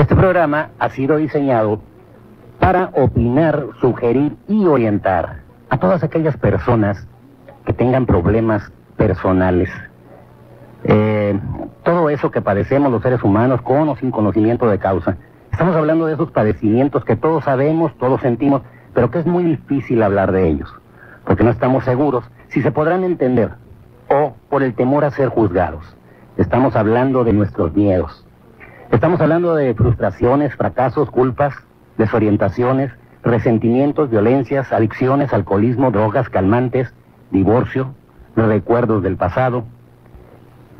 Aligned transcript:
Este 0.00 0.16
programa 0.16 0.70
ha 0.78 0.88
sido 0.88 1.18
diseñado 1.18 1.82
para 2.58 2.90
opinar, 2.94 3.66
sugerir 3.82 4.34
y 4.48 4.64
orientar 4.64 5.42
a 5.68 5.76
todas 5.76 6.02
aquellas 6.02 6.38
personas 6.38 7.06
que 7.66 7.74
tengan 7.74 8.06
problemas 8.06 8.72
personales. 8.96 9.68
Eh, 10.84 11.38
todo 11.82 12.08
eso 12.08 12.30
que 12.30 12.40
padecemos 12.40 12.90
los 12.90 13.02
seres 13.02 13.22
humanos 13.22 13.60
con 13.60 13.90
o 13.90 13.96
sin 13.96 14.10
conocimiento 14.10 14.70
de 14.70 14.78
causa. 14.78 15.18
Estamos 15.52 15.76
hablando 15.76 16.06
de 16.06 16.14
esos 16.14 16.30
padecimientos 16.30 17.04
que 17.04 17.16
todos 17.16 17.44
sabemos, 17.44 17.92
todos 17.98 18.22
sentimos, 18.22 18.62
pero 18.94 19.10
que 19.10 19.18
es 19.18 19.26
muy 19.26 19.44
difícil 19.44 20.02
hablar 20.02 20.32
de 20.32 20.48
ellos, 20.48 20.74
porque 21.26 21.44
no 21.44 21.50
estamos 21.50 21.84
seguros 21.84 22.24
si 22.48 22.62
se 22.62 22.72
podrán 22.72 23.04
entender 23.04 23.50
o 24.08 24.32
por 24.48 24.62
el 24.62 24.72
temor 24.72 25.04
a 25.04 25.10
ser 25.10 25.28
juzgados. 25.28 25.84
Estamos 26.38 26.74
hablando 26.74 27.22
de 27.22 27.34
nuestros 27.34 27.74
miedos. 27.74 28.24
Estamos 28.90 29.20
hablando 29.20 29.54
de 29.54 29.72
frustraciones, 29.72 30.52
fracasos, 30.56 31.12
culpas, 31.12 31.54
desorientaciones, 31.96 32.90
resentimientos, 33.22 34.10
violencias, 34.10 34.72
adicciones, 34.72 35.32
alcoholismo, 35.32 35.92
drogas, 35.92 36.28
calmantes, 36.28 36.92
divorcio, 37.30 37.94
recuerdos 38.34 39.04
del 39.04 39.16
pasado. 39.16 39.62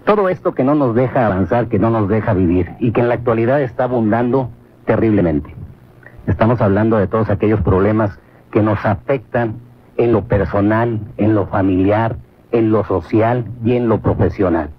Todo 0.05 0.29
esto 0.29 0.55
que 0.55 0.65
no 0.65 0.75
nos 0.75 0.97
deja 0.97 1.25
avanzar, 1.25 1.69
que 1.69 1.79
no 1.79 1.91
nos 1.91 2.09
deja 2.09 2.35
vivir 2.35 2.73
y 2.81 2.91
que 2.91 3.01
en 3.01 3.09
la 3.09 3.15
actualidad 3.15 3.63
está 3.63 3.85
abundando 3.85 4.51
terriblemente. 4.87 5.55
Estamos 6.27 6.61
hablando 6.61 6.97
de 6.97 7.07
todos 7.07 7.31
aquellos 7.31 7.61
problemas 7.61 8.19
que 8.51 8.61
nos 8.61 8.85
afectan 8.85 9.55
en 9.97 10.13
lo 10.13 10.25
personal, 10.25 10.99
en 11.17 11.37
lo 11.37 11.47
familiar, 11.47 12.17
en 12.51 12.73
lo 12.73 12.85
social 12.85 13.45
y 13.65 13.77
en 13.77 13.89
lo 13.89 14.01
profesional 14.01 14.71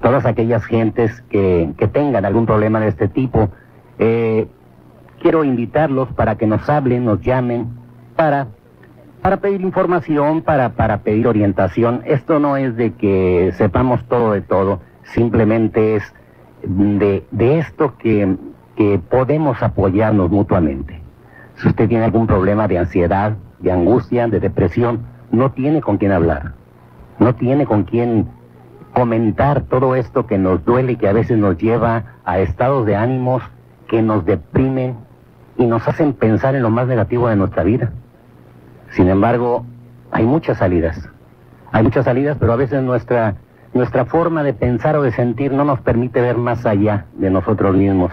todas 0.00 0.24
aquellas 0.24 0.64
gentes 0.64 1.22
que, 1.30 1.72
tengan 1.92 2.24
algún 2.24 2.46
problema 2.46 2.80
de 2.80 2.88
este 2.88 3.08
tipo, 3.08 3.50
eh, 3.98 4.46
quiero 5.20 5.44
invitarlos 5.44 6.08
para 6.12 6.36
que 6.36 6.46
nos 6.46 6.68
hablen, 6.68 7.04
nos 7.04 7.20
llamen, 7.20 7.68
para, 8.16 8.48
para 9.20 9.38
pedir 9.38 9.60
información, 9.60 10.42
para, 10.42 10.70
para 10.70 10.98
pedir 10.98 11.26
orientación. 11.26 12.02
Esto 12.06 12.38
no 12.38 12.56
es 12.56 12.76
de 12.76 12.94
que 12.94 13.52
sepamos 13.56 14.04
todo 14.04 14.32
de 14.32 14.40
todo, 14.40 14.80
simplemente 15.04 15.96
es 15.96 16.14
de, 16.62 17.24
de 17.30 17.58
esto 17.58 17.96
que, 17.98 18.36
que 18.76 18.98
podemos 18.98 19.62
apoyarnos 19.62 20.30
mutuamente. 20.30 21.00
Si 21.56 21.68
usted 21.68 21.88
tiene 21.88 22.04
algún 22.04 22.26
problema 22.26 22.66
de 22.68 22.78
ansiedad, 22.78 23.36
de 23.58 23.70
angustia, 23.70 24.28
de 24.28 24.40
depresión, 24.40 25.00
no 25.30 25.52
tiene 25.52 25.82
con 25.82 25.98
quién 25.98 26.12
hablar, 26.12 26.54
no 27.18 27.34
tiene 27.34 27.66
con 27.66 27.84
quién 27.84 28.26
comentar 29.00 29.62
todo 29.62 29.96
esto 29.96 30.26
que 30.26 30.36
nos 30.36 30.62
duele 30.62 30.92
y 30.92 30.96
que 30.96 31.08
a 31.08 31.14
veces 31.14 31.38
nos 31.38 31.56
lleva 31.56 32.04
a 32.26 32.38
estados 32.40 32.84
de 32.84 32.96
ánimos 32.96 33.42
que 33.88 34.02
nos 34.02 34.26
deprimen 34.26 34.94
y 35.56 35.64
nos 35.64 35.88
hacen 35.88 36.12
pensar 36.12 36.54
en 36.54 36.62
lo 36.62 36.68
más 36.68 36.86
negativo 36.86 37.26
de 37.26 37.36
nuestra 37.36 37.62
vida. 37.62 37.92
Sin 38.90 39.08
embargo, 39.08 39.64
hay 40.10 40.26
muchas 40.26 40.58
salidas. 40.58 41.08
Hay 41.72 41.82
muchas 41.82 42.04
salidas, 42.04 42.36
pero 42.38 42.52
a 42.52 42.56
veces 42.56 42.82
nuestra, 42.82 43.36
nuestra 43.72 44.04
forma 44.04 44.42
de 44.42 44.52
pensar 44.52 44.94
o 44.96 45.02
de 45.02 45.12
sentir 45.12 45.50
no 45.50 45.64
nos 45.64 45.80
permite 45.80 46.20
ver 46.20 46.36
más 46.36 46.66
allá 46.66 47.06
de 47.14 47.30
nosotros 47.30 47.74
mismos. 47.74 48.12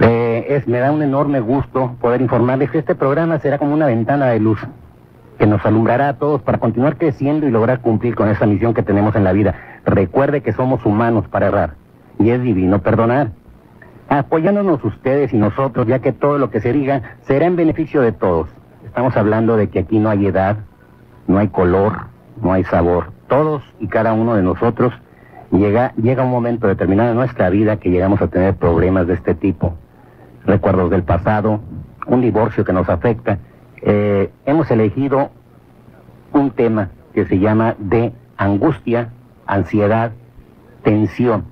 Eh, 0.00 0.62
me 0.66 0.78
da 0.78 0.92
un 0.92 1.02
enorme 1.02 1.40
gusto 1.40 1.94
poder 2.00 2.22
informarles 2.22 2.70
que 2.70 2.78
este 2.78 2.94
programa 2.94 3.38
será 3.38 3.58
como 3.58 3.74
una 3.74 3.84
ventana 3.84 4.28
de 4.28 4.40
luz 4.40 4.66
que 5.38 5.46
nos 5.46 5.64
alumbrará 5.64 6.08
a 6.08 6.18
todos 6.18 6.42
para 6.42 6.58
continuar 6.58 6.96
creciendo 6.96 7.46
y 7.46 7.50
lograr 7.50 7.80
cumplir 7.80 8.14
con 8.14 8.28
esa 8.28 8.46
misión 8.46 8.74
que 8.74 8.82
tenemos 8.82 9.14
en 9.14 9.24
la 9.24 9.32
vida. 9.32 9.54
Recuerde 9.84 10.42
que 10.42 10.52
somos 10.52 10.84
humanos 10.84 11.28
para 11.28 11.46
errar 11.46 11.74
y 12.18 12.30
es 12.30 12.42
divino 12.42 12.80
perdonar. 12.80 13.30
Apoyándonos 14.08 14.82
ustedes 14.84 15.32
y 15.32 15.36
nosotros, 15.36 15.86
ya 15.86 16.00
que 16.00 16.12
todo 16.12 16.38
lo 16.38 16.50
que 16.50 16.60
se 16.60 16.72
diga 16.72 17.16
será 17.22 17.46
en 17.46 17.56
beneficio 17.56 18.00
de 18.00 18.12
todos. 18.12 18.48
Estamos 18.84 19.16
hablando 19.16 19.56
de 19.56 19.68
que 19.68 19.80
aquí 19.80 19.98
no 19.98 20.10
hay 20.10 20.26
edad, 20.26 20.56
no 21.26 21.38
hay 21.38 21.48
color, 21.48 22.06
no 22.42 22.52
hay 22.52 22.64
sabor. 22.64 23.12
Todos 23.28 23.62
y 23.78 23.86
cada 23.86 24.14
uno 24.14 24.34
de 24.34 24.42
nosotros 24.42 24.92
llega, 25.52 25.92
llega 25.96 26.24
un 26.24 26.30
momento 26.30 26.66
determinado 26.66 27.10
en 27.10 27.16
nuestra 27.16 27.50
vida 27.50 27.76
que 27.76 27.90
llegamos 27.90 28.20
a 28.22 28.28
tener 28.28 28.56
problemas 28.56 29.06
de 29.06 29.14
este 29.14 29.34
tipo. 29.34 29.74
Recuerdos 30.46 30.90
del 30.90 31.02
pasado, 31.02 31.60
un 32.06 32.22
divorcio 32.22 32.64
que 32.64 32.72
nos 32.72 32.88
afecta 32.88 33.38
eh, 33.82 34.30
hemos 34.46 34.70
elegido 34.70 35.30
un 36.32 36.50
tema 36.50 36.90
que 37.14 37.24
se 37.26 37.38
llama 37.38 37.74
de 37.78 38.12
angustia, 38.36 39.10
ansiedad, 39.46 40.12
tensión, 40.82 41.44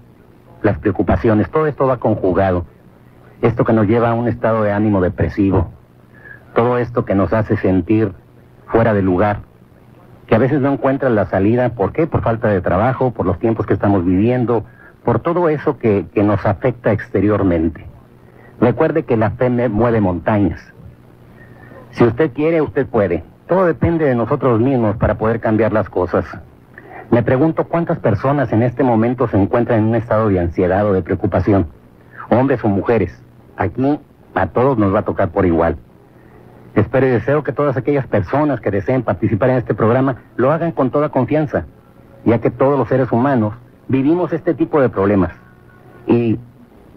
las 0.63 0.79
preocupaciones, 0.79 1.51
todo 1.51 1.67
esto 1.67 1.87
va 1.87 1.99
conjugado. 1.99 2.65
Esto 3.43 3.65
que 3.65 3.73
nos 3.73 3.87
lleva 3.87 4.11
a 4.11 4.15
un 4.15 4.29
estado 4.29 4.63
de 4.63 4.73
ánimo 4.73 5.01
depresivo, 5.01 5.71
todo 6.55 6.79
esto 6.79 7.05
que 7.05 7.15
nos 7.15 7.33
hace 7.33 7.57
sentir 7.57 8.13
fuera 8.67 8.95
de 8.95 9.03
lugar, 9.03 9.41
que 10.27 10.35
a 10.35 10.39
veces 10.39 10.61
no 10.61 10.73
encuentran 10.73 11.15
la 11.15 11.27
salida, 11.27 11.69
¿por 11.71 11.93
qué? 11.93 12.07
Por 12.07 12.23
falta 12.23 12.49
de 12.49 12.61
trabajo, 12.61 13.13
por 13.13 13.27
los 13.27 13.39
tiempos 13.39 13.67
que 13.67 13.75
estamos 13.75 14.05
viviendo, 14.05 14.65
por 15.05 15.21
todo 15.21 15.49
eso 15.49 15.79
que, 15.79 16.07
que 16.13 16.23
nos 16.23 16.45
afecta 16.47 16.93
exteriormente. 16.93 17.85
Recuerde 18.61 19.05
que 19.05 19.17
la 19.17 19.31
fe 19.33 19.51
mueve 19.51 20.01
montañas. 20.01 20.73
Si 21.97 22.05
usted 22.05 22.31
quiere, 22.33 22.61
usted 22.61 22.87
puede. 22.87 23.25
Todo 23.49 23.65
depende 23.65 24.05
de 24.05 24.15
nosotros 24.15 24.61
mismos 24.61 24.97
para 24.99 25.15
poder 25.15 25.41
cambiar 25.41 25.73
las 25.73 25.89
cosas. 25.89 26.27
Me 27.11 27.23
pregunto 27.23 27.65
cuántas 27.65 27.99
personas 27.99 28.53
en 28.53 28.63
este 28.63 28.83
momento 28.83 29.27
se 29.29 29.41
encuentran 29.41 29.79
en 29.79 29.85
un 29.87 29.95
estado 29.95 30.29
de 30.29 30.39
ansiedad 30.39 30.87
o 30.87 30.93
de 30.93 31.01
preocupación, 31.01 31.69
hombres 32.29 32.63
o 32.65 32.69
mujeres. 32.69 33.19
Aquí 33.57 33.99
a 34.35 34.47
todos 34.49 34.77
nos 34.77 34.95
va 34.95 34.99
a 34.99 35.05
tocar 35.07 35.31
por 35.31 35.47
igual. 35.47 35.79
Espero 36.75 37.07
y 37.07 37.11
deseo 37.13 37.43
que 37.43 37.53
todas 37.53 37.79
aquellas 37.79 38.07
personas 38.07 38.61
que 38.61 38.71
deseen 38.71 39.03
participar 39.03 39.49
en 39.49 39.57
este 39.57 39.73
programa 39.73 40.17
lo 40.37 40.53
hagan 40.53 40.73
con 40.73 40.91
toda 40.91 41.09
confianza, 41.09 41.65
ya 42.27 42.43
que 42.43 42.51
todos 42.51 42.79
los 42.79 42.89
seres 42.89 43.11
humanos 43.11 43.55
vivimos 43.89 44.35
este 44.35 44.53
tipo 44.53 44.83
de 44.83 44.91
problemas. 44.91 45.33
Y 46.07 46.39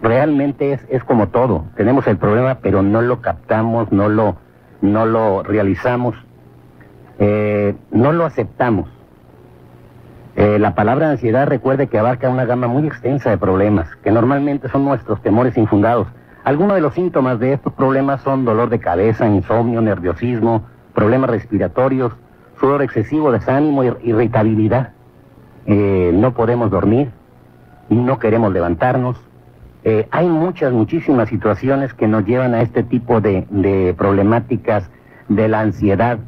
realmente 0.02 0.74
es, 0.74 0.86
es 0.90 1.06
como 1.06 1.30
todo, 1.30 1.68
tenemos 1.78 2.06
el 2.08 2.18
problema 2.18 2.56
pero 2.56 2.82
no 2.82 3.02
lo 3.02 3.22
captamos, 3.22 3.94
no 3.94 4.10
lo 4.10 4.49
no 4.82 5.06
lo 5.06 5.44
realizamos, 5.44 6.16
eh, 7.20 7.76
no 7.92 8.12
lo 8.12 8.26
aceptamos. 8.26 8.90
Eh, 10.36 10.58
la 10.58 10.74
palabra 10.74 11.10
ansiedad 11.10 11.48
recuerde 11.48 11.88
que 11.88 12.00
abarca 12.00 12.30
una 12.30 12.46
gama 12.46 12.68
muy 12.68 12.88
extensa 12.88 13.30
de 13.30 13.38
problemas, 13.38 13.94
que 14.04 14.12
normalmente 14.12 14.70
son 14.70 14.86
nuestros 14.86 15.22
temores 15.22 15.58
infundados. 15.58 16.08
Algunos 16.46 16.76
de 16.76 16.82
los 16.82 16.94
síntomas 16.94 17.40
de 17.40 17.54
estos 17.54 17.74
problemas 17.74 18.22
son 18.22 18.46
dolor 18.46 18.70
de 18.70 18.80
cabeza, 18.80 19.28
insomnio, 19.28 19.82
nerviosismo, 19.82 20.64
problemas 20.94 21.30
respiratorios, 21.30 22.14
sudor 22.60 22.82
excesivo, 22.82 23.32
desánimo, 23.32 23.84
irritabilidad. 23.84 24.94
Eh, 25.66 26.12
no 26.14 26.34
podemos 26.34 26.72
dormir, 26.72 27.12
no 27.90 28.18
queremos 28.18 28.54
levantarnos, 28.54 29.18
eh, 29.84 30.08
hay 30.12 30.28
muchas, 30.28 30.74
muchísimas 30.74 31.30
situaciones 31.30 31.94
que 31.94 32.08
nos 32.08 32.26
llevan 32.26 32.54
a 32.54 32.62
este 32.62 32.84
tipo 32.84 33.22
de, 33.22 33.96
problemáticas 33.98 34.90
de 35.30 35.48
la 35.48 35.62
ansiedad, 35.62 36.20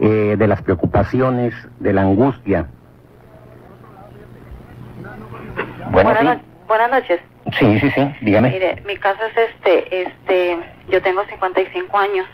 eh, 0.00 0.36
de 0.36 0.46
las 0.46 0.60
preocupaciones, 0.62 1.54
de 1.80 1.92
la 1.92 2.02
angustia. 2.02 2.66
Buenas, 5.90 6.38
buenas 6.68 6.90
noches. 6.90 7.20
Sí, 7.58 7.80
sí, 7.80 7.90
sí, 7.90 8.14
dígame. 8.20 8.50
Mire, 8.50 8.82
mi 8.86 8.96
caso 8.96 9.20
es 9.24 9.50
este, 9.50 10.02
este, 10.02 10.58
yo 10.90 11.00
tengo 11.00 11.24
55 11.24 11.96
años 11.96 12.26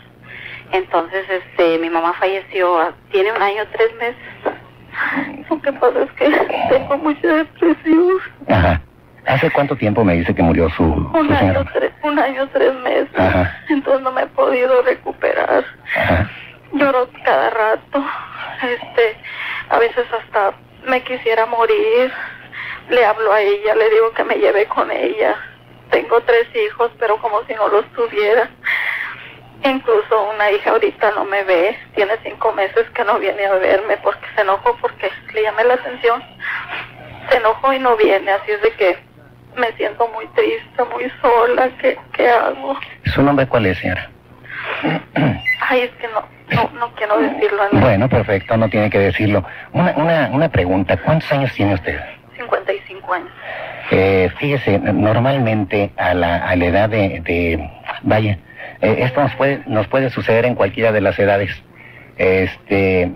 Entonces, 0.71 1.23
este, 1.29 1.77
mi 1.77 1.89
mamá 1.89 2.13
falleció, 2.19 2.93
tiene 3.11 3.31
un 3.31 3.41
año, 3.41 3.63
tres 3.71 3.89
meses. 3.99 5.45
Lo 5.49 5.61
que 5.61 5.71
pasa 5.73 6.03
es 6.03 6.11
que 6.13 6.31
tengo 6.69 6.97
mucha 6.97 7.27
depresión. 7.27 8.17
Ajá. 8.49 8.81
¿Hace 9.25 9.49
cuánto 9.51 9.75
tiempo 9.75 10.03
me 10.03 10.15
dice 10.15 10.35
que 10.35 10.43
murió 10.43 10.69
su, 10.71 10.83
un 10.83 11.27
su 11.27 11.33
año, 11.33 11.65
tres, 11.73 11.91
un 12.03 12.19
año, 12.19 12.47
tres 12.51 12.73
meses. 12.75 13.09
Ajá. 13.17 13.57
Entonces 13.69 14.01
no 14.01 14.11
me 14.11 14.23
he 14.23 14.27
podido 14.27 14.81
recuperar. 14.81 15.63
Ajá. 15.95 16.29
Lloro 16.73 17.07
cada 17.23 17.49
rato. 17.49 18.05
Este, 18.61 19.17
a 19.69 19.79
veces 19.79 20.05
hasta 20.11 20.53
me 20.85 21.01
quisiera 21.03 21.45
morir. 21.45 22.11
Le 22.89 23.05
hablo 23.05 23.31
a 23.31 23.41
ella, 23.41 23.75
le 23.75 23.89
digo 23.89 24.11
que 24.11 24.23
me 24.25 24.35
lleve 24.35 24.65
con 24.65 24.91
ella. 24.91 25.35
Tengo 25.89 26.19
tres 26.21 26.47
hijos, 26.55 26.91
pero 26.99 27.17
como 27.17 27.43
si 27.45 27.53
no 27.53 27.69
los 27.69 27.85
tuviera. 27.93 28.49
Incluso 29.63 30.29
una 30.33 30.51
hija 30.51 30.71
ahorita 30.71 31.11
no 31.11 31.23
me 31.23 31.43
ve, 31.45 31.77
tiene 31.95 32.13
cinco 32.23 32.51
meses 32.51 32.85
que 32.93 33.05
no 33.05 33.17
viene 33.19 33.45
a 33.45 33.53
verme 33.53 33.95
porque 34.03 34.25
se 34.35 34.41
enojó 34.41 34.75
porque 34.81 35.09
le 35.33 35.41
llamé 35.41 35.63
la 35.63 35.75
atención. 35.75 36.21
Se 37.29 37.37
enojó 37.37 37.71
y 37.71 37.79
no 37.79 37.95
viene, 37.95 38.29
así 38.29 38.51
es 38.51 38.61
de 38.61 38.71
que 38.71 39.12
me 39.57 39.71
siento 39.73 40.07
muy 40.09 40.25
triste, 40.27 40.83
muy 40.93 41.11
sola. 41.21 41.69
¿Qué, 41.81 41.97
qué 42.13 42.29
hago? 42.29 42.77
¿Su 43.05 43.21
nombre 43.21 43.47
cuál 43.47 43.65
es, 43.67 43.77
señora? 43.77 44.09
Ay, 45.69 45.81
es 45.81 45.91
que 45.91 46.07
no, 46.07 46.23
no, 46.55 46.69
no 46.79 46.95
quiero 46.95 47.17
decirlo. 47.19 47.63
¿no? 47.71 47.79
Bueno, 47.79 48.09
perfecto, 48.09 48.57
no 48.57 48.69
tiene 48.69 48.89
que 48.89 48.99
decirlo. 48.99 49.43
Una, 49.71 49.91
una, 49.95 50.29
una 50.31 50.49
pregunta, 50.49 50.97
¿cuántos 50.97 51.31
años 51.31 51.51
tiene 51.53 51.73
usted? 51.75 51.99
55 52.37 53.13
años. 53.13 53.29
Eh, 53.91 54.29
fíjese, 54.37 54.79
normalmente 54.79 55.91
a 55.97 56.13
la, 56.13 56.37
a 56.37 56.55
la 56.55 56.65
edad 56.65 56.89
de, 56.89 57.21
de 57.21 57.69
vaya, 58.01 58.37
eh, 58.81 58.95
esto 58.99 59.21
nos 59.21 59.35
puede, 59.35 59.61
nos 59.67 59.87
puede 59.87 60.09
suceder 60.09 60.45
en 60.45 60.55
cualquiera 60.55 60.91
de 60.91 61.01
las 61.01 61.17
edades, 61.19 61.51
este, 62.17 63.11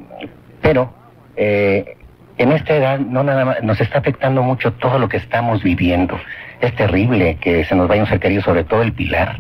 pero 0.62 0.94
eh, 1.36 1.97
en 2.38 2.52
esta 2.52 2.76
edad 2.76 3.00
no 3.00 3.24
nada 3.24 3.46
más, 3.46 3.64
nos 3.64 3.82
está 3.82 4.00
afectando 4.00 4.44
mucho 4.44 4.74
todo 4.74 5.00
lo 5.00 5.10
que 5.10 5.18
estamos 5.18 5.64
viviendo. 5.64 6.20
Es 6.62 6.76
terrible 6.76 7.38
que 7.40 7.66
se 7.66 7.76
nos 7.76 7.88
vaya 7.88 8.02
un 8.02 8.08
ser 8.08 8.20
querido, 8.20 8.42
sobre 8.42 8.64
todo 8.64 8.82
el 8.82 8.94
pilar, 8.94 9.40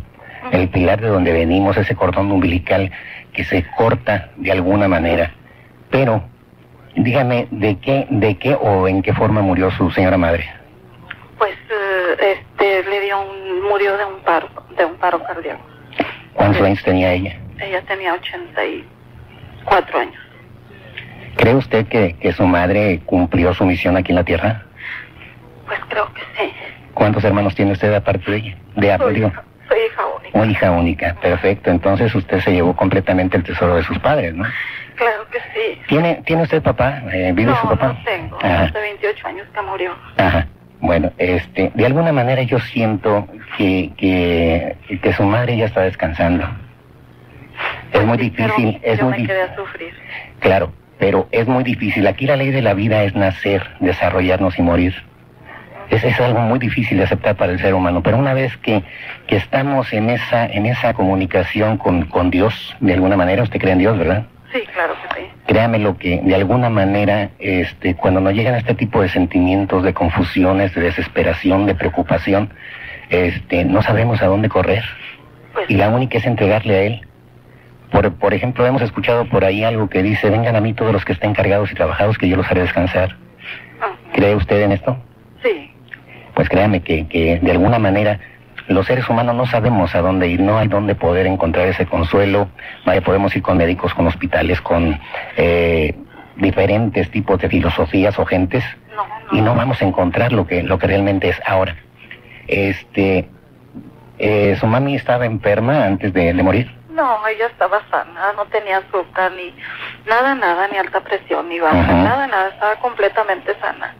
el 0.51 0.69
pilar 0.69 1.01
de 1.01 1.07
donde 1.07 1.31
venimos, 1.31 1.77
ese 1.77 1.95
cordón 1.95 2.31
umbilical 2.31 2.91
que 3.33 3.43
se 3.43 3.65
corta 3.75 4.29
de 4.37 4.51
alguna 4.51 4.87
manera. 4.87 5.31
Pero, 5.89 6.23
dígame, 6.95 7.47
¿de 7.51 7.77
qué, 7.79 8.07
de 8.09 8.37
qué 8.37 8.55
o 8.55 8.87
en 8.87 9.01
qué 9.01 9.13
forma 9.13 9.41
murió 9.41 9.69
su 9.71 9.91
señora 9.91 10.17
madre? 10.17 10.49
Pues 11.37 11.53
eh, 11.69 12.35
este 12.35 12.89
le 12.89 13.01
dio 13.01 13.21
un 13.21 13.61
murió 13.69 13.95
de 13.97 14.05
un 14.05 14.19
paro 14.21 14.49
de 14.75 14.85
un 14.85 14.95
paro 14.95 15.21
cardíaco. 15.23 15.61
¿Cuántos 16.33 16.61
años 16.61 16.83
tenía 16.83 17.13
ella? 17.13 17.35
Ella 17.59 17.81
tenía 17.83 18.13
84 18.13 19.99
años. 19.99 20.26
¿Cree 21.47 21.55
usted 21.55 21.87
que, 21.87 22.13
que 22.19 22.33
su 22.33 22.45
madre 22.45 22.99
cumplió 23.05 23.53
su 23.53 23.65
misión 23.65 23.95
aquí 23.95 24.11
en 24.11 24.17
la 24.17 24.25
Tierra? 24.25 24.63
Pues 25.65 25.79
creo 25.87 26.13
que 26.13 26.19
sí. 26.37 26.51
¿Cuántos 26.93 27.23
hermanos 27.23 27.55
tiene 27.55 27.71
usted 27.71 27.93
aparte 27.93 28.29
de 28.29 28.37
ella? 28.37 28.57
De 28.75 28.97
Soy, 28.97 29.13
digo, 29.13 29.31
soy 29.69 29.77
hija 29.89 30.01
única. 30.17 30.37
una 30.39 30.51
hija 30.51 30.71
única. 30.71 31.15
Perfecto. 31.21 31.71
Entonces 31.71 32.13
usted 32.13 32.41
se 32.41 32.51
llevó 32.51 32.75
completamente 32.75 33.37
el 33.37 33.43
tesoro 33.43 33.75
de 33.77 33.83
sus 33.83 33.97
padres, 33.99 34.33
¿no? 34.35 34.43
Claro 34.95 35.25
que 35.31 35.37
sí. 35.53 35.81
¿Tiene, 35.87 36.21
¿tiene 36.25 36.41
usted 36.43 36.61
papá? 36.61 37.01
Eh, 37.13 37.31
¿Vive 37.33 37.51
no, 37.51 37.61
su 37.61 37.69
papá? 37.69 37.93
no 37.93 38.03
tengo. 38.03 38.37
Ajá. 38.43 38.63
Hace 38.63 38.79
28 38.81 39.27
años 39.29 39.47
que 39.53 39.61
murió. 39.61 39.95
Ajá. 40.17 40.47
Bueno, 40.81 41.13
este, 41.17 41.71
de 41.73 41.85
alguna 41.85 42.11
manera 42.11 42.41
yo 42.41 42.59
siento 42.59 43.25
que, 43.57 43.93
que, 43.95 44.75
que 45.01 45.13
su 45.13 45.23
madre 45.23 45.55
ya 45.55 45.67
está 45.67 45.79
descansando. 45.83 46.45
Es 47.93 48.03
muy 48.05 48.17
Sí, 48.17 48.33
pero 48.35 48.53
difícil, 48.53 48.79
es 48.83 48.99
yo 48.99 49.05
muy 49.05 49.11
me 49.11 49.17
difícil. 49.19 49.27
quedé 49.27 49.41
a 49.43 49.55
sufrir. 49.55 49.93
Claro, 50.41 50.73
pero 50.99 51.27
es 51.31 51.47
muy 51.47 51.63
difícil. 51.63 52.07
Aquí 52.07 52.25
la 52.25 52.35
ley 52.35 52.51
de 52.51 52.61
la 52.61 52.73
vida 52.73 53.03
es 53.03 53.15
nacer, 53.15 53.63
desarrollarnos 53.79 54.57
y 54.57 54.61
morir. 54.61 54.95
Es, 55.89 56.03
es 56.03 56.19
algo 56.19 56.41
muy 56.41 56.59
difícil 56.59 56.97
de 56.97 57.05
aceptar 57.05 57.35
para 57.35 57.53
el 57.53 57.59
ser 57.59 57.73
humano, 57.73 58.03
pero 58.03 58.17
una 58.17 58.33
vez 58.33 58.55
que, 58.57 58.83
que 59.27 59.37
estamos 59.37 59.93
en 59.93 60.09
esa, 60.09 60.45
en 60.45 60.65
esa 60.65 60.93
comunicación 60.93 61.77
con, 61.77 62.05
con 62.05 62.29
Dios, 62.29 62.75
de 62.81 62.93
alguna 62.93 63.15
manera, 63.15 63.43
usted 63.43 63.59
cree 63.59 63.73
en 63.73 63.79
Dios, 63.79 63.97
¿verdad? 63.97 64.25
Sí, 64.53 64.61
claro 64.73 64.93
que 65.01 65.21
sí. 65.21 65.27
Créame 65.45 65.79
lo 65.79 65.97
que 65.97 66.21
de 66.21 66.35
alguna 66.35 66.69
manera, 66.69 67.29
este, 67.39 67.95
cuando 67.95 68.19
nos 68.19 68.33
llegan 68.33 68.55
este 68.55 68.75
tipo 68.75 69.01
de 69.01 69.09
sentimientos, 69.09 69.83
de 69.83 69.93
confusiones, 69.93 70.73
de 70.73 70.81
desesperación, 70.81 71.65
de 71.65 71.75
preocupación, 71.75 72.49
este, 73.09 73.65
no 73.65 73.81
sabemos 73.81 74.21
a 74.21 74.27
dónde 74.27 74.49
correr. 74.49 74.83
Pues 75.53 75.69
Y 75.69 75.75
la 75.75 75.89
única 75.89 76.17
es 76.17 76.25
entregarle 76.25 76.75
a 76.75 76.81
Él. 76.83 77.07
Por, 77.91 78.11
por 78.15 78.33
ejemplo, 78.33 78.65
hemos 78.65 78.81
escuchado 78.81 79.25
por 79.29 79.45
ahí 79.45 79.63
algo 79.63 79.89
que 79.89 80.03
dice, 80.03 80.29
vengan 80.29 80.55
a 80.55 80.61
mí 80.61 80.73
todos 80.73 80.91
los 80.91 81.05
que 81.05 81.13
estén 81.13 81.33
cargados 81.33 81.71
y 81.71 81.75
trabajados, 81.75 82.17
que 82.17 82.27
yo 82.27 82.35
los 82.35 82.49
haré 82.51 82.61
descansar. 82.61 83.15
ah, 83.81 83.93
¿Cree 84.13 84.35
usted 84.35 84.61
en 84.63 84.71
esto? 84.73 84.97
sí. 85.43 85.71
Pues 86.33 86.49
créame 86.49 86.81
que, 86.81 87.07
que 87.07 87.39
de 87.41 87.51
alguna 87.51 87.79
manera 87.79 88.19
los 88.67 88.85
seres 88.85 89.09
humanos 89.09 89.33
no 89.33 89.47
sabemos 89.47 89.95
a 89.95 90.01
dónde 90.01 90.27
ir, 90.27 90.39
no 90.39 90.59
hay 90.59 90.67
dónde 90.67 90.93
poder 90.93 91.25
encontrar 91.25 91.67
ese 91.67 91.87
consuelo. 91.87 92.47
Vaya, 92.85 93.01
podemos 93.01 93.35
ir 93.35 93.41
con 93.41 93.57
médicos, 93.57 93.91
con 93.95 94.05
hospitales, 94.05 94.61
con 94.61 94.99
eh, 95.35 95.95
diferentes 96.35 97.09
tipos 97.09 97.39
de 97.39 97.49
filosofías 97.49 98.19
o 98.19 98.25
gentes 98.25 98.63
No, 98.95 99.07
no. 99.31 99.37
y 99.39 99.41
no 99.41 99.55
vamos 99.55 99.81
a 99.81 99.85
encontrar 99.85 100.31
lo 100.31 100.45
que, 100.45 100.61
lo 100.61 100.77
que 100.77 100.85
realmente 100.85 101.29
es 101.29 101.41
ahora. 101.43 101.75
Este, 102.47 103.27
eh, 104.19 104.55
su 104.59 104.67
mami 104.67 104.93
estaba 104.95 105.25
enferma 105.25 105.85
antes 105.85 106.13
de, 106.13 106.33
de 106.33 106.43
morir. 106.43 106.71
No, 106.97 107.27
ella 107.27 107.45
estaba 107.45 107.83
sana, 107.91 108.33
no 108.33 108.45
tenía 108.47 108.77
azúcar, 108.77 109.31
ni 109.33 109.53
nada, 110.07 110.33
nada, 110.33 110.67
ni 110.67 110.77
alta 110.79 110.99
presión, 111.01 111.47
ni 111.47 111.59
baja, 111.59 111.93
nada, 111.93 112.25
nada, 112.25 112.49
estaba 112.49 112.75
completamente 112.77 113.55
sana. 113.59 113.93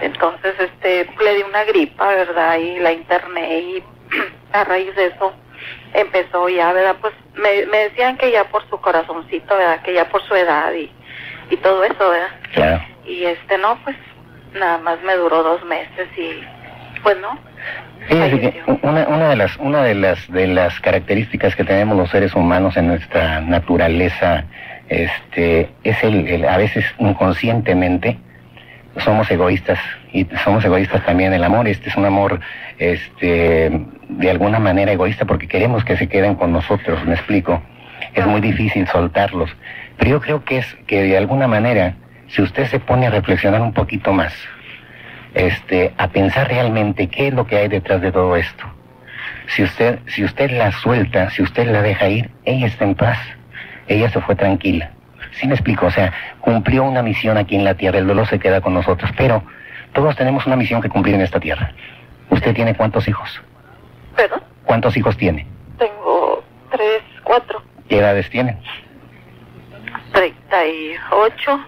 Entonces, 0.00 0.54
este, 0.60 1.10
le 1.20 1.34
di 1.34 1.42
una 1.42 1.64
gripa, 1.64 2.06
¿verdad? 2.06 2.58
Y 2.58 2.78
la 2.78 2.92
interné 2.92 3.58
y 3.58 3.84
a 4.52 4.62
raíz 4.62 4.94
de 4.94 5.06
eso 5.06 5.32
empezó 5.94 6.48
ya, 6.48 6.72
¿verdad? 6.72 6.94
Pues 7.00 7.12
me, 7.34 7.66
me 7.66 7.88
decían 7.88 8.16
que 8.16 8.30
ya 8.30 8.44
por 8.44 8.68
su 8.70 8.80
corazoncito, 8.80 9.56
¿verdad? 9.56 9.82
Que 9.82 9.94
ya 9.94 10.08
por 10.08 10.22
su 10.22 10.36
edad 10.36 10.72
y, 10.74 10.92
y 11.50 11.56
todo 11.56 11.82
eso, 11.82 12.08
¿verdad? 12.08 12.30
Claro. 12.54 12.84
Y 13.04 13.24
este, 13.24 13.58
no, 13.58 13.82
pues 13.82 13.96
nada 14.54 14.78
más 14.78 15.02
me 15.02 15.16
duró 15.16 15.42
dos 15.42 15.64
meses 15.64 16.06
y 16.16 16.44
pues 17.02 17.18
no. 17.18 17.36
Fíjese 18.08 18.40
que 18.40 18.50
falleció. 18.62 18.78
una, 18.82 19.08
una 19.08 19.28
de 19.30 19.36
las 19.36 19.56
una 19.58 19.82
de 19.82 19.94
las 19.94 20.30
de 20.30 20.46
las 20.46 20.78
características 20.80 21.54
que 21.56 21.64
tenemos 21.64 21.96
los 21.96 22.10
seres 22.10 22.34
humanos 22.34 22.76
en 22.76 22.88
nuestra 22.88 23.40
naturaleza 23.40 24.44
este 24.88 25.70
es 25.84 26.02
el, 26.04 26.26
el- 26.28 26.44
a 26.48 26.56
veces 26.56 26.84
inconscientemente 26.98 28.18
somos 28.98 29.30
egoístas 29.30 29.78
y 30.12 30.26
somos 30.44 30.62
egoístas 30.64 31.02
también 31.06 31.28
en 31.32 31.36
el 31.38 31.44
amor. 31.44 31.66
Este 31.66 31.88
es 31.88 31.96
un 31.96 32.04
amor 32.04 32.40
este 32.78 33.70
de 34.08 34.30
alguna 34.30 34.58
manera 34.58 34.92
egoísta 34.92 35.24
porque 35.24 35.48
queremos 35.48 35.84
que 35.84 35.96
se 35.96 36.08
queden 36.08 36.34
con 36.34 36.52
nosotros 36.52 37.02
me 37.06 37.14
explico 37.14 37.62
es 38.14 38.26
muy 38.26 38.40
difícil 38.42 38.86
soltarlos. 38.88 39.50
Pero 39.96 40.10
yo 40.10 40.20
creo 40.20 40.44
que 40.44 40.58
es 40.58 40.76
que 40.86 41.02
de 41.02 41.16
alguna 41.16 41.46
manera 41.46 41.94
si 42.28 42.42
usted 42.42 42.66
se 42.66 42.80
pone 42.80 43.06
a 43.06 43.10
reflexionar 43.10 43.62
un 43.62 43.72
poquito 43.72 44.12
más 44.12 44.34
este, 45.34 45.92
a 45.98 46.08
pensar 46.08 46.48
realmente 46.48 47.08
qué 47.08 47.28
es 47.28 47.34
lo 47.34 47.46
que 47.46 47.56
hay 47.56 47.68
detrás 47.68 48.00
de 48.00 48.12
todo 48.12 48.36
esto. 48.36 48.64
Si 49.48 49.62
usted, 49.62 49.98
si 50.06 50.24
usted 50.24 50.50
la 50.50 50.72
suelta, 50.72 51.30
si 51.30 51.42
usted 51.42 51.66
la 51.70 51.82
deja 51.82 52.08
ir, 52.08 52.30
ella 52.44 52.66
está 52.66 52.84
en 52.84 52.94
paz, 52.94 53.18
ella 53.88 54.08
se 54.10 54.20
fue 54.20 54.34
tranquila. 54.34 54.90
¿Sí 55.32 55.46
me 55.46 55.54
explico? 55.54 55.86
O 55.86 55.90
sea, 55.90 56.12
cumplió 56.40 56.84
una 56.84 57.02
misión 57.02 57.36
aquí 57.38 57.56
en 57.56 57.64
la 57.64 57.74
tierra, 57.74 57.98
el 57.98 58.06
dolor 58.06 58.26
se 58.28 58.38
queda 58.38 58.60
con 58.60 58.74
nosotros, 58.74 59.10
pero 59.16 59.42
todos 59.92 60.16
tenemos 60.16 60.46
una 60.46 60.56
misión 60.56 60.80
que 60.80 60.88
cumplir 60.88 61.14
en 61.14 61.22
esta 61.22 61.40
tierra. 61.40 61.72
¿Usted 62.30 62.54
tiene 62.54 62.74
cuántos 62.74 63.08
hijos? 63.08 63.40
Perdón, 64.16 64.42
¿Cuántos 64.64 64.96
hijos 64.96 65.16
tiene? 65.16 65.46
tengo 65.78 66.44
tres, 66.70 67.02
cuatro. 67.24 67.62
¿Qué 67.88 67.98
edades 67.98 68.28
tienen? 68.30 68.58
38, 70.12 71.60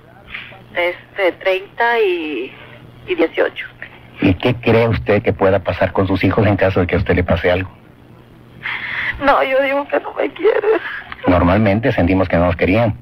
este, 0.77 1.33
30 1.33 2.01
y, 2.01 2.53
y 3.07 3.15
18. 3.15 3.67
¿Y 4.21 4.35
qué 4.35 4.55
cree 4.55 4.89
usted 4.89 5.23
que 5.23 5.33
pueda 5.33 5.59
pasar 5.59 5.93
con 5.93 6.07
sus 6.07 6.23
hijos 6.25 6.47
en 6.47 6.57
caso 6.57 6.81
de 6.81 6.87
que 6.87 6.95
a 6.95 6.99
usted 6.99 7.15
le 7.15 7.25
pase 7.25 7.51
algo? 7.51 7.71
No, 9.21 9.43
yo 9.43 9.61
digo 9.63 9.87
que 9.89 10.01
no 10.01 10.13
me 10.15 10.33
quieres. 10.33 10.81
Normalmente 11.27 11.93
sentimos 11.93 12.29
que 12.29 12.37
no 12.37 12.47
nos 12.47 12.57
querían 12.57 12.97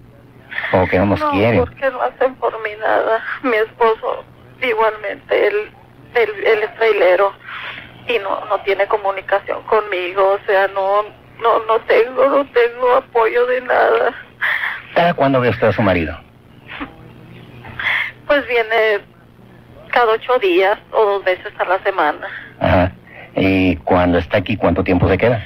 o 0.72 0.86
que 0.86 0.98
no 0.98 1.06
nos 1.06 1.20
no, 1.20 1.30
quieren. 1.30 1.60
porque 1.60 1.90
no 1.90 2.02
hacen 2.02 2.34
por 2.36 2.52
mí 2.62 2.70
nada. 2.80 3.22
Mi 3.42 3.56
esposo, 3.56 4.24
igualmente, 4.60 5.46
él, 5.46 5.70
él, 6.14 6.30
él 6.44 6.58
es 6.62 6.74
trailero 6.76 7.32
y 8.08 8.18
no, 8.18 8.44
no 8.46 8.58
tiene 8.60 8.86
comunicación 8.86 9.62
conmigo. 9.64 10.32
O 10.32 10.46
sea, 10.46 10.68
no, 10.68 11.02
no, 11.40 11.64
no 11.66 11.78
tengo, 11.80 12.26
no 12.28 12.44
tengo 12.46 12.94
apoyo 12.96 13.46
de 13.46 13.60
nada. 13.62 14.14
¿Cada 14.94 15.14
cuándo 15.14 15.40
ve 15.40 15.48
usted 15.48 15.68
a 15.68 15.72
su 15.72 15.82
marido? 15.82 16.18
Pues 18.26 18.46
viene 18.46 19.00
cada 19.92 20.12
ocho 20.12 20.38
días 20.38 20.78
o 20.90 21.04
dos 21.04 21.24
veces 21.24 21.52
a 21.58 21.64
la 21.64 21.78
semana. 21.84 22.26
Ajá. 22.58 22.92
¿Y 23.36 23.76
cuando 23.76 24.18
está 24.18 24.38
aquí, 24.38 24.56
cuánto 24.56 24.82
tiempo 24.82 25.08
se 25.08 25.16
queda? 25.16 25.44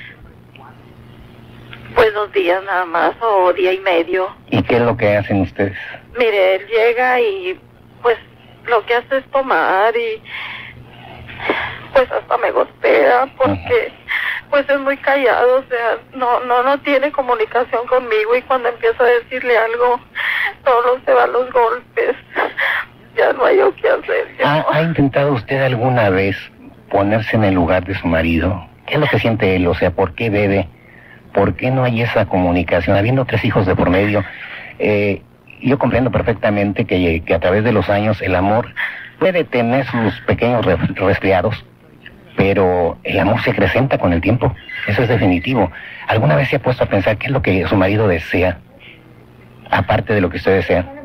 Pues 1.94 2.12
dos 2.14 2.32
días 2.32 2.62
nada 2.64 2.84
más 2.84 3.14
o 3.20 3.52
día 3.52 3.72
y 3.72 3.80
medio. 3.80 4.34
¿Y 4.50 4.62
qué 4.62 4.76
es 4.76 4.82
lo 4.82 4.96
que 4.96 5.16
hacen 5.16 5.42
ustedes? 5.42 5.76
Mire, 6.18 6.56
él 6.56 6.66
llega 6.66 7.20
y 7.20 7.60
pues 8.02 8.16
lo 8.66 8.84
que 8.86 8.94
hace 8.94 9.18
es 9.18 9.30
tomar 9.30 9.94
y 9.96 10.22
pues 11.92 12.10
hasta 12.10 12.36
me 12.38 12.50
golpea 12.50 13.26
porque 13.36 13.92
pues 14.50 14.68
es 14.68 14.78
muy 14.80 14.96
callado, 14.98 15.58
o 15.58 15.64
sea, 15.68 15.98
no 16.14 16.40
no 16.40 16.62
no 16.62 16.78
tiene 16.80 17.10
comunicación 17.12 17.86
conmigo 17.86 18.36
y 18.36 18.42
cuando 18.42 18.68
empiezo 18.68 19.02
a 19.02 19.06
decirle 19.06 19.56
algo, 19.56 20.00
todo 20.64 21.00
se 21.04 21.12
va 21.12 21.24
a 21.24 21.28
los 21.28 21.50
golpes. 21.52 22.16
Ya 23.16 23.32
no 23.32 23.44
hay 23.44 23.58
qué 23.80 23.88
hacer. 23.88 24.26
¿Ha, 24.44 24.64
¿Ha 24.70 24.82
intentado 24.82 25.32
usted 25.32 25.62
alguna 25.62 26.10
vez 26.10 26.36
ponerse 26.90 27.36
en 27.36 27.44
el 27.44 27.54
lugar 27.54 27.84
de 27.84 27.94
su 27.94 28.06
marido? 28.06 28.66
¿Qué 28.86 28.94
es 28.94 29.00
lo 29.00 29.06
que 29.06 29.18
siente 29.18 29.56
él? 29.56 29.66
O 29.66 29.74
sea, 29.74 29.90
¿por 29.90 30.14
qué 30.14 30.30
bebe? 30.30 30.68
¿Por 31.32 31.54
qué 31.54 31.70
no 31.70 31.84
hay 31.84 32.02
esa 32.02 32.26
comunicación? 32.26 32.96
Habiendo 32.96 33.24
tres 33.24 33.44
hijos 33.44 33.66
de 33.66 33.74
por 33.74 33.90
medio, 33.90 34.24
eh, 34.78 35.22
yo 35.60 35.78
comprendo 35.78 36.10
perfectamente 36.10 36.84
que, 36.84 37.22
que, 37.24 37.34
a 37.34 37.40
través 37.40 37.64
de 37.64 37.72
los 37.72 37.88
años 37.88 38.20
el 38.22 38.34
amor 38.34 38.72
puede 39.18 39.44
tener 39.44 39.86
sus 39.86 40.20
pequeños 40.22 40.64
resfriados, 40.94 41.64
pero 42.36 42.98
el 43.02 43.18
amor 43.18 43.42
se 43.42 43.50
acrecenta 43.50 43.98
con 43.98 44.12
el 44.12 44.20
tiempo. 44.20 44.54
Eso 44.86 45.02
es 45.02 45.08
definitivo. 45.08 45.70
¿Alguna 46.06 46.36
vez 46.36 46.48
se 46.48 46.56
ha 46.56 46.58
puesto 46.58 46.84
a 46.84 46.86
pensar 46.86 47.16
qué 47.16 47.26
es 47.26 47.32
lo 47.32 47.42
que 47.42 47.66
su 47.66 47.76
marido 47.76 48.06
desea, 48.06 48.58
aparte 49.70 50.14
de 50.14 50.20
lo 50.20 50.30
que 50.30 50.36
usted 50.36 50.54
desea? 50.54 50.95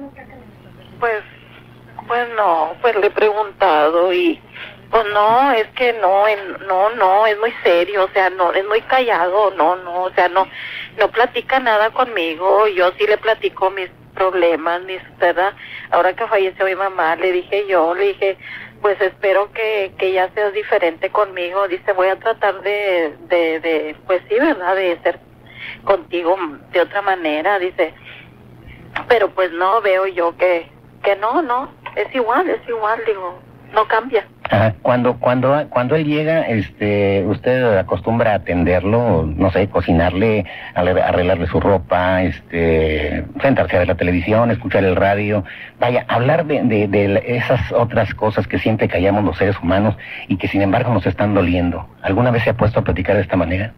No, 2.42 2.76
pues 2.82 2.96
le 2.96 3.06
he 3.06 3.12
preguntado 3.12 4.12
y 4.12 4.42
pues 4.90 5.06
no, 5.14 5.52
es 5.52 5.68
que 5.76 5.94
no, 5.94 6.26
no, 6.68 6.90
no, 6.90 7.28
es 7.28 7.38
muy 7.38 7.54
serio, 7.62 8.06
o 8.06 8.10
sea, 8.14 8.32
no, 8.32 8.52
es 8.52 8.66
muy 8.66 8.82
callado, 8.82 9.52
no, 9.52 9.76
no, 9.76 10.06
o 10.06 10.12
sea, 10.14 10.28
no, 10.28 10.48
no 10.98 11.12
platica 11.12 11.60
nada 11.60 11.92
conmigo, 11.92 12.68
yo 12.68 12.92
sí 12.98 13.06
le 13.06 13.20
platico 13.20 13.70
mis 13.70 13.92
problemas, 14.16 14.82
mis, 14.86 15.04
¿verdad? 15.20 15.54
Ahora 15.92 16.14
que 16.14 16.26
falleció 16.26 16.66
mi 16.66 16.74
mamá, 16.74 17.16
le 17.16 17.32
dije 17.32 17.68
yo, 17.68 17.94
le 17.94 18.06
dije, 18.08 18.38
pues 18.82 19.00
espero 19.02 19.52
que, 19.52 19.94
que 20.00 20.12
ya 20.12 20.32
seas 20.34 20.52
diferente 20.52 21.12
conmigo, 21.12 21.68
dice, 21.68 21.94
voy 21.94 22.08
a 22.08 22.18
tratar 22.18 22.64
de, 22.64 23.18
de, 23.28 23.60
de, 23.60 23.96
pues 24.08 24.24
sí, 24.28 24.34
¿verdad? 24.40 24.76
De 24.76 25.00
ser 25.04 25.20
contigo 25.84 26.36
de 26.72 26.82
otra 26.82 27.04
manera, 27.04 27.60
dice, 27.60 27.94
pero 29.08 29.30
pues 29.30 29.52
no 29.52 29.80
veo 29.82 30.08
yo 30.08 30.36
que, 30.38 30.72
que 31.04 31.16
no, 31.18 31.44
no, 31.44 31.80
es 31.96 32.14
igual, 32.16 32.50
es 32.50 32.68
igual, 32.68 33.00
digo, 33.06 33.40
no 33.74 33.88
cambia. 33.88 34.26
Ajá. 34.50 34.74
Cuando, 34.82 35.18
cuando, 35.18 35.66
cuando 35.70 35.96
él 35.96 36.04
llega, 36.06 36.42
este, 36.42 37.24
usted 37.26 37.78
acostumbra 37.78 38.32
a 38.34 38.36
atenderlo, 38.36 39.24
no 39.26 39.50
sé, 39.50 39.70
cocinarle, 39.70 40.46
arreglarle 40.76 41.48
su 41.48 41.60
ropa, 41.62 42.22
este, 42.24 43.24
sentarse 43.42 43.78
a 43.78 43.80
ver 43.80 43.88
la 43.88 43.96
televisión, 43.96 44.52
escuchar 44.52 44.84
el 44.84 44.98
radio, 44.98 45.46
vaya, 45.80 46.04
hablar 46.10 46.46
de, 46.46 46.64
de, 46.64 46.88
de 46.90 47.24
esas 47.28 47.72
otras 47.72 48.14
cosas 48.14 48.46
que 48.46 48.60
siempre 48.60 48.90
callamos 48.90 49.24
los 49.24 49.38
seres 49.38 49.58
humanos 49.62 49.96
y 50.28 50.36
que 50.36 50.50
sin 50.50 50.62
embargo 50.62 50.94
nos 50.94 51.06
están 51.06 51.34
doliendo. 51.34 51.88
¿Alguna 52.02 52.32
vez 52.32 52.44
se 52.44 52.50
ha 52.50 52.58
puesto 52.58 52.82
a 52.82 52.84
platicar 52.84 53.16
de 53.16 53.22
esta 53.22 53.38
manera? 53.38 53.72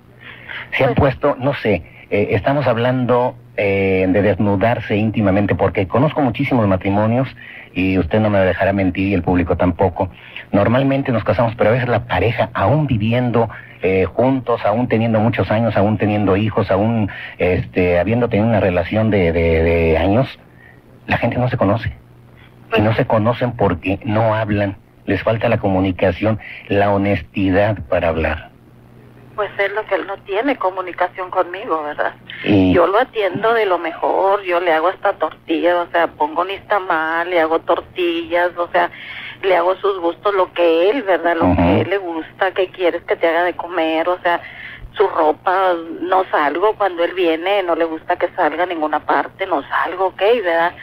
Se 0.76 0.84
ha 0.86 0.88
Pues- 0.88 0.98
puesto, 0.98 1.36
no 1.40 1.54
sé, 1.54 1.84
eh, 2.10 2.30
estamos 2.32 2.66
hablando 2.66 3.36
eh, 3.56 4.06
de 4.10 4.22
desnudarse 4.22 4.96
íntimamente 4.98 5.54
porque 5.54 5.88
conozco 5.88 6.22
muchísimos 6.22 6.68
matrimonios 6.68 7.28
y 7.74 7.98
usted 8.00 8.20
no 8.20 8.30
me 8.30 8.40
dejará 8.40 8.74
mentir 8.74 9.10
y 9.10 9.14
el 9.14 9.22
público 9.22 9.58
tampoco. 9.58 10.10
Normalmente 10.52 11.12
nos 11.12 11.24
casamos, 11.24 11.54
pero 11.56 11.70
a 11.70 11.74
veces 11.74 11.90
la 11.90 12.06
pareja, 12.06 12.50
aún 12.54 12.88
viviendo 12.88 13.50
eh, 13.82 14.06
juntos, 14.06 14.66
aún 14.66 14.88
teniendo 14.88 15.20
muchos 15.20 15.52
años, 15.52 15.76
aún 15.76 15.98
teniendo 15.98 16.38
hijos, 16.38 16.72
aún 16.72 17.10
este, 17.38 18.00
habiendo 18.00 18.30
tenido 18.30 18.48
una 18.48 18.60
relación 18.60 19.10
de, 19.10 19.32
de, 19.32 19.64
de 19.64 19.98
años, 19.98 20.28
la 21.08 21.18
gente 21.18 21.38
no 21.38 21.50
se 21.50 21.58
conoce. 21.58 21.94
Y 22.76 22.82
no 22.82 22.96
se 22.96 23.06
conocen 23.06 23.52
porque 23.52 24.00
no 24.04 24.34
hablan. 24.34 24.78
Les 25.06 25.22
falta 25.22 25.50
la 25.50 25.60
comunicación, 25.60 26.40
la 26.70 26.92
honestidad 26.92 27.78
para 27.88 28.08
hablar. 28.08 28.53
Pues 29.36 29.50
es 29.58 29.72
lo 29.74 29.86
que 29.86 29.96
él 29.96 30.06
no 30.06 30.18
tiene 30.18 30.58
comunicación 30.58 31.32
conmigo, 31.32 31.84
¿verdad? 31.84 32.14
Y 32.44 32.74
Yo 32.74 32.86
lo 32.86 33.00
atiendo 33.00 33.54
de 33.54 33.66
lo 33.66 33.80
mejor, 33.80 34.44
yo 34.44 34.60
le 34.60 34.72
hago 34.72 34.90
hasta 34.90 35.14
tortillas, 35.14 35.88
o 35.88 35.92
sea, 35.92 36.08
pongo 36.08 36.46
nixtamal, 36.46 37.30
le 37.30 37.42
hago 37.42 37.60
tortillas, 37.60 38.52
o 38.58 38.68
sea, 38.72 38.92
le 39.42 39.56
hago 39.56 39.76
sus 39.78 40.00
gustos, 40.00 40.36
lo 40.36 40.54
que 40.54 40.90
él, 40.90 41.02
¿verdad? 41.04 41.36
Lo 41.36 41.56
que 41.56 41.82
él 41.82 41.90
le 41.90 41.98
gusta, 41.98 42.52
que 42.52 42.68
quieres 42.70 43.04
que 43.04 43.16
te 43.16 43.28
haga 43.28 43.44
de 43.44 43.56
comer, 43.56 44.08
o 44.08 44.20
sea, 44.20 44.40
su 44.96 45.08
ropa, 45.08 45.74
no 46.02 46.24
salgo 46.30 46.76
cuando 46.76 47.04
él 47.04 47.14
viene, 47.14 47.64
no 47.64 47.76
le 47.76 47.86
gusta 47.86 48.16
que 48.16 48.30
salga 48.36 48.64
a 48.64 48.68
ninguna 48.68 49.00
parte, 49.00 49.48
no 49.48 49.64
salgo, 49.68 50.08
ok, 50.08 50.22
¿verdad? 50.44 50.74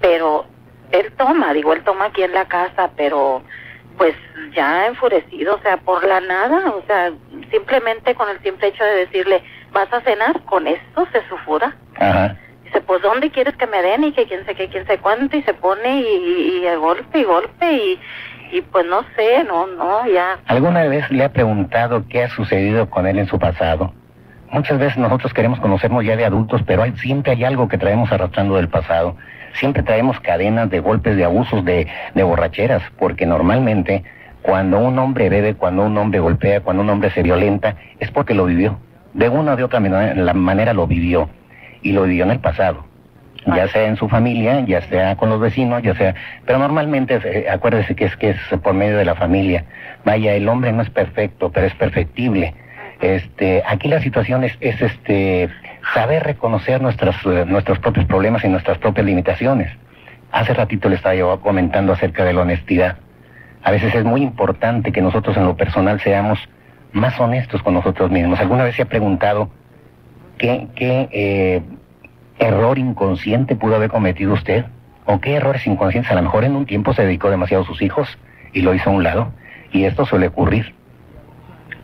Pero 0.00 0.46
él 0.90 1.12
toma, 1.16 1.52
digo, 1.52 1.72
él 1.72 1.84
toma 1.84 2.06
aquí 2.06 2.22
en 2.22 2.32
la 2.32 2.46
casa, 2.46 2.90
pero 2.96 3.42
pues 4.00 4.14
ya 4.56 4.86
enfurecido, 4.86 5.56
o 5.56 5.60
sea, 5.60 5.76
por 5.76 6.02
la 6.02 6.22
nada, 6.22 6.70
o 6.70 6.82
sea, 6.86 7.12
simplemente 7.50 8.14
con 8.14 8.30
el 8.30 8.40
simple 8.42 8.68
hecho 8.68 8.82
de 8.82 9.04
decirle, 9.04 9.42
vas 9.72 9.92
a 9.92 10.00
cenar, 10.00 10.40
con 10.46 10.66
esto 10.66 11.06
se 11.12 11.20
sufura. 11.28 11.76
Ajá. 11.96 12.34
Dice, 12.64 12.80
pues 12.80 13.02
¿dónde 13.02 13.30
quieres 13.30 13.54
que 13.58 13.66
me 13.66 13.82
den? 13.82 14.04
Y 14.04 14.12
que 14.12 14.24
quién 14.26 14.46
sé 14.46 14.54
qué, 14.54 14.70
quién 14.70 14.86
sé 14.86 14.96
cuánto, 14.96 15.36
y 15.36 15.42
se 15.42 15.52
pone 15.52 16.00
y, 16.00 16.06
y, 16.06 16.60
y 16.62 16.66
a 16.66 16.76
golpe 16.76 17.18
y 17.18 17.24
golpe, 17.24 17.72
y, 17.74 18.00
y 18.52 18.62
pues 18.62 18.86
no 18.86 19.04
sé, 19.16 19.44
no, 19.44 19.66
no, 19.66 20.06
ya. 20.06 20.38
¿Alguna 20.46 20.84
vez 20.84 21.10
le 21.10 21.22
ha 21.22 21.28
preguntado 21.30 22.02
qué 22.08 22.22
ha 22.22 22.30
sucedido 22.30 22.88
con 22.88 23.06
él 23.06 23.18
en 23.18 23.26
su 23.26 23.38
pasado? 23.38 23.92
Muchas 24.50 24.78
veces 24.78 24.96
nosotros 24.96 25.34
queremos 25.34 25.60
conocernos 25.60 26.06
ya 26.06 26.16
de 26.16 26.24
adultos, 26.24 26.62
pero 26.66 26.84
hay, 26.84 26.96
siempre 26.96 27.32
hay 27.32 27.44
algo 27.44 27.68
que 27.68 27.76
traemos 27.76 28.10
arrastrando 28.10 28.56
del 28.56 28.70
pasado. 28.70 29.18
Siempre 29.54 29.82
traemos 29.82 30.20
cadenas 30.20 30.70
de 30.70 30.80
golpes, 30.80 31.16
de 31.16 31.24
abusos, 31.24 31.64
de, 31.64 31.86
de 32.14 32.22
borracheras, 32.22 32.82
porque 32.98 33.26
normalmente 33.26 34.04
cuando 34.42 34.78
un 34.78 34.98
hombre 34.98 35.28
bebe, 35.28 35.54
cuando 35.54 35.84
un 35.84 35.96
hombre 35.98 36.20
golpea, 36.20 36.60
cuando 36.60 36.82
un 36.82 36.90
hombre 36.90 37.10
se 37.10 37.22
violenta, 37.22 37.76
es 37.98 38.10
porque 38.10 38.34
lo 38.34 38.46
vivió. 38.46 38.78
De 39.12 39.28
una 39.28 39.52
o 39.52 39.56
de 39.56 39.64
otra 39.64 39.80
manera, 39.80 40.14
la 40.14 40.34
manera 40.34 40.72
lo 40.72 40.86
vivió. 40.86 41.28
Y 41.82 41.92
lo 41.92 42.04
vivió 42.04 42.24
en 42.24 42.30
el 42.30 42.40
pasado. 42.40 42.84
Ya 43.46 43.68
sea 43.68 43.86
en 43.86 43.96
su 43.96 44.08
familia, 44.08 44.60
ya 44.66 44.82
sea 44.82 45.16
con 45.16 45.30
los 45.30 45.40
vecinos, 45.40 45.82
ya 45.82 45.94
sea... 45.94 46.14
Pero 46.44 46.58
normalmente, 46.58 47.18
eh, 47.24 47.48
acuérdese 47.50 47.94
que 47.94 48.04
es 48.04 48.16
que 48.16 48.30
es 48.30 48.38
por 48.62 48.74
medio 48.74 48.98
de 48.98 49.04
la 49.04 49.14
familia. 49.14 49.64
Vaya, 50.04 50.34
el 50.34 50.46
hombre 50.48 50.72
no 50.72 50.82
es 50.82 50.90
perfecto, 50.90 51.50
pero 51.50 51.66
es 51.66 51.74
perfectible. 51.74 52.54
Este, 53.00 53.62
aquí 53.66 53.88
la 53.88 54.00
situación 54.00 54.44
es, 54.44 54.56
es 54.60 54.80
este, 54.82 55.48
saber 55.94 56.22
reconocer 56.22 56.82
nuestras, 56.82 57.16
eh, 57.24 57.44
nuestros 57.46 57.78
propios 57.78 58.06
problemas 58.06 58.44
y 58.44 58.48
nuestras 58.48 58.78
propias 58.78 59.06
limitaciones. 59.06 59.72
Hace 60.32 60.54
ratito 60.54 60.88
le 60.88 60.96
estaba 60.96 61.14
yo 61.14 61.40
comentando 61.40 61.92
acerca 61.92 62.24
de 62.24 62.34
la 62.34 62.42
honestidad. 62.42 62.98
A 63.62 63.70
veces 63.70 63.94
es 63.94 64.04
muy 64.04 64.22
importante 64.22 64.92
que 64.92 65.02
nosotros 65.02 65.36
en 65.36 65.44
lo 65.44 65.56
personal 65.56 66.00
seamos 66.00 66.38
más 66.92 67.18
honestos 67.18 67.62
con 67.62 67.74
nosotros 67.74 68.10
mismos. 68.10 68.38
¿Alguna 68.38 68.64
vez 68.64 68.76
se 68.76 68.82
ha 68.82 68.86
preguntado 68.86 69.50
qué, 70.38 70.68
eh, 70.78 71.62
error 72.38 72.78
inconsciente 72.78 73.56
pudo 73.56 73.76
haber 73.76 73.90
cometido 73.90 74.34
usted? 74.34 74.66
¿O 75.06 75.20
qué 75.20 75.34
errores 75.34 75.66
inconscientes? 75.66 76.12
A 76.12 76.14
lo 76.14 76.22
mejor 76.22 76.44
en 76.44 76.54
un 76.54 76.66
tiempo 76.66 76.92
se 76.92 77.02
dedicó 77.02 77.30
demasiado 77.30 77.64
a 77.64 77.66
sus 77.66 77.82
hijos 77.82 78.18
y 78.52 78.62
lo 78.62 78.74
hizo 78.74 78.90
a 78.90 78.92
un 78.92 79.02
lado. 79.02 79.32
Y 79.72 79.84
esto 79.84 80.04
suele 80.06 80.28
ocurrir. 80.28 80.74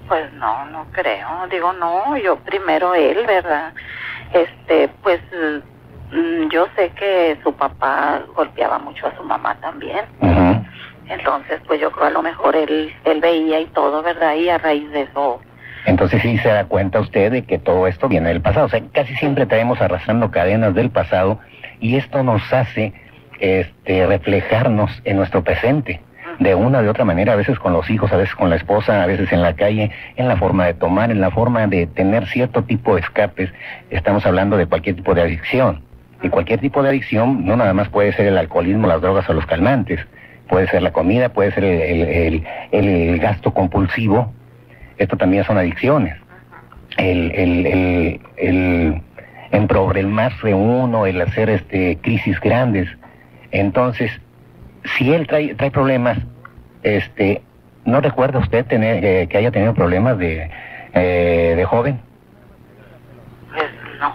Pues 0.09 0.33
no, 0.35 0.67
no 0.67 0.87
creo. 0.93 1.29
Digo, 1.51 1.73
no, 1.73 2.17
yo 2.17 2.37
primero 2.37 2.95
él, 2.95 3.25
¿verdad? 3.27 3.73
Este, 4.33 4.89
pues 5.03 5.21
mm, 6.13 6.49
yo 6.49 6.67
sé 6.77 6.91
que 6.91 7.39
su 7.43 7.53
papá 7.53 8.23
golpeaba 8.35 8.79
mucho 8.79 9.07
a 9.07 9.17
su 9.17 9.23
mamá 9.23 9.57
también. 9.61 10.05
Entonces, 11.09 11.61
pues 11.67 11.81
yo 11.81 11.91
creo 11.93 12.07
a 12.07 12.11
lo 12.11 12.23
mejor 12.23 12.57
él, 12.57 12.93
él 13.05 13.21
veía 13.21 13.61
y 13.61 13.67
todo, 13.67 14.03
¿verdad? 14.03 14.35
Y 14.35 14.49
a 14.49 14.59
raíz 14.59 14.91
de 14.91 15.03
eso, 15.03 15.41
Entonces 15.85 16.21
sí 16.21 16.37
se 16.39 16.49
da 16.49 16.65
cuenta 16.65 16.99
usted 16.99 17.31
de 17.31 17.43
que 17.45 17.59
todo 17.59 17.87
esto 17.87 18.09
viene 18.09 18.29
del 18.31 18.41
pasado. 18.41 18.67
O 18.67 18.69
sea, 18.69 18.83
casi 18.93 19.15
siempre 19.17 19.47
traemos 19.47 19.81
arrastrando 19.81 20.31
cadenas 20.33 20.75
del 20.75 20.91
pasado 20.91 21.39
y 21.79 21.97
esto 21.97 22.25
nos 22.25 22.53
hace 22.53 22.93
este, 23.39 24.07
reflejarnos 24.07 24.91
en 25.05 25.17
nuestro 25.17 25.45
presente. 25.45 26.01
De 26.39 26.55
una 26.55 26.83
de 26.83 26.89
otra 26.89 27.05
manera, 27.05 27.33
a 27.33 27.37
veces 27.37 27.59
con 27.59 27.73
los 27.73 27.89
hijos, 27.89 28.13
a 28.13 28.17
veces 28.17 28.35
con 28.35 28.51
la 28.51 28.57
esposa, 28.57 29.03
a 29.03 29.07
veces 29.07 29.33
en 29.33 29.41
la 29.43 29.55
calle, 29.55 29.91
en 30.17 30.29
la 30.29 30.37
forma 30.37 30.67
de 30.67 30.75
tomar, 30.75 31.11
en 31.11 31.21
la 31.21 31.31
forma 31.31 31.67
de 31.67 31.87
tener 31.87 32.27
cierto 32.27 32.63
tipo 32.65 32.95
de 32.95 33.01
escapes. 33.01 33.51
Estamos 33.91 34.27
hablando 34.27 34.57
de 34.57 34.67
cualquier 34.67 34.97
tipo 34.97 35.15
de 35.15 35.23
adicción. 35.23 35.83
Y 36.23 36.29
cualquier 36.29 36.61
tipo 36.61 36.83
de 36.83 36.91
adicción 36.91 37.45
no 37.47 37.57
nada 37.57 37.73
más 37.75 37.89
puede 37.89 38.13
ser 38.13 38.27
el 38.27 38.37
alcoholismo, 38.39 38.87
las 38.87 39.01
drogas 39.01 39.29
o 39.29 39.33
los 39.33 39.47
calmantes. 39.47 40.01
Puede 40.49 40.69
ser 40.69 40.83
la 40.83 40.93
comida, 40.93 41.31
puede 41.31 41.53
ser 41.53 41.65
el, 41.65 42.03
el- 42.03 42.45
el- 42.73 43.19
gasto 43.19 43.53
compulsivo, 43.53 44.33
esto 44.99 45.17
también 45.17 45.45
son 45.45 45.59
adicciones. 45.59 46.17
El, 46.99 47.33
el, 47.33 47.67
el, 47.67 48.21
el 48.37 49.03
uno, 50.55 51.07
el 51.07 51.21
hacer 51.21 51.51
este 51.51 51.99
crisis 52.01 52.39
grandes. 52.41 52.89
Entonces, 53.51 54.11
si 54.97 55.13
él 55.13 55.27
trae, 55.27 55.55
trae 55.55 55.71
problemas, 55.71 56.19
este, 56.83 57.43
¿no 57.85 58.01
recuerda 58.01 58.39
usted 58.39 58.65
tener, 58.67 59.05
eh, 59.05 59.29
que 59.29 59.39
haya 59.39 59.51
tenido 59.51 59.75
problemas 59.75 60.19
de, 60.19 60.51
eh, 60.95 61.55
de 61.57 61.65
joven? 61.65 62.01
pues 63.53 63.71
no, 63.99 64.15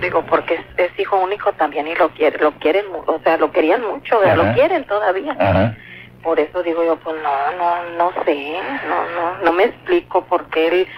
digo, 0.00 0.24
porque 0.26 0.58
es, 0.76 0.98
hijo 0.98 1.16
único 1.16 1.52
también 1.52 1.86
y 1.86 1.94
lo 1.94 2.10
quiere, 2.10 2.38
lo 2.38 2.52
quieren, 2.52 2.84
o 3.06 3.20
sea, 3.22 3.36
lo 3.36 3.52
querían 3.52 3.82
mucho, 3.82 4.18
lo 4.34 4.52
quieren 4.54 4.84
todavía. 4.84 5.76
Por 6.22 6.38
eso 6.38 6.62
digo 6.62 6.84
yo, 6.84 6.96
pues 6.96 7.16
no, 7.22 7.56
no, 7.56 7.96
no 7.96 8.24
sé, 8.24 8.56
no, 8.88 9.08
no, 9.10 9.44
no 9.44 9.52
me 9.52 9.64
explico 9.64 10.24
por 10.24 10.46
qué 10.50 10.68
él, 10.68 10.88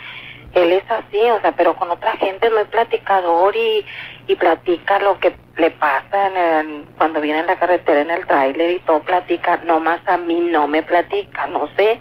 él 0.52 0.72
es 0.72 0.90
así, 0.90 1.18
o 1.30 1.40
sea, 1.40 1.52
pero 1.52 1.74
con 1.74 1.90
otra 1.90 2.12
gente 2.12 2.50
no 2.50 2.58
es 2.58 2.68
platicador 2.68 3.54
y, 3.56 3.84
y 4.26 4.36
platica 4.36 4.98
lo 5.00 5.18
que 5.18 5.34
le 5.56 5.70
pasa 5.72 6.28
en 6.60 6.84
cuando 6.96 7.20
viene 7.20 7.40
en 7.40 7.46
la 7.46 7.56
carretera 7.56 8.00
en 8.00 8.10
el 8.10 8.26
tráiler 8.26 8.70
y 8.76 8.78
todo 8.80 9.00
platica, 9.00 9.60
nomás 9.64 10.00
a 10.06 10.16
mí 10.16 10.40
no 10.50 10.66
me 10.66 10.82
platica, 10.82 11.46
no 11.46 11.68
sé. 11.76 12.00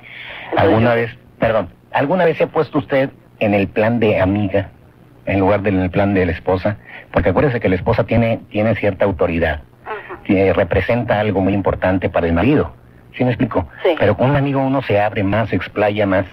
¿Alguna 0.56 0.96
vez, 0.96 1.16
perdón, 1.40 1.70
alguna 1.92 2.26
vez 2.26 2.38
se 2.38 2.46
ha 2.46 2.48
puesto 2.48 2.80
usted 2.80 3.10
en 3.40 3.54
el 3.54 3.68
plan 3.68 4.00
de 4.00 4.20
amiga 4.22 4.70
en 5.26 5.40
lugar 5.40 5.62
del 5.62 5.90
plan 5.90 6.14
de 6.14 6.26
la 6.26 6.32
esposa? 6.32 6.78
Porque 7.12 7.30
acuérdese 7.30 7.60
que 7.60 7.70
la 7.70 7.76
esposa 7.76 8.06
tiene, 8.06 8.40
tiene 8.50 8.76
cierta 8.76 9.06
autoridad, 9.06 9.62
que 10.24 10.54
representa 10.54 11.20
algo 11.20 11.42
muy 11.42 11.54
importante 11.54 12.10
para 12.10 12.28
el 12.28 12.34
marido. 12.34 12.74
¿Sí 13.16 13.24
me 13.24 13.32
explico? 13.32 13.68
Sí. 13.84 13.96
Pero 14.00 14.18
con 14.18 14.32
un 14.32 14.36
amigo 14.36 14.62
uno 14.62 14.82
se 14.82 15.00
abre 15.00 15.24
más, 15.24 15.50
se 15.50 15.56
explaya 15.56 16.08
más. 16.08 16.26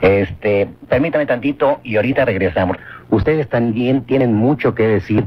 Este, 0.00 0.68
permítame 0.88 1.26
tantito 1.26 1.80
y 1.82 1.96
ahorita 1.96 2.24
regresamos. 2.24 2.76
Ustedes 3.10 3.48
también 3.48 4.02
tienen 4.02 4.34
mucho 4.34 4.74
que 4.74 4.86
decir 4.86 5.26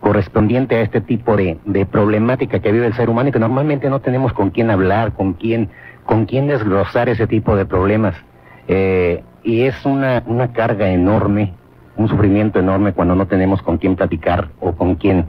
correspondiente 0.00 0.76
a 0.76 0.80
este 0.82 1.00
tipo 1.00 1.36
de, 1.36 1.58
de 1.64 1.86
problemática 1.86 2.60
que 2.60 2.72
vive 2.72 2.86
el 2.86 2.94
ser 2.94 3.10
humano 3.10 3.28
y 3.28 3.32
que 3.32 3.38
normalmente 3.38 3.90
no 3.90 4.00
tenemos 4.00 4.32
con 4.32 4.50
quién 4.50 4.70
hablar, 4.70 5.12
con 5.12 5.34
quién, 5.34 5.70
con 6.04 6.26
quién 6.26 6.46
desglosar 6.46 7.08
ese 7.08 7.26
tipo 7.26 7.56
de 7.56 7.66
problemas. 7.66 8.14
Eh, 8.68 9.22
y 9.42 9.62
es 9.62 9.84
una, 9.84 10.22
una 10.26 10.52
carga 10.52 10.88
enorme, 10.90 11.54
un 11.96 12.08
sufrimiento 12.08 12.58
enorme 12.58 12.92
cuando 12.92 13.14
no 13.14 13.26
tenemos 13.26 13.62
con 13.62 13.78
quién 13.78 13.96
platicar 13.96 14.48
o 14.60 14.72
con 14.72 14.94
quién, 14.94 15.26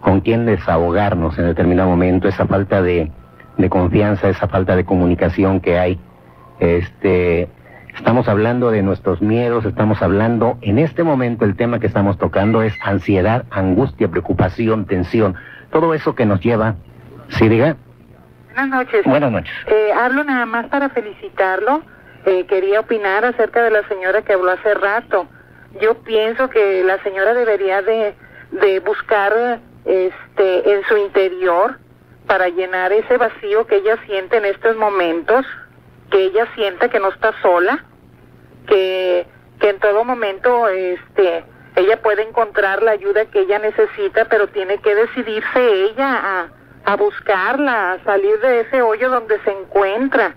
con 0.00 0.20
quién 0.20 0.46
desahogarnos 0.46 1.38
en 1.38 1.46
determinado 1.46 1.88
momento, 1.88 2.26
esa 2.26 2.46
falta 2.46 2.82
de, 2.82 3.10
de 3.58 3.68
confianza, 3.68 4.28
esa 4.28 4.48
falta 4.48 4.76
de 4.76 4.84
comunicación 4.84 5.60
que 5.60 5.78
hay. 5.78 6.00
Este, 6.58 7.48
estamos 7.96 8.28
hablando 8.28 8.70
de 8.70 8.82
nuestros 8.82 9.20
miedos, 9.20 9.64
estamos 9.64 10.02
hablando, 10.02 10.58
en 10.62 10.78
este 10.78 11.02
momento 11.02 11.44
el 11.44 11.56
tema 11.56 11.78
que 11.78 11.86
estamos 11.86 12.18
tocando 12.18 12.62
es 12.62 12.74
ansiedad, 12.82 13.44
angustia, 13.50 14.08
preocupación, 14.08 14.86
tensión, 14.86 15.36
todo 15.70 15.94
eso 15.94 16.14
que 16.14 16.26
nos 16.26 16.40
lleva, 16.40 16.76
sí 17.28 17.48
diga. 17.48 17.76
Buenas 18.46 18.68
noches. 18.68 19.04
Buenas 19.04 19.32
noches. 19.32 19.52
Eh, 19.66 19.92
hablo 19.92 20.24
nada 20.24 20.44
más 20.46 20.66
para 20.66 20.88
felicitarlo. 20.90 21.82
Eh, 22.26 22.44
quería 22.46 22.80
opinar 22.80 23.24
acerca 23.24 23.62
de 23.62 23.70
la 23.70 23.86
señora 23.88 24.22
que 24.22 24.32
habló 24.32 24.50
hace 24.50 24.74
rato. 24.74 25.26
Yo 25.80 25.94
pienso 26.02 26.50
que 26.50 26.82
la 26.84 27.00
señora 27.02 27.32
debería 27.32 27.80
de, 27.80 28.14
de 28.50 28.80
buscar 28.80 29.60
este 29.84 30.74
en 30.74 30.82
su 30.84 30.96
interior 30.96 31.78
para 32.26 32.48
llenar 32.48 32.92
ese 32.92 33.16
vacío 33.16 33.66
que 33.66 33.76
ella 33.76 33.96
siente 34.06 34.36
en 34.36 34.44
estos 34.44 34.76
momentos, 34.76 35.46
que 36.10 36.24
ella 36.24 36.46
sienta 36.54 36.88
que 36.88 37.00
no 37.00 37.08
está 37.08 37.32
sola, 37.42 37.84
que, 38.66 39.26
que 39.60 39.70
en 39.70 39.78
todo 39.78 40.04
momento 40.04 40.68
este 40.68 41.44
ella 41.76 42.02
puede 42.02 42.22
encontrar 42.22 42.82
la 42.82 42.92
ayuda 42.92 43.26
que 43.26 43.40
ella 43.40 43.58
necesita, 43.58 44.26
pero 44.26 44.48
tiene 44.48 44.78
que 44.78 44.94
decidirse 44.94 45.84
ella 45.84 46.20
a, 46.22 46.48
a 46.84 46.96
buscarla, 46.96 47.92
a 47.92 48.04
salir 48.04 48.38
de 48.40 48.60
ese 48.60 48.82
hoyo 48.82 49.08
donde 49.08 49.38
se 49.40 49.52
encuentra. 49.52 50.34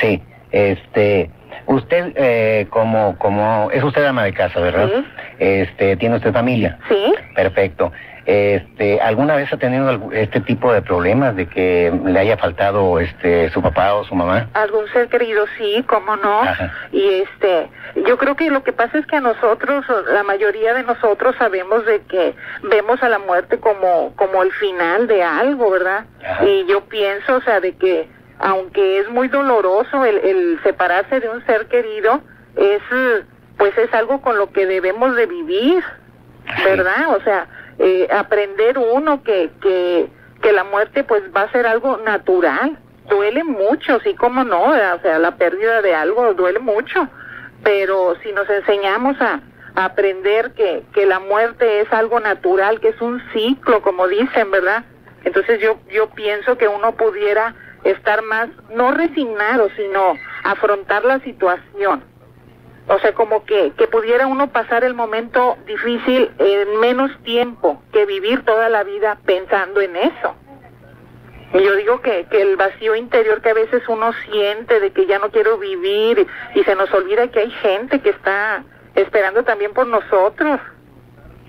Sí, 0.00 0.22
este, 0.50 1.30
usted 1.66 2.12
eh, 2.16 2.66
como 2.70 3.18
como 3.18 3.70
es 3.70 3.84
usted 3.84 4.04
ama 4.04 4.24
de 4.24 4.32
casa, 4.32 4.58
¿verdad? 4.60 4.88
Sí. 4.88 5.06
Este, 5.38 5.96
tiene 5.96 6.16
usted 6.16 6.32
familia. 6.32 6.78
Sí. 6.88 7.14
Perfecto. 7.34 7.92
Este, 8.26 9.00
¿alguna 9.00 9.36
vez 9.36 9.52
ha 9.52 9.56
tenido 9.56 10.10
este 10.12 10.40
tipo 10.40 10.72
de 10.72 10.82
problemas 10.82 11.36
de 11.36 11.46
que 11.46 11.92
le 12.06 12.18
haya 12.18 12.36
faltado 12.36 12.98
este 12.98 13.50
su 13.50 13.62
papá 13.62 13.94
o 13.94 14.04
su 14.04 14.16
mamá? 14.16 14.48
algún 14.54 14.88
ser 14.88 15.06
querido 15.08 15.46
sí 15.56 15.84
cómo 15.88 16.16
no 16.16 16.40
Ajá. 16.40 16.72
y 16.90 17.20
este 17.22 17.68
yo 18.04 18.18
creo 18.18 18.34
que 18.34 18.50
lo 18.50 18.64
que 18.64 18.72
pasa 18.72 18.98
es 18.98 19.06
que 19.06 19.14
a 19.14 19.20
nosotros 19.20 19.84
la 20.12 20.24
mayoría 20.24 20.74
de 20.74 20.82
nosotros 20.82 21.36
sabemos 21.38 21.86
de 21.86 22.00
que 22.00 22.34
vemos 22.64 23.00
a 23.04 23.08
la 23.08 23.20
muerte 23.20 23.58
como 23.60 24.12
como 24.16 24.42
el 24.42 24.50
final 24.54 25.06
de 25.06 25.22
algo 25.22 25.70
verdad 25.70 26.06
Ajá. 26.28 26.44
y 26.44 26.66
yo 26.66 26.80
pienso 26.86 27.36
o 27.36 27.40
sea 27.42 27.60
de 27.60 27.76
que 27.76 28.08
aunque 28.40 28.98
es 28.98 29.08
muy 29.08 29.28
doloroso 29.28 30.04
el, 30.04 30.16
el 30.18 30.60
separarse 30.64 31.20
de 31.20 31.28
un 31.28 31.46
ser 31.46 31.66
querido 31.66 32.22
es 32.56 32.82
pues 33.56 33.78
es 33.78 33.94
algo 33.94 34.20
con 34.20 34.36
lo 34.36 34.50
que 34.50 34.66
debemos 34.66 35.14
de 35.14 35.26
vivir 35.26 35.84
verdad 36.64 37.14
o 37.16 37.20
sea 37.22 37.46
eh, 37.78 38.08
aprender 38.10 38.78
uno 38.78 39.22
que 39.22 39.50
que 39.60 40.08
que 40.42 40.52
la 40.52 40.64
muerte 40.64 41.04
pues 41.04 41.22
va 41.34 41.42
a 41.42 41.52
ser 41.52 41.66
algo 41.66 41.96
natural 41.98 42.78
duele 43.08 43.44
mucho, 43.44 44.00
sí, 44.00 44.14
como 44.14 44.44
no, 44.44 44.70
o 44.70 44.98
sea, 45.02 45.18
la 45.18 45.36
pérdida 45.36 45.82
de 45.82 45.94
algo 45.94 46.34
duele 46.34 46.58
mucho, 46.58 47.08
pero 47.62 48.16
si 48.22 48.32
nos 48.32 48.48
enseñamos 48.48 49.20
a, 49.20 49.40
a 49.74 49.84
aprender 49.84 50.52
que, 50.52 50.82
que 50.92 51.06
la 51.06 51.20
muerte 51.20 51.80
es 51.80 51.92
algo 51.92 52.20
natural, 52.20 52.80
que 52.80 52.88
es 52.88 53.00
un 53.00 53.22
ciclo, 53.32 53.82
como 53.82 54.08
dicen, 54.08 54.50
¿verdad? 54.50 54.84
Entonces 55.24 55.60
yo, 55.60 55.78
yo 55.90 56.08
pienso 56.10 56.56
que 56.56 56.68
uno 56.68 56.92
pudiera 56.92 57.54
estar 57.84 58.22
más, 58.22 58.48
no 58.74 58.92
resignado, 58.92 59.68
sino 59.76 60.14
afrontar 60.44 61.04
la 61.04 61.20
situación. 61.20 62.02
O 62.88 62.98
sea, 63.00 63.12
como 63.14 63.44
que, 63.44 63.72
que 63.76 63.88
pudiera 63.88 64.26
uno 64.26 64.48
pasar 64.48 64.84
el 64.84 64.94
momento 64.94 65.56
difícil 65.66 66.30
en 66.38 66.78
menos 66.78 67.10
tiempo 67.24 67.82
que 67.92 68.06
vivir 68.06 68.44
toda 68.44 68.68
la 68.68 68.84
vida 68.84 69.18
pensando 69.24 69.80
en 69.80 69.96
eso. 69.96 70.34
Y 71.52 71.64
yo 71.64 71.74
digo 71.76 72.00
que, 72.00 72.26
que 72.30 72.42
el 72.42 72.56
vacío 72.56 72.94
interior 72.94 73.40
que 73.42 73.50
a 73.50 73.54
veces 73.54 73.82
uno 73.88 74.12
siente 74.30 74.78
de 74.78 74.90
que 74.90 75.06
ya 75.06 75.18
no 75.18 75.30
quiero 75.30 75.58
vivir 75.58 76.26
y 76.54 76.62
se 76.62 76.74
nos 76.76 76.92
olvida 76.92 77.28
que 77.28 77.40
hay 77.40 77.50
gente 77.50 78.00
que 78.00 78.10
está 78.10 78.62
esperando 78.94 79.42
también 79.42 79.72
por 79.72 79.86
nosotros. 79.86 80.60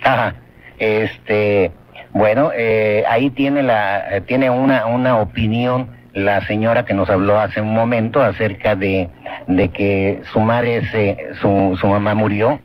Ajá. 0.04 0.36
Este, 0.80 1.72
bueno, 2.12 2.52
eh, 2.54 3.04
ahí 3.08 3.30
tiene 3.32 3.64
la 3.64 4.16
eh, 4.16 4.22
tiene 4.22 4.50
una 4.50 4.86
una 4.86 5.20
opinión 5.20 5.96
la 6.18 6.42
señora 6.48 6.84
que 6.84 6.94
nos 6.96 7.10
habló 7.10 7.40
hace 7.40 7.62
un 7.62 7.74
momento 7.74 8.22
acerca 8.22 8.76
de, 8.76 9.08
de 9.48 9.70
que 9.70 10.22
su 10.34 10.40
madre 10.40 10.84
se, 10.90 11.18
su, 11.42 11.78
su 11.80 11.88
mamá 11.88 12.16
murió 12.16 12.60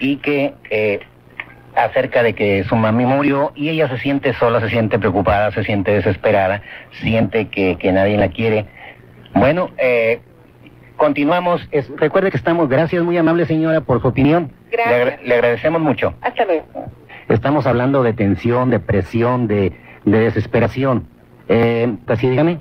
y 0.00 0.16
que 0.16 0.54
eh, 0.70 0.98
acerca 1.76 2.22
de 2.24 2.34
que 2.34 2.64
su 2.64 2.74
mami 2.74 3.06
murió 3.06 3.52
y 3.54 3.68
ella 3.68 3.88
se 3.88 3.98
siente 3.98 4.32
sola, 4.34 4.60
se 4.60 4.70
siente 4.70 4.98
preocupada, 4.98 5.52
se 5.52 5.62
siente 5.62 5.92
desesperada, 5.92 6.62
siente 7.00 7.46
que, 7.48 7.76
que 7.78 7.92
nadie 7.92 8.16
la 8.16 8.28
quiere. 8.28 8.66
Bueno, 9.34 9.70
eh, 9.78 10.20
continuamos. 10.96 11.66
Es- 11.70 11.90
recuerde 11.96 12.30
que 12.32 12.36
estamos, 12.38 12.68
gracias 12.68 13.04
muy 13.04 13.16
amable 13.16 13.46
señora 13.46 13.80
por 13.82 14.00
su 14.02 14.08
opinión. 14.08 14.50
Gracias. 14.72 14.90
Le, 14.96 15.02
agra- 15.02 15.18
le 15.24 15.34
agradecemos 15.34 15.80
mucho. 15.80 16.14
Hasta 16.22 16.44
luego. 16.44 16.64
Estamos 17.28 17.66
hablando 17.68 18.02
de 18.02 18.14
tensión, 18.14 18.70
de 18.70 18.80
presión, 18.80 19.46
de, 19.46 19.72
de 20.04 20.18
desesperación. 20.18 21.06
Eh, 21.48 21.94
así 22.08 22.28
dígame. 22.28 22.58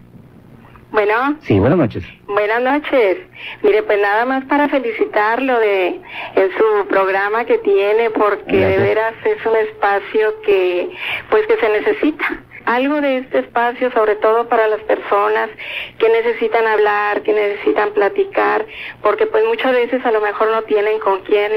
Bueno, 0.92 1.36
Sí, 1.42 1.60
buenas 1.60 1.78
noches. 1.78 2.04
buenas 2.26 2.62
noches. 2.62 3.18
Mire, 3.62 3.84
pues 3.84 4.02
nada 4.02 4.26
más 4.26 4.44
para 4.46 4.68
felicitarlo 4.70 5.60
de 5.60 5.88
en 6.36 6.50
su 6.58 6.88
programa 6.88 7.46
que 7.46 7.60
tiene, 7.60 8.10
porque 8.10 8.56
de 8.58 8.78
veras 8.78 9.14
es 9.24 9.46
un 9.46 9.56
espacio 9.56 10.42
que, 10.42 10.90
pues 11.30 11.46
que 11.48 11.58
se 11.58 11.70
necesita. 11.70 12.26
Algo 12.66 13.02
de 13.02 13.20
este 13.20 13.40
espacio, 13.40 13.92
sobre 13.92 14.16
todo 14.18 14.48
para 14.48 14.68
las 14.68 14.82
personas 14.82 15.50
que 15.98 16.10
necesitan 16.10 16.68
hablar, 16.68 17.22
que 17.24 17.34
necesitan 17.34 17.92
platicar, 17.92 18.66
porque 19.02 19.26
pues 19.26 19.44
muchas 19.46 19.72
veces 19.72 20.06
a 20.06 20.12
lo 20.12 20.22
mejor 20.22 20.50
no 20.52 20.62
tienen 20.64 21.00
con 21.00 21.22
quién 21.22 21.52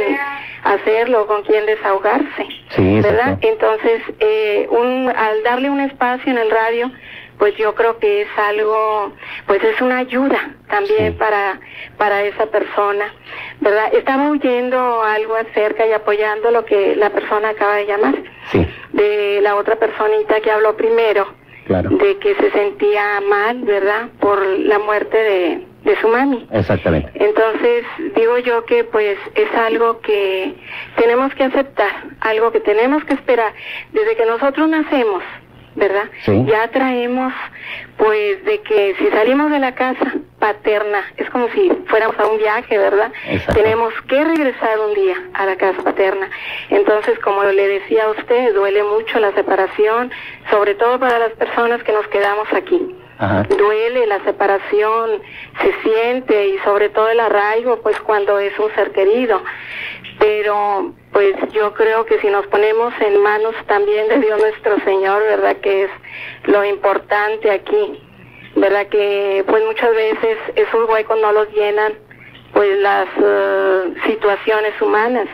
hacerlo, 0.62 1.26
con 1.26 1.42
quién 1.42 1.66
desahogarse. 1.66 2.46
Sí, 2.70 3.00
¿verdad? 3.02 3.38
Entonces, 3.42 4.00
eh, 4.20 4.66
un, 4.70 5.10
al 5.14 5.42
darle 5.42 5.68
un 5.70 5.80
espacio 5.80 6.32
en 6.32 6.38
el 6.38 6.50
radio, 6.50 6.90
pues 7.38 7.56
yo 7.56 7.74
creo 7.74 7.98
que 7.98 8.22
es 8.22 8.28
algo, 8.36 9.12
pues 9.46 9.62
es 9.64 9.80
una 9.80 9.98
ayuda 9.98 10.54
también 10.68 11.12
Sí. 11.12 11.18
para, 11.18 11.58
para 11.98 12.22
esa 12.22 12.46
persona, 12.46 13.12
¿verdad? 13.60 13.92
Estaba 13.94 14.30
oyendo 14.30 15.02
algo 15.02 15.34
acerca 15.36 15.86
y 15.86 15.92
apoyando 15.92 16.50
lo 16.50 16.64
que 16.64 16.94
la 16.96 17.10
persona 17.10 17.50
acaba 17.50 17.76
de 17.76 17.86
llamar, 17.86 18.14
Sí, 18.50 18.66
de 18.92 19.40
la 19.42 19.56
otra 19.56 19.76
personita 19.76 20.40
que 20.40 20.50
habló 20.50 20.76
primero, 20.76 21.26
claro. 21.66 21.90
de 21.90 22.18
que 22.18 22.34
se 22.36 22.50
sentía 22.52 23.20
mal, 23.28 23.60
¿verdad? 23.62 24.08
Por 24.20 24.44
la 24.44 24.78
muerte 24.78 25.16
de, 25.16 25.66
de 25.84 25.96
su 26.00 26.08
mami. 26.08 26.46
Exactamente. 26.52 27.10
Entonces, 27.14 27.84
digo 28.14 28.38
yo 28.38 28.64
que 28.66 28.84
pues 28.84 29.18
es 29.34 29.52
algo 29.54 30.00
que 30.00 30.54
tenemos 30.96 31.34
que 31.34 31.44
aceptar, 31.44 31.90
algo 32.20 32.52
que 32.52 32.60
tenemos 32.60 33.04
que 33.04 33.14
esperar. 33.14 33.52
Desde 33.92 34.14
que 34.16 34.26
nosotros 34.26 34.68
nacemos, 34.68 35.22
¿verdad? 35.74 36.04
Sí. 36.24 36.44
Ya 36.46 36.68
traemos, 36.68 37.32
pues, 37.96 38.44
de 38.44 38.60
que 38.62 38.94
si 38.98 39.08
salimos 39.08 39.50
de 39.50 39.58
la 39.58 39.74
casa, 39.74 40.12
paterna. 40.42 41.04
Es 41.18 41.30
como 41.30 41.48
si 41.50 41.70
fuéramos 41.86 42.18
a 42.18 42.26
un 42.26 42.36
viaje, 42.36 42.76
¿verdad? 42.76 43.12
Tenemos 43.54 43.94
que 44.08 44.24
regresar 44.24 44.80
un 44.80 44.92
día 44.94 45.14
a 45.34 45.46
la 45.46 45.54
casa 45.54 45.80
paterna. 45.84 46.28
Entonces, 46.68 47.16
como 47.20 47.44
le 47.44 47.68
decía 47.68 48.06
a 48.06 48.10
usted, 48.10 48.52
duele 48.52 48.82
mucho 48.82 49.20
la 49.20 49.32
separación, 49.34 50.10
sobre 50.50 50.74
todo 50.74 50.98
para 50.98 51.20
las 51.20 51.30
personas 51.34 51.80
que 51.84 51.92
nos 51.92 52.08
quedamos 52.08 52.52
aquí. 52.52 52.96
Duele 53.56 54.04
la 54.08 54.18
separación, 54.24 55.22
se 55.60 55.72
siente 55.88 56.48
y 56.48 56.58
sobre 56.64 56.88
todo 56.88 57.08
el 57.08 57.20
arraigo, 57.20 57.80
pues 57.80 58.00
cuando 58.00 58.40
es 58.40 58.58
un 58.58 58.74
ser 58.74 58.90
querido. 58.90 59.44
Pero 60.18 60.92
pues 61.12 61.34
yo 61.52 61.74
creo 61.74 62.06
que 62.06 62.18
si 62.20 62.28
nos 62.28 62.46
ponemos 62.46 62.94
en 63.00 63.22
manos 63.22 63.54
también 63.66 64.08
de 64.08 64.18
Dios 64.18 64.40
nuestro 64.40 64.80
Señor, 64.80 65.22
¿verdad? 65.22 65.56
Que 65.56 65.84
es 65.84 65.90
lo 66.44 66.64
importante 66.64 67.50
aquí, 67.50 68.00
¿verdad? 68.56 68.86
Que 68.86 69.44
pues 69.46 69.62
muchas 69.64 69.94
veces 69.94 70.38
esos 70.56 70.88
huecos 70.88 71.18
no 71.20 71.32
los 71.32 71.52
llenan 71.52 71.92
pues 72.54 72.78
las 72.80 73.08
eh, 73.22 73.94
situaciones 74.06 74.80
humanas, 74.80 75.26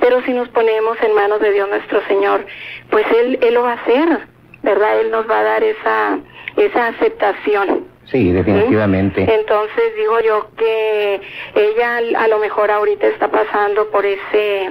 pero 0.00 0.22
si 0.22 0.32
nos 0.32 0.48
ponemos 0.50 0.98
en 1.02 1.14
manos 1.14 1.40
de 1.40 1.52
Dios 1.52 1.68
nuestro 1.68 2.02
Señor, 2.06 2.44
pues 2.90 3.06
Él, 3.10 3.38
Él 3.42 3.54
lo 3.54 3.62
va 3.62 3.72
a 3.72 3.74
hacer, 3.74 4.20
¿verdad? 4.62 5.00
Él 5.00 5.10
nos 5.10 5.28
va 5.28 5.40
a 5.40 5.42
dar 5.44 5.64
esa, 5.64 6.18
esa 6.56 6.88
aceptación. 6.88 7.86
Sí, 8.04 8.32
definitivamente. 8.32 9.22
Entonces 9.22 9.96
digo 9.96 10.20
yo 10.20 10.48
que 10.56 11.20
ella 11.54 11.98
a 12.18 12.28
lo 12.28 12.38
mejor 12.38 12.70
ahorita 12.70 13.06
está 13.06 13.30
pasando 13.30 13.90
por 13.90 14.06
ese 14.06 14.70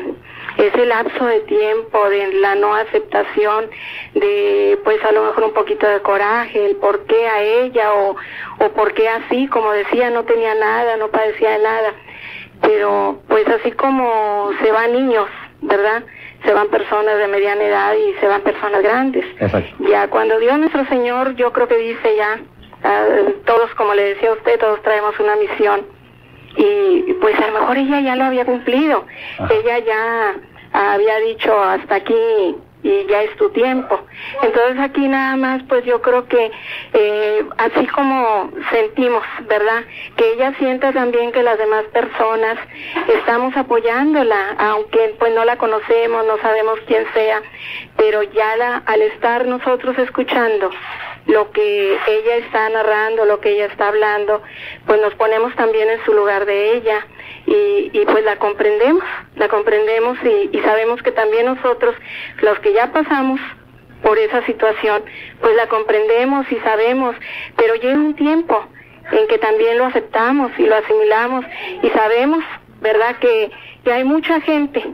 ese 0.58 0.86
lapso 0.86 1.26
de 1.26 1.42
tiempo 1.42 2.10
de 2.10 2.34
la 2.34 2.56
no 2.56 2.74
aceptación, 2.74 3.70
de 4.14 4.80
pues 4.84 5.04
a 5.04 5.12
lo 5.12 5.26
mejor 5.26 5.44
un 5.46 5.54
poquito 5.54 5.88
de 5.88 6.02
coraje, 6.02 6.66
el 6.66 6.76
por 6.78 7.06
qué 7.06 7.28
a 7.28 7.42
ella 7.42 7.94
o, 7.94 8.16
o 8.60 8.70
por 8.70 8.94
qué 8.94 9.08
así, 9.08 9.48
como 9.48 9.72
decía, 9.72 10.10
no 10.10 10.24
tenía 10.24 10.56
nada, 10.56 10.98
no 10.98 11.10
padecía 11.10 11.52
de 11.52 11.60
nada. 11.60 11.94
Pero 12.62 13.22
pues 13.28 13.48
así 13.48 13.72
como 13.72 14.50
se 14.62 14.72
van 14.72 14.94
niños, 14.94 15.28
¿verdad? 15.62 16.04
Se 16.44 16.54
van 16.54 16.70
personas 16.70 17.18
de 17.18 17.28
mediana 17.28 17.64
edad 17.64 17.94
y 17.94 18.14
se 18.20 18.28
van 18.28 18.42
personas 18.42 18.82
grandes. 18.82 19.26
Ya 19.80 20.08
cuando 20.08 20.40
Dios 20.40 20.58
nuestro 20.58 20.86
Señor, 20.88 21.36
yo 21.36 21.54
creo 21.54 21.68
que 21.68 21.78
dice 21.78 22.16
ya, 22.16 22.40
ah, 22.84 23.06
todos 23.46 23.74
como 23.76 23.94
le 23.94 24.16
decía 24.16 24.30
a 24.30 24.34
usted, 24.34 24.60
todos 24.60 24.82
traemos 24.82 25.20
una 25.20 25.36
misión 25.36 25.97
y 26.58 27.14
pues 27.22 27.40
a 27.40 27.48
lo 27.48 27.60
mejor 27.60 27.78
ella 27.78 28.02
ya 28.02 28.16
lo 28.16 28.26
había 28.26 28.46
cumplido, 28.46 29.06
ella 29.50 29.80
ya 29.80 30.36
había 30.74 31.18
dicho 31.20 31.58
hasta 31.62 31.96
aquí 31.96 32.56
y 32.84 33.06
ya 33.08 33.24
es 33.24 33.36
tu 33.38 33.50
tiempo. 33.50 34.00
Entonces 34.42 34.80
aquí 34.80 35.08
nada 35.08 35.36
más, 35.36 35.62
pues 35.68 35.84
yo 35.86 36.02
creo 36.02 36.28
que 36.28 36.52
eh, 36.94 37.46
así 37.58 37.86
como 37.88 38.52
sentimos, 38.72 39.24
¿verdad? 39.48 39.84
Que 40.16 40.34
ella 40.34 40.54
sienta 40.58 40.94
también 40.94 41.32
que 41.32 41.44
las 41.44 41.58
demás 41.58 41.86
personas 41.86 42.58
estamos 43.08 43.56
apoyándola, 43.58 44.56
aunque 44.58 45.16
pues 45.20 45.34
no 45.34 45.44
la 45.46 45.58
conocemos, 45.58 46.26
no 46.26 46.38
sabemos 46.38 46.80
quién 46.88 47.06
sea, 47.14 47.42
pero 47.98 48.24
ya 48.24 48.56
la, 48.58 48.84
al 48.86 49.02
estar 49.02 49.46
nosotros 49.46 49.98
escuchando 49.98 50.70
lo 51.28 51.52
que 51.52 51.98
ella 52.08 52.38
está 52.38 52.70
narrando, 52.70 53.26
lo 53.26 53.40
que 53.40 53.52
ella 53.52 53.66
está 53.66 53.90
hablando, 53.90 54.42
pues 54.86 55.00
nos 55.02 55.14
ponemos 55.16 55.54
también 55.56 55.90
en 55.90 56.04
su 56.06 56.14
lugar 56.14 56.46
de 56.46 56.78
ella 56.78 57.06
y, 57.46 57.92
y 57.94 58.06
pues 58.06 58.24
la 58.24 58.38
comprendemos, 58.38 59.04
la 59.36 59.50
comprendemos 59.50 60.18
y, 60.24 60.58
y 60.58 60.62
sabemos 60.62 61.02
que 61.04 61.12
también 61.12 61.46
nosotros, 61.46 61.96
los 62.42 62.58
que 62.60 62.74
ya 62.74 62.92
pasamos 62.92 63.40
por 64.02 64.18
esa 64.18 64.46
situación, 64.46 65.04
pues 65.42 65.56
la 65.56 65.68
comprendemos 65.68 66.50
y 66.52 66.56
sabemos, 66.58 67.16
pero 67.58 67.76
llega 67.76 67.98
un 67.98 68.16
tiempo 68.16 68.66
en 69.12 69.28
que 69.28 69.38
también 69.38 69.78
lo 69.78 69.86
aceptamos 69.86 70.52
y 70.58 70.66
lo 70.66 70.76
asimilamos 70.76 71.46
y 71.82 71.90
sabemos, 71.90 72.44
¿verdad? 72.80 73.18
Que, 73.18 73.52
que 73.84 73.92
hay 73.92 74.04
mucha 74.06 74.40
gente, 74.42 74.86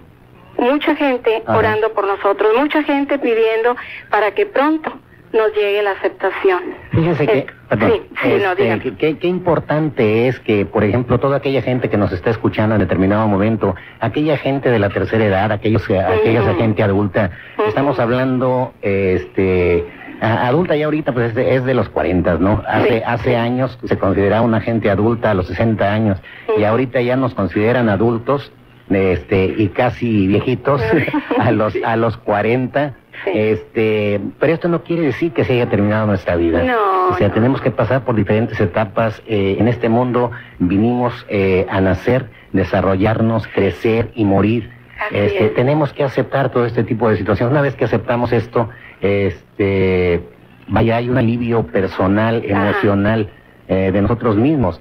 mucha 0.58 0.96
gente 0.96 1.43
orando 1.48 1.93
por 1.93 2.08
nosotros, 2.08 2.58
mucha 2.58 2.84
gente 2.84 3.19
pidiendo 3.19 3.76
para 4.10 4.34
que 4.34 4.46
pronto 4.46 4.93
nos 5.34 5.52
llegue 5.56 5.82
la 5.82 5.91
aceptación. 5.91 6.62
Fíjese 6.91 7.26
que, 7.26 7.48
este, 7.72 8.96
que, 8.98 9.17
qué 9.17 9.28
importante 9.28 10.28
es 10.28 10.39
que, 10.39 10.65
por 10.65 10.84
ejemplo, 10.84 11.19
toda 11.19 11.38
aquella 11.38 11.63
gente 11.63 11.89
que 11.89 11.98
nos 11.98 12.12
está 12.12 12.30
escuchando 12.30 12.76
en 12.76 12.82
determinado 12.82 13.28
momento, 13.28 13.76
aquella 14.00 14.38
gente 14.38 14.69
de 14.69 14.78
la 14.78 14.89
tercera 14.89 15.26
edad, 15.26 15.52
aquellos, 15.52 15.84
aquella 15.89 16.54
gente 16.54 16.84
adulta, 16.84 17.32
estamos 17.67 18.00
hablando, 18.00 18.74
este, 18.84 19.84
adulta 20.22 20.76
ya 20.76 20.86
ahorita 20.86 21.12
pues 21.13 21.36
es 21.36 21.65
de, 21.65 21.74
los 21.74 21.89
40, 21.89 22.36
¿no? 22.36 22.63
Hace, 22.67 23.04
hace 23.04 23.36
años 23.36 23.80
se 23.84 23.98
consideraba 23.98 24.43
una 24.43 24.62
gente 24.62 24.91
adulta 24.91 25.32
a 25.32 25.34
los 25.34 25.48
60 25.48 25.91
años 25.91 26.22
y 26.58 26.63
ahorita 26.63 27.02
ya 27.02 27.15
nos 27.15 27.34
consideran 27.34 27.89
adultos 27.89 28.52
este 28.89 29.46
y 29.58 29.69
casi 29.69 30.28
viejitos 30.28 30.82
a 31.39 31.52
los 31.52 31.74
a 31.84 31.96
los 31.96 32.17
40 32.17 32.93
este, 33.26 34.19
pero 34.39 34.54
esto 34.54 34.67
no 34.67 34.84
quiere 34.84 35.04
decir 35.04 35.32
que 35.32 35.43
se 35.43 35.54
haya 35.54 35.69
terminado 35.69 36.08
nuestra 36.08 36.36
vida. 36.36 36.63
No, 36.63 37.10
o 37.10 37.15
sea, 37.15 37.32
tenemos 37.32 37.62
que 37.62 37.71
pasar 37.71 38.04
por 38.04 38.15
diferentes 38.15 38.60
etapas. 38.60 39.21
Eh, 39.28 39.58
en 39.60 39.67
este 39.67 39.89
mundo 39.89 40.32
vinimos 40.60 41.26
eh, 41.30 41.65
a 41.69 41.82
nacer, 41.82 42.30
desarrollarnos, 42.52 43.47
crecer 43.47 44.12
y 44.15 44.26
morir. 44.26 44.71
Este, 45.12 45.49
tenemos 45.49 45.91
que 45.91 46.04
aceptar 46.04 46.49
todo 46.52 46.65
este 46.65 46.84
tipo 46.84 47.10
de 47.10 47.17
situaciones. 47.17 47.52
Una 47.52 47.62
vez 47.62 47.76
que 47.76 47.86
aceptamos 47.86 48.32
esto, 48.32 48.69
este, 49.02 50.23
vaya, 50.67 50.97
hay 50.97 51.10
un 51.10 51.17
alivio 51.17 51.67
personal, 51.67 52.43
emocional 52.45 53.30
eh, 53.67 53.91
de 53.91 54.02
nosotros 54.02 54.38
mismos. 54.38 54.80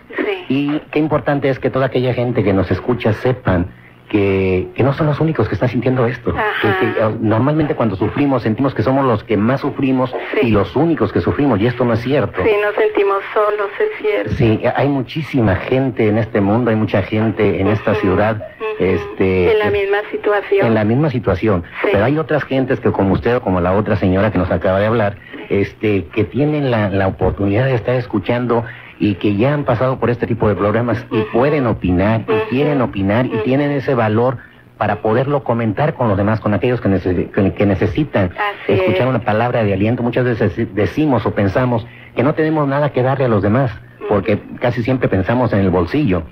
Y 0.48 0.78
qué 0.90 0.98
importante 0.98 1.48
es 1.48 1.58
que 1.58 1.70
toda 1.70 1.86
aquella 1.86 2.14
gente 2.14 2.44
que 2.44 2.52
nos 2.52 2.70
escucha 2.70 3.12
sepan 3.14 3.68
que, 4.12 4.68
que, 4.74 4.82
no 4.82 4.92
son 4.92 5.06
los 5.06 5.18
únicos 5.20 5.48
que 5.48 5.54
están 5.54 5.70
sintiendo 5.70 6.06
esto. 6.06 6.34
Que, 6.60 7.02
oh, 7.02 7.16
normalmente 7.18 7.74
cuando 7.74 7.96
sufrimos 7.96 8.42
sentimos 8.42 8.74
que 8.74 8.82
somos 8.82 9.06
los 9.06 9.24
que 9.24 9.38
más 9.38 9.62
sufrimos 9.62 10.14
y 10.42 10.50
los 10.50 10.76
únicos 10.76 11.10
que 11.14 11.22
sufrimos 11.22 11.58
y 11.58 11.66
esto 11.66 11.82
no 11.86 11.94
es 11.94 12.00
cierto. 12.00 12.42
Sí, 12.44 12.50
nos 12.62 12.74
sentimos 12.74 13.22
solos, 13.32 13.70
es 13.80 14.02
cierto. 14.02 14.32
Sí, 14.34 14.60
hay 14.76 14.88
muchísima 14.88 15.56
gente 15.56 16.08
en 16.08 16.18
este 16.18 16.42
mundo, 16.42 16.70
hay 16.70 16.76
mucha 16.76 17.00
gente 17.02 17.58
en 17.58 17.68
esta 17.68 17.94
ciudad. 17.94 18.46
este, 18.78 19.52
en 19.52 19.58
la 19.58 19.70
misma 19.70 19.98
situación. 20.10 20.66
En 20.66 20.74
la 20.74 20.84
misma 20.84 21.08
situación. 21.08 21.64
Pero 21.82 22.04
hay 22.04 22.18
otras 22.18 22.44
gentes 22.44 22.80
que 22.80 22.92
como 22.92 23.14
usted 23.14 23.36
o 23.36 23.40
como 23.40 23.62
la 23.62 23.72
otra 23.72 23.96
señora 23.96 24.30
que 24.30 24.36
nos 24.36 24.50
acaba 24.50 24.78
de 24.78 24.86
hablar, 24.86 25.16
este, 25.48 26.04
que 26.14 26.24
tienen 26.24 26.70
la, 26.70 26.90
la 26.90 27.06
oportunidad 27.06 27.64
de 27.64 27.76
estar 27.76 27.94
escuchando 27.94 28.62
y 29.02 29.16
que 29.16 29.34
ya 29.34 29.52
han 29.52 29.64
pasado 29.64 29.98
por 29.98 30.10
este 30.10 30.28
tipo 30.28 30.48
de 30.48 30.54
programas 30.54 31.04
y 31.10 31.22
pueden 31.32 31.66
opinar 31.66 32.20
y 32.20 32.50
quieren 32.50 32.80
opinar 32.80 33.26
y 33.26 33.36
tienen 33.42 33.72
ese 33.72 33.96
valor 33.96 34.38
para 34.78 35.02
poderlo 35.02 35.42
comentar 35.42 35.94
con 35.94 36.06
los 36.06 36.16
demás, 36.16 36.38
con 36.38 36.54
aquellos 36.54 36.80
que, 36.80 37.52
que, 37.56 37.66
necesitan 37.66 38.30
escuchar 38.68 39.08
una 39.08 39.18
palabra 39.18 39.64
de 39.64 39.72
aliento. 39.72 40.04
Muchas 40.04 40.24
veces 40.24 40.52
decimos 40.72 41.26
o 41.26 41.32
pensamos 41.32 41.84
que 42.14 42.22
no 42.22 42.34
tenemos 42.34 42.68
nada 42.68 42.90
que 42.90 43.02
darle 43.02 43.24
a 43.24 43.28
los 43.28 43.42
demás, 43.42 43.72
porque 44.08 44.38
casi 44.60 44.84
siempre 44.84 45.08
pensamos 45.08 45.52
en 45.52 45.58
el 45.58 45.70
bolsillo. 45.70 46.22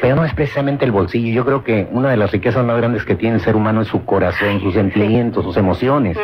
Pero 0.00 0.16
no 0.16 0.24
es 0.24 0.32
precisamente 0.32 0.86
el 0.86 0.92
bolsillo. 0.92 1.34
Yo 1.34 1.44
creo 1.44 1.64
que 1.64 1.86
una 1.90 2.08
de 2.08 2.16
las 2.16 2.32
riquezas 2.32 2.64
más 2.64 2.78
grandes 2.78 3.04
que 3.04 3.14
tiene 3.14 3.36
el 3.36 3.42
ser 3.42 3.56
humano 3.56 3.82
es 3.82 3.88
su 3.88 4.06
corazón, 4.06 4.60
sus 4.62 4.72
sentimientos, 4.72 5.44
sus 5.44 5.58
emociones 5.58 6.16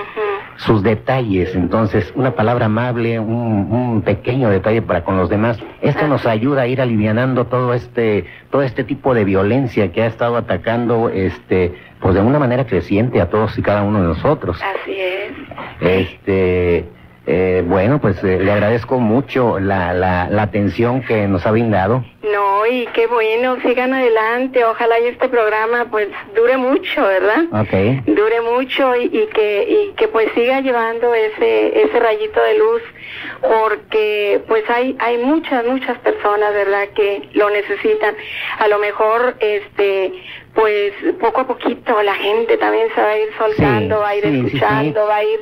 sus 0.57 0.83
detalles. 0.83 1.55
Entonces, 1.55 2.13
una 2.15 2.33
palabra 2.33 2.67
amable, 2.67 3.19
un, 3.19 4.03
pequeño 4.05 4.51
detalle 4.51 4.83
para 4.83 5.05
con 5.05 5.17
los 5.17 5.29
demás, 5.29 5.59
esto 5.81 6.09
nos 6.09 6.27
ayuda 6.27 6.63
a 6.63 6.67
ir 6.67 6.81
alivianando 6.81 7.47
todo 7.47 7.73
este, 7.75 8.25
todo 8.51 8.63
este 8.63 8.85
tipo 8.85 9.15
de 9.15 9.25
violencia 9.25 9.93
que 9.93 10.03
ha 10.03 10.07
estado 10.07 10.37
atacando, 10.37 11.09
este, 11.09 11.75
pues 12.01 12.15
de 12.15 12.21
una 12.21 12.39
manera 12.39 12.67
creciente 12.67 13.21
a 13.21 13.31
todos 13.31 13.57
y 13.59 13.63
cada 13.63 13.83
uno 13.83 14.01
de 14.01 14.09
nosotros. 14.09 14.61
Así 14.63 14.97
es. 14.99 15.33
Este, 15.81 16.87
eh, 17.27 17.65
bueno, 17.67 18.01
pues 18.01 18.23
eh, 18.25 18.41
le 18.41 18.51
agradezco 18.51 18.99
mucho 18.99 19.61
la, 19.61 19.93
la, 19.93 20.29
la, 20.29 20.43
atención 20.43 21.03
que 21.03 21.29
nos 21.29 21.47
ha 21.47 21.53
brindado. 21.53 22.05
No, 22.23 22.65
y 22.67 22.87
qué 22.95 23.09
bueno, 23.09 23.57
sigan 23.63 23.93
adelante, 23.93 24.65
ojalá 24.65 25.01
y 25.01 25.09
este 25.09 25.29
programa 25.29 25.87
pues 25.91 26.09
dure 26.37 26.57
mucho, 26.57 27.03
¿verdad? 27.03 27.45
Ok. 27.51 28.05
Dure 28.07 28.41
mucho 28.43 28.95
y, 28.95 29.07
y, 29.07 29.27
que, 29.27 29.67
y 29.69 29.93
que 29.97 30.07
pues 30.07 30.29
siga 30.35 30.61
llevando 30.61 31.13
ese, 31.15 31.83
ese 31.83 31.99
rayito 31.99 32.41
de 32.41 32.59
luz, 32.59 32.83
porque 33.41 34.41
pues 34.47 34.63
hay, 34.71 34.97
hay 35.01 35.19
muchas, 35.19 35.65
muchas 35.67 35.99
personas, 35.99 36.55
¿verdad?, 36.55 36.89
que 36.95 37.29
lo 37.33 37.51
necesitan. 37.51 38.15
A 38.59 38.69
lo 38.69 38.79
mejor, 38.79 39.35
este, 39.41 40.13
pues 40.55 40.93
poco 41.21 41.41
a 41.41 41.47
poquito 41.47 42.03
la 42.03 42.15
gente 42.15 42.57
también 42.59 42.89
se 42.95 43.01
va 43.01 43.09
a 43.09 43.19
ir 43.19 43.29
soltando, 43.37 43.99
va 43.99 44.09
a 44.11 44.17
ir 44.17 44.27
escuchando, 44.27 45.07
va 45.07 45.17
a 45.17 45.25
ir 45.25 45.41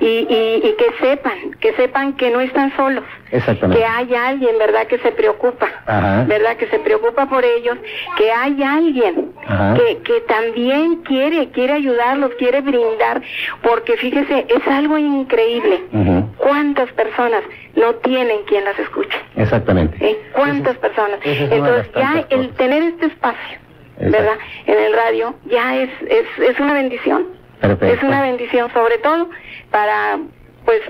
y, 0.00 0.06
y, 0.06 0.62
y, 0.64 0.72
que 0.76 0.92
sepan, 1.00 1.52
que 1.60 1.74
sepan 1.74 2.14
que 2.14 2.30
no 2.30 2.40
están 2.40 2.74
solos, 2.76 3.04
Exactamente. 3.32 3.80
que 3.80 3.84
hay 3.86 4.14
alguien, 4.14 4.58
¿verdad?, 4.58 4.86
que 4.86 4.98
se 4.98 5.10
preocupa, 5.12 5.66
Ajá. 5.86 6.24
¿verdad?, 6.28 6.56
que 6.56 6.66
se 6.68 6.78
preocupa 6.78 7.26
por 7.28 7.44
ellos, 7.44 7.78
que 8.18 8.30
hay 8.30 8.62
alguien 8.62 9.32
Ajá. 9.46 9.74
que, 9.74 9.98
que 10.02 10.20
también 10.20 10.96
quiere, 11.02 11.48
quiere 11.50 11.72
ayudarlos, 11.72 12.30
quiere 12.38 12.60
brindar, 12.60 13.22
porque 13.62 13.96
fíjese, 13.96 14.46
es 14.48 14.68
algo 14.68 14.98
increíble. 14.98 15.82
Ujú. 15.92 16.28
¿Cuántas 16.36 16.92
personas 16.92 17.42
no 17.74 17.94
tienen 17.96 18.42
quien 18.46 18.64
las 18.64 18.78
escuche? 18.78 19.18
Exactamente. 19.36 19.96
¿Eh? 20.06 20.16
¿Cuántas 20.32 20.76
personas? 20.76 21.18
es 21.24 21.40
Entonces 21.50 21.90
ya 21.94 22.24
el 22.28 22.38
cosas. 22.44 22.56
tener 22.58 22.82
este 22.82 23.06
espacio, 23.06 23.58
Exacto. 23.98 24.10
¿verdad? 24.12 24.34
En 24.66 24.78
el 24.78 24.92
radio 24.92 25.34
ya 25.46 25.76
es, 25.76 25.90
es, 26.08 26.26
es 26.38 26.60
una 26.60 26.74
bendición. 26.74 27.26
Perfecto. 27.60 27.94
Es 27.94 28.02
una 28.02 28.20
bendición, 28.22 28.70
sobre 28.74 28.98
todo 28.98 29.30
para, 29.70 30.18
pues, 30.64 30.80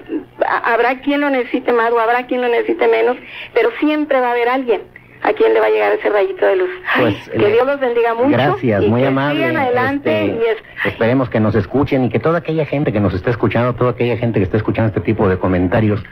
a- 0.47 0.73
habrá 0.75 1.01
quien 1.01 1.21
lo 1.21 1.31
necesite 1.31 1.73
más 1.73 1.91
o 1.93 1.99
habrá 2.01 2.27
quien 2.27 2.41
lo 2.41 2.49
necesite 2.49 2.89
menos, 2.89 3.17
pero 3.55 3.71
siempre 3.81 4.21
va 4.21 4.29
a 4.29 4.33
haber 4.33 4.49
alguien 4.49 4.83
a 5.25 5.33
quien 5.35 5.55
le 5.55 5.61
va 5.61 5.67
a 5.67 5.71
llegar 5.71 5.93
ese 5.93 6.11
rayito 6.11 6.45
de 6.45 6.57
luz. 6.57 6.71
Ay, 6.95 7.03
Pues, 7.27 7.29
que 7.41 7.53
Dios 7.53 7.65
los 7.65 7.79
bendiga 7.79 8.13
mucho. 8.15 8.31
Gracias, 8.31 8.83
y 8.83 8.89
muy 8.89 9.03
que 9.03 9.07
amable. 9.07 9.39
Sigan 9.41 9.57
adelante 9.57 10.25
Este, 10.25 10.37
y 10.37 10.49
es, 10.51 10.57
Esperemos 10.93 11.31
que 11.31 11.39
nos 11.39 11.55
escuchen 11.55 12.05
y 12.05 12.09
que 12.11 12.19
toda 12.19 12.39
aquella 12.39 12.67
gente 12.67 12.93
que 12.93 12.99
nos 13.01 13.15
está 13.15 13.31
escuchando, 13.31 13.75
toda 13.75 13.93
aquella 13.93 14.17
gente 14.17 14.41
que 14.41 14.45
está 14.45 14.57
escuchando 14.57 14.89
este 14.89 15.01
tipo 15.01 15.29
de 15.29 15.39
comentarios, 15.39 16.03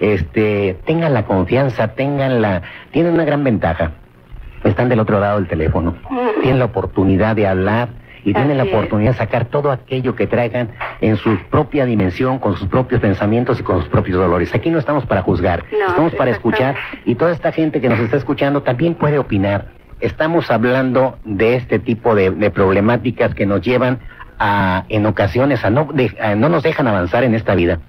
este, 0.00 0.76
tengan 0.84 1.14
la 1.14 1.24
confianza, 1.24 1.94
tengan 1.94 2.42
la, 2.42 2.62
tienen 2.92 3.14
una 3.14 3.24
gran 3.24 3.42
ventaja. 3.42 3.92
Están 4.64 4.88
del 4.88 5.00
otro 5.00 5.18
lado 5.20 5.38
del 5.38 5.48
teléfono, 5.48 5.96
tienen 6.42 6.58
la 6.58 6.64
oportunidad 6.66 7.36
de 7.36 7.46
hablar 7.46 7.88
y 8.30 8.34
tienen 8.34 8.56
la 8.58 8.64
es. 8.64 8.72
oportunidad 8.72 9.12
de 9.12 9.18
sacar 9.18 9.46
todo 9.46 9.70
aquello 9.70 10.14
que 10.14 10.26
traigan 10.26 10.70
en 11.00 11.16
su 11.16 11.36
propia 11.50 11.84
dimensión, 11.86 12.38
con 12.38 12.56
sus 12.56 12.68
propios 12.68 13.00
pensamientos 13.00 13.60
y 13.60 13.62
con 13.62 13.80
sus 13.80 13.88
propios 13.88 14.18
dolores. 14.18 14.54
Aquí 14.54 14.70
no 14.70 14.78
estamos 14.78 15.06
para 15.06 15.22
juzgar, 15.22 15.64
No, 15.72 15.86
estamos 15.88 16.14
para 16.14 16.30
escuchar 16.30 16.76
y 17.04 17.14
toda 17.14 17.32
esta 17.32 17.52
gente 17.52 17.80
que 17.80 17.88
nos 17.88 17.98
está 18.00 18.16
escuchando 18.16 18.62
también 18.62 18.94
puede 18.94 19.18
opinar. 19.18 19.66
Estamos 20.00 20.50
hablando 20.50 21.18
de 21.24 21.56
este 21.56 21.78
tipo 21.78 22.14
de, 22.14 22.30
de 22.30 22.50
problemáticas 22.50 23.34
que 23.34 23.46
nos 23.46 23.62
llevan 23.62 23.98
a, 24.38 24.84
en 24.88 25.06
ocasiones, 25.06 25.64
a 25.64 25.70
no, 25.70 25.88
de- 25.92 26.16
a 26.22 26.34
no 26.36 26.48
nos 26.48 26.62
dejan 26.62 26.86
avanzar 26.86 27.24
en 27.24 27.34
esta 27.34 27.54
vida. 27.56 27.80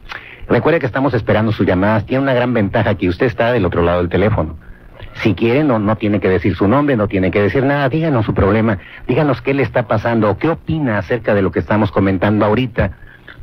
Recuerde 0.47 0.79
que 0.79 0.87
estamos 0.87 1.13
esperando 1.13 1.51
sus 1.51 1.67
llamadas. 1.67 2.05
Tiene 2.07 2.23
una 2.23 2.33
gran 2.33 2.51
ventaja 2.55 2.95
que 2.95 3.07
usted 3.07 3.27
está 3.27 3.51
del 3.51 3.65
otro 3.65 3.83
lado 3.83 3.99
del 3.99 4.09
teléfono. 4.09 4.57
Si 5.21 5.33
quiere, 5.33 5.63
no, 5.63 5.79
no 5.79 5.95
tiene 5.95 6.19
que 6.19 6.29
decir 6.29 6.55
su 6.55 6.67
nombre, 6.67 6.95
no 6.95 7.07
tiene 7.07 7.31
que 7.31 7.41
decir 7.41 7.63
nada. 7.63 7.89
Díganos 7.89 8.25
su 8.25 8.33
problema. 8.33 8.79
Díganos 9.07 9.41
qué 9.41 9.53
le 9.53 9.63
está 9.63 9.87
pasando 9.87 10.29
o 10.29 10.37
qué 10.37 10.49
opina 10.49 10.97
acerca 10.97 11.33
de 11.33 11.41
lo 11.41 11.51
que 11.51 11.59
estamos 11.59 11.91
comentando 11.91 12.45
ahorita 12.45 12.91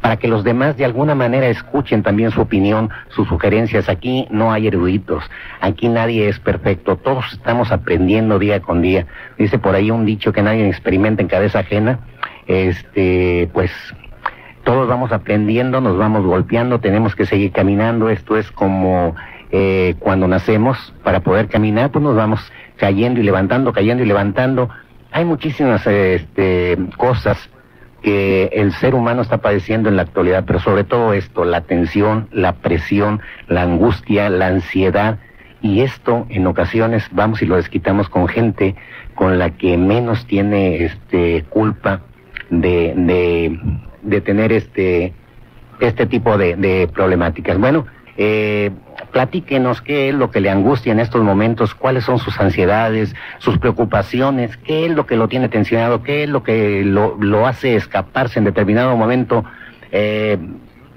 para 0.00 0.16
que 0.18 0.28
los 0.28 0.44
demás 0.44 0.76
de 0.76 0.84
alguna 0.84 1.14
manera 1.14 1.48
escuchen 1.48 2.02
también 2.02 2.30
su 2.30 2.40
opinión, 2.40 2.90
sus 3.08 3.26
sugerencias. 3.28 3.88
Aquí 3.88 4.26
no 4.30 4.52
hay 4.52 4.68
eruditos, 4.68 5.24
aquí 5.60 5.88
nadie 5.88 6.28
es 6.28 6.38
perfecto, 6.38 6.96
todos 6.96 7.32
estamos 7.32 7.72
aprendiendo 7.72 8.38
día 8.38 8.60
con 8.60 8.82
día. 8.82 9.06
Dice 9.38 9.58
por 9.58 9.74
ahí 9.74 9.90
un 9.90 10.06
dicho 10.06 10.32
que 10.32 10.42
nadie 10.42 10.66
experimenta 10.68 11.22
en 11.22 11.28
cabeza 11.28 11.60
ajena. 11.60 11.98
Este, 12.46 13.50
pues 13.52 13.72
todos 14.64 14.88
vamos 14.88 15.12
aprendiendo, 15.12 15.80
nos 15.80 15.96
vamos 15.96 16.24
golpeando, 16.24 16.80
tenemos 16.80 17.14
que 17.14 17.26
seguir 17.26 17.52
caminando. 17.52 18.08
Esto 18.08 18.36
es 18.36 18.50
como 18.52 19.14
eh, 19.50 19.94
cuando 19.98 20.28
nacemos, 20.28 20.92
para 21.02 21.20
poder 21.20 21.48
caminar, 21.48 21.90
pues 21.90 22.02
nos 22.02 22.16
vamos 22.16 22.40
cayendo 22.76 23.20
y 23.20 23.22
levantando, 23.22 23.72
cayendo 23.72 24.02
y 24.02 24.06
levantando. 24.06 24.68
Hay 25.12 25.24
muchísimas 25.24 25.86
este, 25.86 26.76
cosas 26.96 27.50
que 28.02 28.50
el 28.52 28.72
ser 28.72 28.94
humano 28.94 29.22
está 29.22 29.38
padeciendo 29.38 29.88
en 29.88 29.96
la 29.96 30.02
actualidad, 30.02 30.44
pero 30.46 30.60
sobre 30.60 30.84
todo 30.84 31.12
esto, 31.12 31.44
la 31.44 31.62
tensión, 31.62 32.28
la 32.30 32.52
presión, 32.52 33.20
la 33.48 33.62
angustia, 33.62 34.28
la 34.28 34.48
ansiedad, 34.48 35.18
y 35.62 35.80
esto 35.80 36.26
en 36.28 36.46
ocasiones 36.46 37.08
vamos 37.10 37.42
y 37.42 37.46
lo 37.46 37.56
desquitamos 37.56 38.08
con 38.08 38.28
gente 38.28 38.76
con 39.14 39.38
la 39.38 39.50
que 39.50 39.76
menos 39.76 40.26
tiene 40.26 40.84
este 40.84 41.44
culpa 41.48 42.02
de, 42.50 42.94
de, 42.94 43.58
de 44.02 44.20
tener 44.20 44.52
este 44.52 45.12
este 45.80 46.06
tipo 46.06 46.38
de, 46.38 46.56
de 46.56 46.88
problemáticas. 46.88 47.58
Bueno, 47.58 47.86
eh, 48.16 48.70
platíquenos 49.12 49.82
qué 49.82 50.08
es 50.08 50.14
lo 50.14 50.30
que 50.30 50.40
le 50.40 50.50
angustia 50.50 50.92
en 50.92 51.00
estos 51.00 51.22
momentos, 51.22 51.74
cuáles 51.74 52.04
son 52.04 52.18
sus 52.18 52.38
ansiedades, 52.40 53.14
sus 53.38 53.58
preocupaciones, 53.58 54.56
qué 54.58 54.86
es 54.86 54.92
lo 54.92 55.06
que 55.06 55.16
lo 55.16 55.28
tiene 55.28 55.48
tensionado, 55.48 56.02
qué 56.02 56.24
es 56.24 56.28
lo 56.28 56.42
que 56.42 56.84
lo, 56.84 57.16
lo 57.18 57.46
hace 57.46 57.76
escaparse 57.76 58.38
en 58.38 58.44
determinado 58.44 58.96
momento 58.96 59.44
eh, 59.92 60.38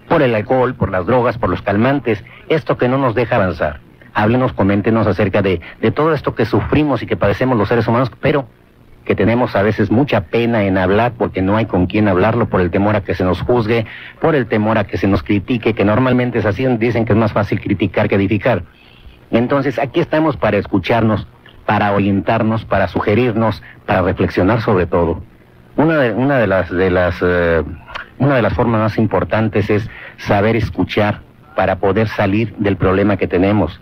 por 0.07 0.21
el 0.21 0.33
alcohol, 0.35 0.75
por 0.75 0.91
las 0.91 1.05
drogas, 1.05 1.37
por 1.37 1.49
los 1.49 1.61
calmantes, 1.61 2.23
esto 2.49 2.77
que 2.77 2.87
no 2.87 2.97
nos 2.97 3.15
deja 3.15 3.35
avanzar. 3.35 3.79
Háblenos, 4.13 4.53
coméntenos 4.53 5.05
acerca 5.07 5.41
de, 5.41 5.61
de 5.81 5.91
todo 5.91 6.13
esto 6.13 6.35
que 6.35 6.45
sufrimos 6.45 7.03
y 7.03 7.05
que 7.05 7.15
padecemos 7.15 7.57
los 7.57 7.69
seres 7.69 7.87
humanos, 7.87 8.11
pero 8.19 8.47
que 9.09 9.15
tenemos 9.15 9.55
a 9.55 9.63
veces 9.63 9.89
mucha 9.89 10.25
pena 10.25 10.65
en 10.65 10.77
hablar 10.77 11.13
porque 11.17 11.41
no 11.41 11.57
hay 11.57 11.65
con 11.65 11.87
quién 11.87 12.07
hablarlo 12.07 12.47
por 12.47 12.61
el 12.61 12.69
temor 12.69 12.95
a 12.95 13.01
que 13.01 13.15
se 13.15 13.23
nos 13.23 13.41
juzgue, 13.41 13.87
por 14.21 14.35
el 14.35 14.45
temor 14.45 14.77
a 14.77 14.83
que 14.83 14.99
se 14.99 15.07
nos 15.07 15.23
critique, 15.23 15.73
que 15.73 15.83
normalmente 15.83 16.37
es 16.37 16.45
así, 16.45 16.67
dicen 16.77 17.05
que 17.05 17.13
es 17.13 17.17
más 17.17 17.33
fácil 17.33 17.59
criticar 17.59 18.07
que 18.07 18.13
edificar. 18.13 18.61
Entonces, 19.31 19.79
aquí 19.79 19.99
estamos 19.99 20.37
para 20.37 20.57
escucharnos, 20.57 21.25
para 21.65 21.91
orientarnos, 21.91 22.65
para 22.65 22.87
sugerirnos, 22.87 23.63
para 23.87 24.03
reflexionar 24.03 24.61
sobre 24.61 24.85
todo. 24.85 25.23
Una 25.75 25.97
de, 25.97 26.11
una 26.11 26.37
de 26.37 26.45
las 26.45 26.69
de 26.69 26.91
las 26.91 27.17
eh, 27.23 27.63
una 28.19 28.35
de 28.35 28.43
las 28.43 28.53
formas 28.53 28.79
más 28.79 28.97
importantes 28.99 29.71
es 29.71 29.89
saber 30.17 30.55
escuchar 30.55 31.21
para 31.55 31.77
poder 31.77 32.09
salir 32.09 32.53
del 32.57 32.77
problema 32.77 33.17
que 33.17 33.25
tenemos. 33.25 33.81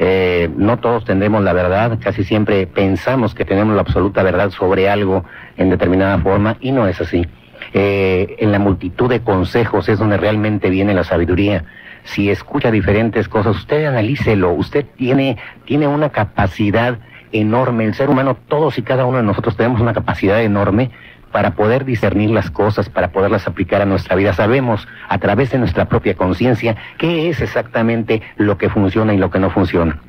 Eh, 0.00 0.48
no 0.56 0.78
todos 0.78 1.04
tendremos 1.04 1.42
la 1.42 1.52
verdad, 1.52 1.98
casi 2.00 2.22
siempre 2.22 2.66
pensamos 2.68 3.34
que 3.34 3.44
tenemos 3.44 3.74
la 3.74 3.80
absoluta 3.80 4.22
verdad 4.22 4.50
sobre 4.50 4.88
algo 4.88 5.24
en 5.56 5.70
determinada 5.70 6.18
forma 6.18 6.56
y 6.60 6.70
no 6.70 6.86
es 6.86 7.00
así. 7.00 7.26
Eh, 7.74 8.36
en 8.38 8.52
la 8.52 8.60
multitud 8.60 9.08
de 9.08 9.20
consejos 9.20 9.88
es 9.88 9.98
donde 9.98 10.16
realmente 10.16 10.70
viene 10.70 10.94
la 10.94 11.04
sabiduría. 11.04 11.64
Si 12.04 12.30
escucha 12.30 12.70
diferentes 12.70 13.28
cosas, 13.28 13.56
usted 13.56 13.86
analícelo, 13.86 14.52
usted 14.52 14.86
tiene, 14.96 15.36
tiene 15.64 15.88
una 15.88 16.10
capacidad 16.10 16.98
enorme, 17.32 17.84
el 17.84 17.94
ser 17.94 18.08
humano, 18.08 18.36
todos 18.48 18.78
y 18.78 18.82
cada 18.82 19.04
uno 19.04 19.18
de 19.18 19.24
nosotros 19.24 19.56
tenemos 19.56 19.80
una 19.80 19.92
capacidad 19.92 20.40
enorme 20.40 20.90
para 21.32 21.52
poder 21.52 21.84
discernir 21.84 22.30
las 22.30 22.50
cosas, 22.50 22.88
para 22.88 23.12
poderlas 23.12 23.46
aplicar 23.46 23.82
a 23.82 23.86
nuestra 23.86 24.16
vida. 24.16 24.32
Sabemos 24.32 24.86
a 25.08 25.18
través 25.18 25.50
de 25.50 25.58
nuestra 25.58 25.86
propia 25.86 26.14
conciencia 26.14 26.76
qué 26.98 27.28
es 27.28 27.40
exactamente 27.40 28.22
lo 28.36 28.58
que 28.58 28.68
funciona 28.68 29.14
y 29.14 29.18
lo 29.18 29.30
que 29.30 29.38
no 29.38 29.50
funciona, 29.50 30.00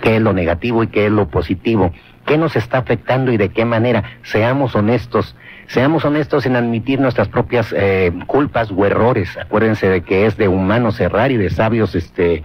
qué 0.00 0.16
es 0.16 0.22
lo 0.22 0.32
negativo 0.32 0.82
y 0.82 0.88
qué 0.88 1.06
es 1.06 1.12
lo 1.12 1.28
positivo, 1.28 1.92
qué 2.26 2.38
nos 2.38 2.56
está 2.56 2.78
afectando 2.78 3.32
y 3.32 3.36
de 3.36 3.50
qué 3.50 3.64
manera. 3.64 4.04
Seamos 4.22 4.74
honestos, 4.76 5.36
seamos 5.66 6.04
honestos 6.04 6.46
en 6.46 6.56
admitir 6.56 7.00
nuestras 7.00 7.28
propias 7.28 7.74
eh, 7.76 8.12
culpas 8.26 8.70
o 8.70 8.86
errores. 8.86 9.36
Acuérdense 9.38 9.88
de 9.88 10.02
que 10.02 10.26
es 10.26 10.36
de 10.36 10.48
humanos 10.48 11.00
errar 11.00 11.32
y 11.32 11.36
de 11.36 11.50
sabios 11.50 11.94
este, 11.94 12.44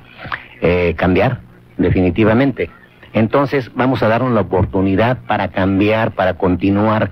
eh, 0.62 0.96
cambiar, 0.98 1.42
definitivamente. 1.78 2.70
Entonces 3.14 3.72
vamos 3.74 4.04
a 4.04 4.08
darnos 4.08 4.32
la 4.32 4.42
oportunidad 4.42 5.20
para 5.28 5.50
cambiar, 5.50 6.12
para 6.12 6.36
continuar 6.36 7.12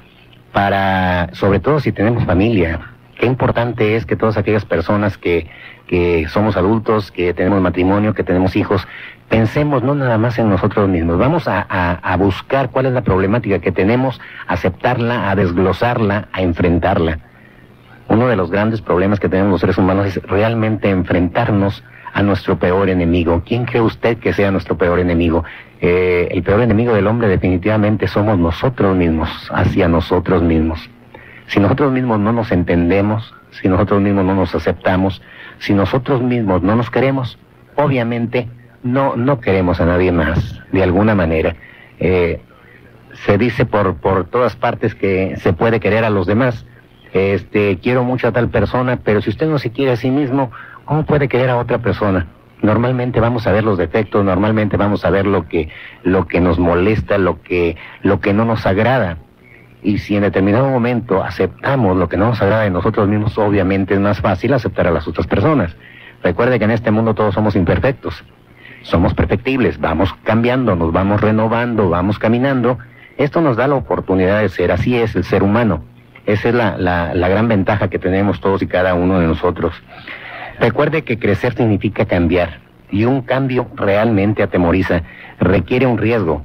para, 0.56 1.32
sobre 1.34 1.60
todo 1.60 1.82
si 1.82 1.92
tenemos 1.92 2.24
familia, 2.24 2.80
qué 3.20 3.26
importante 3.26 3.98
es 3.98 4.06
que 4.06 4.16
todas 4.16 4.38
aquellas 4.38 4.64
personas 4.64 5.18
que, 5.18 5.50
que 5.86 6.30
somos 6.30 6.56
adultos, 6.56 7.12
que 7.12 7.34
tenemos 7.34 7.62
matrimonio, 7.62 8.14
que 8.14 8.24
tenemos 8.24 8.56
hijos, 8.56 8.88
pensemos 9.28 9.84
no 9.84 9.96
nada 9.96 10.18
más 10.18 10.40
en 10.40 10.50
nosotros 10.50 10.88
mismos, 10.88 11.18
vamos 11.18 11.50
a, 11.50 11.66
a, 11.68 11.96
a 11.96 12.16
buscar 12.16 12.70
cuál 12.70 12.86
es 12.86 12.94
la 12.94 13.02
problemática 13.02 13.60
que 13.60 13.74
tenemos, 13.74 14.22
aceptarla, 14.48 15.30
a 15.30 15.36
desglosarla, 15.36 16.30
a 16.32 16.42
enfrentarla. 16.42 17.20
Uno 18.08 18.30
de 18.30 18.38
los 18.38 18.50
grandes 18.50 18.80
problemas 18.80 19.20
que 19.20 19.28
tenemos 19.28 19.52
los 19.52 19.60
seres 19.60 19.78
humanos 19.78 20.06
es 20.06 20.24
realmente 20.24 20.90
enfrentarnos 20.90 21.84
a 22.14 22.24
nuestro 22.24 22.58
peor 22.58 22.88
enemigo. 22.88 23.44
¿Quién 23.46 23.66
cree 23.66 23.82
usted 23.82 24.20
que 24.20 24.32
sea 24.32 24.52
nuestro 24.52 24.78
peor 24.78 25.00
enemigo? 25.00 25.44
Eh, 25.82 26.30
el 26.32 26.44
peor 26.44 26.62
enemigo 26.62 26.94
del 26.94 27.08
hombre 27.08 27.28
definitivamente 27.28 28.08
somos 28.08 28.38
nosotros 28.38 28.96
mismos, 28.96 29.30
hacia 29.54 29.88
nosotros 29.88 30.42
mismos. 30.42 30.90
Si 31.48 31.60
nosotros 31.60 31.92
mismos 31.92 32.20
no 32.20 32.32
nos 32.32 32.52
entendemos, 32.52 33.34
si 33.52 33.68
nosotros 33.68 34.02
mismos 34.02 34.26
no 34.26 34.36
nos 34.36 34.56
aceptamos, 34.56 35.22
si 35.60 35.74
nosotros 35.74 36.22
mismos 36.22 36.62
no 36.62 36.76
nos 36.76 36.90
queremos, 36.90 37.38
obviamente 37.76 38.48
no, 38.84 39.16
no 39.16 39.40
queremos 39.40 39.80
a 39.82 39.86
nadie 39.86 40.12
más, 40.12 40.60
de 40.72 40.84
alguna 40.84 41.16
manera. 41.16 41.56
Eh, 42.00 42.42
se 43.26 43.38
dice 43.38 43.66
por, 43.66 43.96
por 43.96 44.26
todas 44.26 44.56
partes 44.56 44.96
que 44.96 45.36
se 45.38 45.54
puede 45.54 45.80
querer 45.80 46.04
a 46.04 46.10
los 46.10 46.28
demás. 46.28 46.66
Este, 47.14 47.80
quiero 47.80 48.04
mucho 48.04 48.28
a 48.28 48.32
tal 48.32 48.50
persona, 48.50 49.00
pero 49.04 49.22
si 49.22 49.30
usted 49.30 49.48
no 49.48 49.58
se 49.58 49.72
quiere 49.72 49.94
a 49.94 49.96
sí 49.96 50.12
mismo, 50.12 50.52
¿cómo 50.84 51.06
puede 51.06 51.28
querer 51.28 51.50
a 51.50 51.58
otra 51.58 51.78
persona? 51.80 52.28
Normalmente 52.66 53.20
vamos 53.20 53.46
a 53.46 53.52
ver 53.52 53.64
los 53.64 53.78
defectos, 53.78 54.26
normalmente 54.26 54.76
vamos 54.76 55.06
a 55.06 55.12
ver 55.12 55.28
lo 55.28 55.48
que, 55.48 55.70
lo 56.04 56.28
que 56.28 56.42
nos 56.42 56.58
molesta, 56.58 57.18
lo 57.20 57.42
que, 57.44 57.78
lo 58.02 58.20
que 58.20 58.34
no 58.34 58.44
nos 58.44 58.66
agrada. 58.66 59.18
Y 59.84 60.00
si 60.00 60.16
en 60.16 60.24
determinado 60.24 60.68
momento 60.68 61.24
aceptamos 61.24 61.96
lo 61.96 62.10
que 62.10 62.18
no 62.18 62.30
nos 62.30 62.42
agrada 62.42 62.64
de 62.64 62.72
nosotros 62.72 63.08
mismos, 63.08 63.38
obviamente 63.38 63.94
es 63.94 64.00
más 64.00 64.20
fácil 64.20 64.54
aceptar 64.54 64.88
a 64.88 64.92
las 64.92 65.08
otras 65.08 65.28
personas. 65.28 65.76
Recuerde 66.24 66.58
que 66.58 66.66
en 66.66 66.72
este 66.72 66.90
mundo 66.90 67.14
todos 67.14 67.36
somos 67.36 67.56
imperfectos. 67.56 68.24
somos 68.82 69.14
perfectibles, 69.14 69.80
vamos 69.80 70.14
cambiando, 70.24 70.76
nos 70.76 70.92
vamos 70.92 71.22
renovando, 71.22 71.90
vamos 71.90 72.20
caminando. 72.20 72.78
Esto 73.18 73.42
nos 73.42 73.58
da 73.58 73.68
la 73.68 73.76
oportunidad 73.76 74.42
de 74.42 74.50
ser, 74.50 74.72
así 74.72 74.96
es 74.96 75.16
el 75.16 75.24
ser 75.24 75.44
humano. 75.44 75.84
Esa 76.26 76.50
es 76.50 76.56
la, 76.56 76.78
la, 76.78 77.14
la 77.14 77.28
gran 77.30 77.48
ventaja 77.48 77.90
que 77.90 78.00
tenemos 78.00 78.40
todos 78.42 78.62
y 78.62 78.68
cada 78.68 78.96
uno 78.96 79.20
de 79.20 79.28
nosotros. 79.28 79.74
Recuerde 80.60 81.04
que 81.04 81.20
crecer 81.20 81.56
significa 81.56 82.06
cambiar 82.06 82.60
y 82.92 83.06
un 83.06 83.22
cambio 83.22 83.68
realmente 83.76 84.44
atemoriza, 84.44 85.04
requiere 85.40 85.86
un 85.86 85.98
riesgo. 85.98 86.44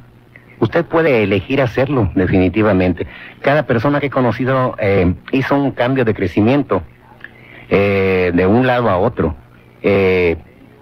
Usted 0.58 0.84
puede 0.84 1.22
elegir 1.22 1.62
hacerlo, 1.62 2.10
definitivamente. 2.14 3.06
Cada 3.40 3.66
persona 3.66 4.00
que 4.00 4.06
he 4.06 4.10
conocido 4.10 4.76
eh, 4.78 5.14
hizo 5.32 5.56
un 5.56 5.70
cambio 5.70 6.04
de 6.04 6.14
crecimiento 6.14 6.82
eh, 7.70 8.30
de 8.34 8.46
un 8.46 8.66
lado 8.66 8.90
a 8.90 8.98
otro. 8.98 9.36
Eh, 9.82 10.36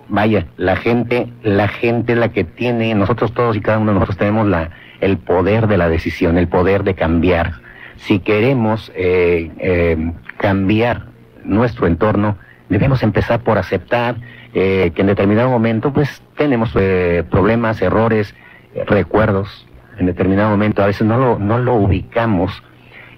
vaya, 0.09 0.47
la 0.57 0.77
gente, 0.77 1.29
la 1.43 1.69
gente 1.69 2.15
es 2.15 2.19
la 2.19 2.31
que 2.31 2.45
tiene, 2.45 2.95
nosotros 2.95 3.33
todos 3.33 3.57
y 3.57 3.61
cada 3.61 3.79
uno 3.79 3.93
de 3.93 3.95
nosotros 3.95 4.17
tenemos 4.17 4.49
la, 4.49 4.71
el 5.01 5.19
poder 5.19 5.67
de 5.69 5.77
la 5.77 5.89
decisión, 5.89 6.39
el 6.39 6.49
poder 6.49 6.83
de 6.85 6.95
cambiar. 6.95 7.53
Si 7.97 8.21
queremos 8.21 8.93
eh, 8.95 9.51
eh, 9.59 10.13
cambiar 10.39 11.07
nuestro 11.45 11.87
entorno, 11.87 12.37
debemos 12.69 13.03
empezar 13.03 13.41
por 13.41 13.59
aceptar 13.59 14.17
eh, 14.55 14.93
que 14.95 15.03
en 15.03 15.09
determinado 15.09 15.51
momento 15.51 15.93
pues 15.93 16.23
tenemos 16.37 16.71
eh, 16.75 17.25
problemas, 17.31 17.83
errores, 17.83 18.35
eh, 18.75 18.85
recuerdos. 18.87 19.67
En 19.99 20.07
determinado 20.07 20.51
momento 20.51 20.83
a 20.83 20.87
veces 20.87 21.07
no 21.07 21.19
lo, 21.19 21.39
no 21.39 21.59
lo 21.59 21.75
ubicamos 21.75 22.63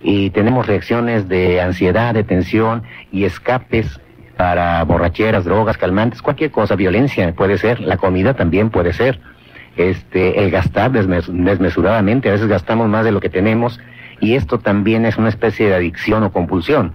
y 0.02 0.30
tenemos 0.30 0.66
reacciones 0.66 1.28
de 1.28 1.60
ansiedad, 1.60 2.14
de 2.14 2.24
tensión 2.24 2.82
y 3.12 3.24
escapes 3.24 4.00
para 4.36 4.82
borracheras, 4.84 5.44
drogas, 5.44 5.76
calmantes, 5.76 6.22
cualquier 6.22 6.50
cosa, 6.50 6.74
violencia 6.74 7.30
puede 7.34 7.58
ser, 7.58 7.80
la 7.80 7.98
comida 7.98 8.32
también 8.32 8.70
puede 8.70 8.94
ser, 8.94 9.20
este, 9.76 10.42
el 10.42 10.50
gastar 10.50 10.92
desmes 10.92 11.26
desmesuradamente, 11.30 12.30
a 12.30 12.32
veces 12.32 12.48
gastamos 12.48 12.88
más 12.88 13.04
de 13.04 13.12
lo 13.12 13.20
que 13.20 13.28
tenemos 13.28 13.78
y 14.18 14.34
esto 14.34 14.58
también 14.58 15.04
es 15.04 15.18
una 15.18 15.28
especie 15.28 15.68
de 15.68 15.74
adicción 15.74 16.22
o 16.22 16.32
compulsión, 16.32 16.94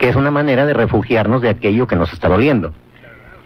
que 0.00 0.08
es 0.08 0.16
una 0.16 0.30
manera 0.30 0.64
de 0.64 0.72
refugiarnos 0.72 1.42
de 1.42 1.50
aquello 1.50 1.86
que 1.86 1.94
nos 1.94 2.10
está 2.14 2.26
doliendo. 2.26 2.72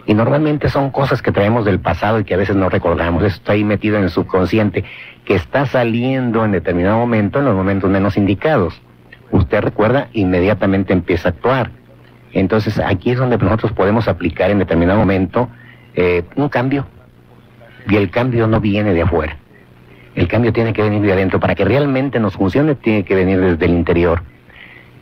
Y 0.06 0.14
normalmente 0.14 0.68
son 0.68 0.90
cosas 0.90 1.20
que 1.20 1.32
traemos 1.32 1.64
del 1.64 1.80
pasado 1.80 2.20
y 2.20 2.24
que 2.24 2.34
a 2.34 2.36
veces 2.36 2.54
no 2.54 2.68
recordamos. 2.68 3.24
Eso 3.24 3.38
está 3.38 3.54
ahí 3.54 3.64
metido 3.64 3.96
en 3.96 4.04
el 4.04 4.10
subconsciente, 4.10 4.84
que 5.24 5.34
está 5.34 5.66
saliendo 5.66 6.44
en 6.44 6.52
determinado 6.52 6.96
momento, 6.98 7.40
en 7.40 7.46
los 7.46 7.56
momentos 7.56 7.90
menos 7.90 8.16
indicados. 8.16 8.80
Usted 9.32 9.62
recuerda, 9.62 10.10
inmediatamente 10.12 10.92
empieza 10.92 11.30
a 11.30 11.32
actuar. 11.32 11.72
Entonces 12.32 12.78
aquí 12.78 13.10
es 13.10 13.18
donde 13.18 13.36
nosotros 13.36 13.72
podemos 13.72 14.06
aplicar 14.06 14.52
en 14.52 14.60
determinado 14.60 15.00
momento 15.00 15.48
eh, 15.96 16.22
un 16.36 16.48
cambio. 16.48 16.86
Y 17.88 17.96
el 17.96 18.10
cambio 18.10 18.46
no 18.46 18.60
viene 18.60 18.94
de 18.94 19.02
afuera. 19.02 19.38
El 20.14 20.28
cambio 20.28 20.52
tiene 20.52 20.72
que 20.72 20.82
venir 20.82 21.02
de 21.02 21.14
adentro. 21.14 21.40
Para 21.40 21.56
que 21.56 21.64
realmente 21.64 22.20
nos 22.20 22.34
funcione, 22.34 22.76
tiene 22.76 23.04
que 23.04 23.16
venir 23.16 23.40
desde 23.40 23.64
el 23.64 23.72
interior. 23.72 24.22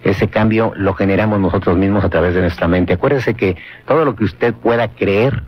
Ese 0.04 0.28
cambio 0.28 0.72
lo 0.76 0.94
generamos 0.94 1.38
nosotros 1.38 1.76
mismos 1.76 2.04
a 2.04 2.08
través 2.08 2.34
de 2.34 2.40
nuestra 2.40 2.66
mente. 2.66 2.94
Acuérdese 2.94 3.34
que 3.34 3.56
todo 3.86 4.04
lo 4.04 4.16
que 4.16 4.24
usted 4.24 4.52
pueda 4.54 4.88
creer 4.88 5.42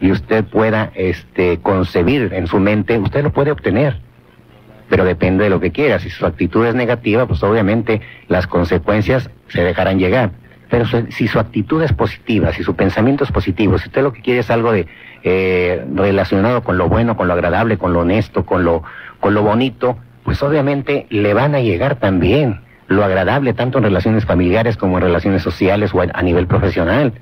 y 0.00 0.10
usted 0.10 0.44
pueda 0.44 0.90
este, 0.94 1.60
concebir 1.60 2.32
en 2.32 2.46
su 2.46 2.58
mente, 2.58 2.98
usted 2.98 3.22
lo 3.22 3.32
puede 3.32 3.52
obtener. 3.52 4.00
Pero 4.88 5.04
depende 5.04 5.44
de 5.44 5.50
lo 5.50 5.60
que 5.60 5.70
quiera. 5.70 6.00
Si 6.00 6.10
su 6.10 6.26
actitud 6.26 6.66
es 6.66 6.74
negativa, 6.74 7.26
pues 7.26 7.42
obviamente 7.44 8.00
las 8.26 8.46
consecuencias 8.48 9.30
se 9.48 9.62
dejarán 9.62 9.98
llegar. 9.98 10.32
Pero 10.68 10.84
si 11.10 11.28
su 11.28 11.38
actitud 11.38 11.82
es 11.82 11.92
positiva, 11.92 12.52
si 12.52 12.62
su 12.62 12.74
pensamiento 12.74 13.24
es 13.24 13.32
positivo, 13.32 13.78
si 13.78 13.88
usted 13.88 14.02
lo 14.02 14.12
que 14.12 14.22
quiere 14.22 14.40
es 14.40 14.50
algo 14.50 14.72
de 14.72 14.86
eh, 15.22 15.84
relacionado 15.94 16.62
con 16.62 16.78
lo 16.78 16.88
bueno, 16.88 17.16
con 17.16 17.28
lo 17.28 17.34
agradable, 17.34 17.76
con 17.76 17.92
lo 17.92 18.00
honesto, 18.00 18.46
con 18.46 18.64
lo, 18.64 18.82
con 19.18 19.34
lo 19.34 19.42
bonito, 19.42 19.98
pues 20.24 20.42
obviamente 20.42 21.06
le 21.10 21.34
van 21.34 21.54
a 21.54 21.60
llegar 21.60 21.96
también 21.96 22.60
lo 22.90 23.04
agradable 23.04 23.54
tanto 23.54 23.78
en 23.78 23.84
relaciones 23.84 24.24
familiares 24.24 24.76
como 24.76 24.98
en 24.98 25.04
relaciones 25.04 25.42
sociales 25.42 25.94
o 25.94 26.02
a 26.02 26.22
nivel 26.22 26.48
profesional. 26.48 27.12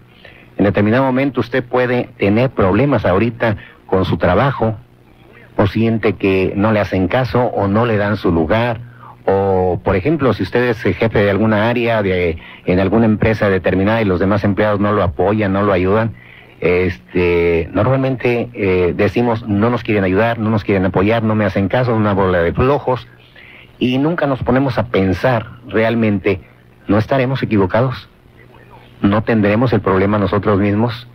En 0.56 0.64
determinado 0.64 1.04
momento 1.04 1.40
usted 1.40 1.62
puede 1.62 2.08
tener 2.16 2.48
problemas 2.50 3.04
ahorita 3.04 3.58
con 3.84 4.06
su 4.06 4.16
trabajo, 4.16 4.76
o 5.56 5.66
siente 5.66 6.14
que 6.14 6.54
no 6.56 6.72
le 6.72 6.80
hacen 6.80 7.06
caso 7.06 7.42
o 7.42 7.68
no 7.68 7.84
le 7.84 7.98
dan 7.98 8.16
su 8.16 8.32
lugar, 8.32 8.80
o 9.26 9.78
por 9.84 9.94
ejemplo, 9.94 10.32
si 10.32 10.42
usted 10.42 10.70
es 10.70 10.80
jefe 10.80 11.18
de 11.18 11.30
alguna 11.30 11.68
área, 11.68 12.02
de, 12.02 12.38
en 12.64 12.80
alguna 12.80 13.04
empresa 13.04 13.50
determinada 13.50 14.00
y 14.00 14.06
los 14.06 14.20
demás 14.20 14.44
empleados 14.44 14.80
no 14.80 14.92
lo 14.92 15.02
apoyan, 15.02 15.52
no 15.52 15.64
lo 15.64 15.74
ayudan, 15.74 16.14
este, 16.60 17.68
normalmente 17.74 18.48
eh, 18.54 18.94
decimos 18.96 19.46
no 19.46 19.68
nos 19.68 19.82
quieren 19.82 20.04
ayudar, 20.04 20.38
no 20.38 20.48
nos 20.48 20.64
quieren 20.64 20.86
apoyar, 20.86 21.22
no 21.22 21.34
me 21.34 21.44
hacen 21.44 21.68
caso, 21.68 21.94
una 21.94 22.14
bola 22.14 22.38
de 22.38 22.54
flojos, 22.54 23.06
y 23.78 23.98
nunca 23.98 24.26
nos 24.26 24.42
ponemos 24.42 24.78
a 24.78 24.86
pensar 24.86 25.46
realmente, 25.66 26.40
¿no 26.86 26.98
estaremos 26.98 27.42
equivocados? 27.42 28.08
¿No 29.02 29.22
tendremos 29.22 29.72
el 29.72 29.80
problema 29.80 30.18
nosotros 30.18 30.58
mismos? 30.58 31.06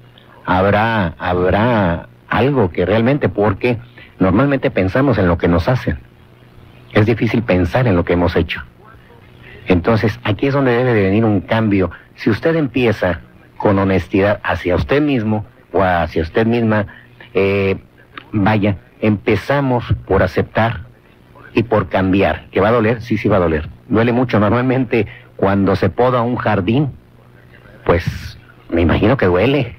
¿Habrá, 0.46 1.16
habrá 1.18 2.08
algo 2.34 2.72
que 2.72 2.86
realmente, 2.86 3.30
porque 3.30 3.78
normalmente 4.20 4.72
pensamos 4.72 5.18
en 5.18 5.28
lo 5.28 5.38
que 5.38 5.48
nos 5.48 5.70
hacen. 5.70 6.00
Es 6.92 7.06
difícil 7.06 7.44
pensar 7.44 7.88
en 7.88 7.96
lo 7.96 8.04
que 8.04 8.14
hemos 8.14 8.36
hecho. 8.36 8.64
Entonces, 9.68 10.20
aquí 10.24 10.48
es 10.48 10.54
donde 10.54 10.76
debe 10.76 10.94
de 10.94 11.04
venir 11.04 11.26
un 11.26 11.42
cambio. 11.42 11.92
Si 12.16 12.30
usted 12.30 12.56
empieza 12.56 13.22
con 13.58 13.78
honestidad 13.78 14.40
hacia 14.44 14.76
usted 14.76 15.02
mismo 15.02 15.46
o 15.72 15.84
hacia 15.84 16.24
usted 16.24 16.46
misma, 16.46 16.88
eh, 17.34 17.78
vaya, 18.32 18.78
empezamos 19.00 19.86
por 20.08 20.24
aceptar 20.24 20.82
y 21.54 21.64
por 21.64 21.90
cambiar. 21.90 22.46
¿Que 22.52 22.62
va 22.62 22.70
a 22.70 22.72
doler? 22.72 23.02
Sí, 23.02 23.18
sí 23.18 23.28
va 23.28 23.38
a 23.38 23.42
doler. 23.42 23.70
Duele 23.88 24.12
mucho. 24.12 24.40
Normalmente 24.40 25.08
cuando 25.36 25.76
se 25.76 25.90
poda 25.90 26.22
un 26.22 26.36
jardín, 26.36 26.92
pues 27.86 28.38
me 28.70 28.82
imagino 28.82 29.18
que 29.18 29.26
duele. 29.26 29.76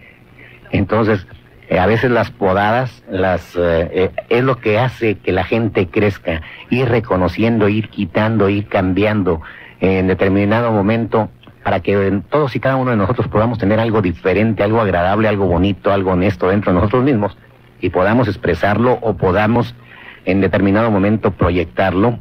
Entonces, 0.70 1.26
eh, 1.68 1.78
a 1.78 1.87
veces 1.87 2.10
las 2.10 2.30
podadas 2.30 3.02
las 3.08 3.56
eh, 3.56 3.88
eh, 3.92 4.10
es 4.28 4.44
lo 4.44 4.56
que 4.56 4.78
hace 4.78 5.16
que 5.16 5.32
la 5.32 5.44
gente 5.44 5.88
crezca, 5.88 6.42
ir 6.70 6.88
reconociendo, 6.88 7.68
ir 7.68 7.88
quitando, 7.88 8.48
ir 8.48 8.68
cambiando 8.68 9.40
en 9.80 10.06
determinado 10.06 10.72
momento 10.72 11.30
para 11.62 11.80
que 11.80 12.20
todos 12.28 12.54
y 12.54 12.60
cada 12.60 12.76
uno 12.76 12.90
de 12.90 12.96
nosotros 12.98 13.28
podamos 13.28 13.58
tener 13.58 13.80
algo 13.80 14.02
diferente, 14.02 14.62
algo 14.62 14.80
agradable, 14.80 15.28
algo 15.28 15.46
bonito, 15.46 15.90
algo 15.90 16.12
honesto 16.12 16.48
dentro 16.48 16.72
de 16.72 16.78
nosotros 16.78 17.02
mismos 17.02 17.37
y 17.80 17.88
podamos 17.88 18.28
expresarlo 18.28 18.98
o 19.00 19.14
podamos 19.14 19.74
en 20.24 20.40
determinado 20.40 20.90
momento 20.90 21.30
proyectarlo 21.30 22.18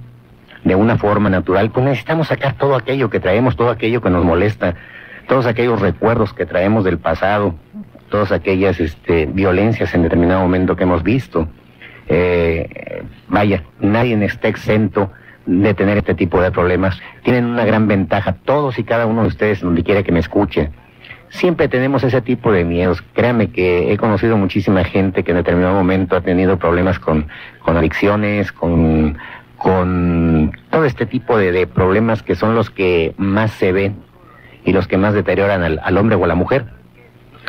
de 0.64 0.76
una 0.76 0.98
forma 0.98 1.30
natural, 1.30 1.72
pues 1.72 1.86
necesitamos 1.86 2.28
sacar 2.28 2.58
todo 2.58 2.76
aquello 2.76 3.10
que 3.10 3.20
traemos, 3.20 3.56
todo 3.56 3.70
aquello 3.70 4.02
que 4.02 4.10
nos 4.10 4.24
molesta, 4.24 4.76
todos 5.28 5.46
aquellos 5.46 5.82
recuerdos 5.82 6.34
que 6.34 6.46
traemos 6.46 6.84
del 6.84 6.98
pasado, 6.98 7.56
todas 8.10 8.32
aquellas 8.32 8.80
este, 8.80 9.26
violencias 9.26 9.94
en 9.94 10.04
determinado 10.04 10.42
momento 10.42 10.76
que 10.76 10.84
hemos 10.84 11.04
visto. 11.04 11.48
Eh, 12.08 13.04
vaya, 13.28 13.64
nadie 13.80 14.24
está 14.26 14.48
exento 14.48 15.12
de 15.46 15.74
tener 15.74 15.98
este 15.98 16.14
tipo 16.14 16.42
de 16.42 16.52
problemas. 16.52 17.00
Tienen 17.24 17.46
una 17.46 17.66
gran 17.66 17.88
ventaja, 17.88 18.36
todos 18.46 18.80
y 18.80 18.84
cada 18.84 19.06
uno 19.06 19.24
de 19.24 19.28
ustedes, 19.28 19.62
donde 19.62 19.84
quiera 19.84 20.04
que 20.04 20.12
me 20.12 20.20
escuchen. 20.20 20.72
Siempre 21.34 21.68
tenemos 21.68 22.04
ese 22.04 22.22
tipo 22.22 22.52
de 22.52 22.64
miedos. 22.64 23.04
Créanme 23.14 23.48
que 23.50 23.92
he 23.92 23.98
conocido 23.98 24.38
muchísima 24.38 24.84
gente 24.84 25.24
que 25.24 25.32
en 25.32 25.38
determinado 25.38 25.74
momento 25.74 26.16
ha 26.16 26.22
tenido 26.22 26.58
problemas 26.58 27.00
con, 27.00 27.28
con 27.60 27.76
adicciones, 27.76 28.52
con, 28.52 29.18
con 29.58 30.52
todo 30.70 30.86
este 30.86 31.08
tipo 31.08 31.36
de, 31.36 31.52
de, 31.52 31.66
problemas 31.66 32.22
que 32.22 32.36
son 32.36 32.54
los 32.54 32.70
que 32.70 33.16
más 33.18 33.52
se 33.52 33.72
ven 33.72 33.96
y 34.64 34.74
los 34.74 34.88
que 34.88 34.98
más 34.98 35.16
deterioran 35.16 35.64
al, 35.64 35.82
al 35.84 35.98
hombre 35.98 36.16
o 36.16 36.24
a 36.24 36.28
la 36.28 36.36
mujer. 36.36 36.66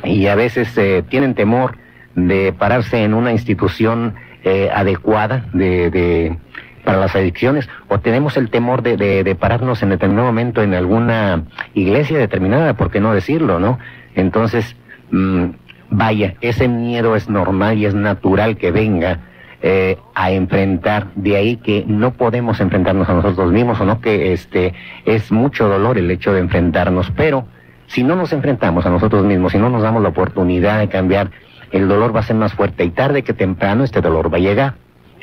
Y 0.02 0.28
a 0.28 0.34
veces 0.34 0.76
eh, 0.78 1.04
tienen 1.08 1.34
temor 1.34 1.76
de 2.14 2.54
pararse 2.54 3.04
en 3.04 3.12
una 3.12 3.32
institución 3.32 4.14
eh, 4.44 4.70
adecuada 4.74 5.44
de, 5.52 5.90
de, 5.90 6.38
para 6.84 6.98
las 6.98 7.16
adicciones 7.16 7.68
o 7.88 7.98
tenemos 7.98 8.36
el 8.36 8.50
temor 8.50 8.82
de, 8.82 8.96
de, 8.96 9.24
de, 9.24 9.34
pararnos 9.34 9.82
en 9.82 9.90
determinado 9.90 10.26
momento 10.26 10.62
en 10.62 10.74
alguna 10.74 11.44
iglesia 11.74 12.18
determinada, 12.18 12.74
¿por 12.74 12.90
qué 12.90 13.00
no 13.00 13.14
decirlo, 13.14 13.58
no? 13.58 13.78
Entonces, 14.14 14.76
mmm, 15.10 15.46
vaya, 15.90 16.34
ese 16.40 16.68
miedo 16.68 17.16
es 17.16 17.28
normal 17.28 17.78
y 17.78 17.86
es 17.86 17.94
natural 17.94 18.56
que 18.56 18.70
venga 18.70 19.20
eh, 19.62 19.96
a 20.14 20.30
enfrentar, 20.30 21.06
de 21.14 21.36
ahí 21.36 21.56
que 21.56 21.84
no 21.86 22.12
podemos 22.12 22.60
enfrentarnos 22.60 23.08
a 23.08 23.14
nosotros 23.14 23.50
mismos 23.50 23.80
o 23.80 23.86
no, 23.86 24.00
que 24.00 24.34
este 24.34 24.74
es 25.06 25.32
mucho 25.32 25.68
dolor 25.68 25.96
el 25.96 26.10
hecho 26.10 26.34
de 26.34 26.40
enfrentarnos, 26.40 27.10
pero 27.16 27.46
si 27.86 28.02
no 28.02 28.14
nos 28.14 28.32
enfrentamos 28.32 28.84
a 28.84 28.90
nosotros 28.90 29.24
mismos, 29.24 29.52
si 29.52 29.58
no 29.58 29.70
nos 29.70 29.82
damos 29.82 30.02
la 30.02 30.10
oportunidad 30.10 30.80
de 30.80 30.88
cambiar, 30.88 31.30
el 31.72 31.88
dolor 31.88 32.14
va 32.14 32.20
a 32.20 32.24
ser 32.24 32.36
más 32.36 32.52
fuerte 32.52 32.84
y 32.84 32.90
tarde 32.90 33.22
que 33.22 33.32
temprano 33.32 33.84
este 33.84 34.00
dolor 34.00 34.32
va 34.32 34.36
a 34.36 34.40
llegar. 34.40 34.74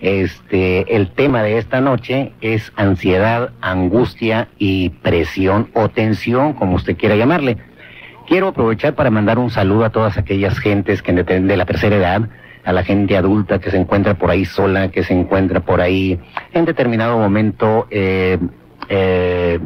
Este, 0.02 0.96
el 0.96 1.12
tema 1.12 1.44
de 1.44 1.60
esta 1.60 1.80
noche 1.80 2.34
es 2.42 2.74
ansiedad, 2.76 3.52
angustia 3.62 4.48
y 4.58 4.90
presión 4.90 5.70
o 5.74 5.90
tensión, 5.90 6.54
como 6.54 6.76
usted 6.76 6.98
quiera 6.98 7.16
llamarle. 7.16 7.58
Quiero 8.28 8.48
aprovechar 8.48 8.96
para 8.96 9.12
mandar 9.12 9.38
un 9.38 9.52
saludo 9.52 9.86
a 9.86 9.92
todas 9.92 10.18
aquellas 10.18 10.58
gentes 10.58 11.04
que 11.04 11.14
de 11.14 11.58
la 11.58 11.66
tercera 11.66 11.98
edad, 11.98 12.30
a 12.64 12.74
la 12.74 12.84
gente 12.84 13.16
adulta 13.16 13.60
que 13.60 13.70
se 13.70 13.78
encuentra 13.78 14.16
por 14.16 14.32
ahí 14.32 14.44
sola, 14.46 14.90
que 14.90 15.04
se 15.04 15.14
encuentra 15.14 15.60
por 15.60 15.82
ahí 15.82 16.20
en 16.54 16.66
determinado 16.66 17.20
momento, 17.20 17.88
eh, 17.92 18.40
eh, 18.90 19.60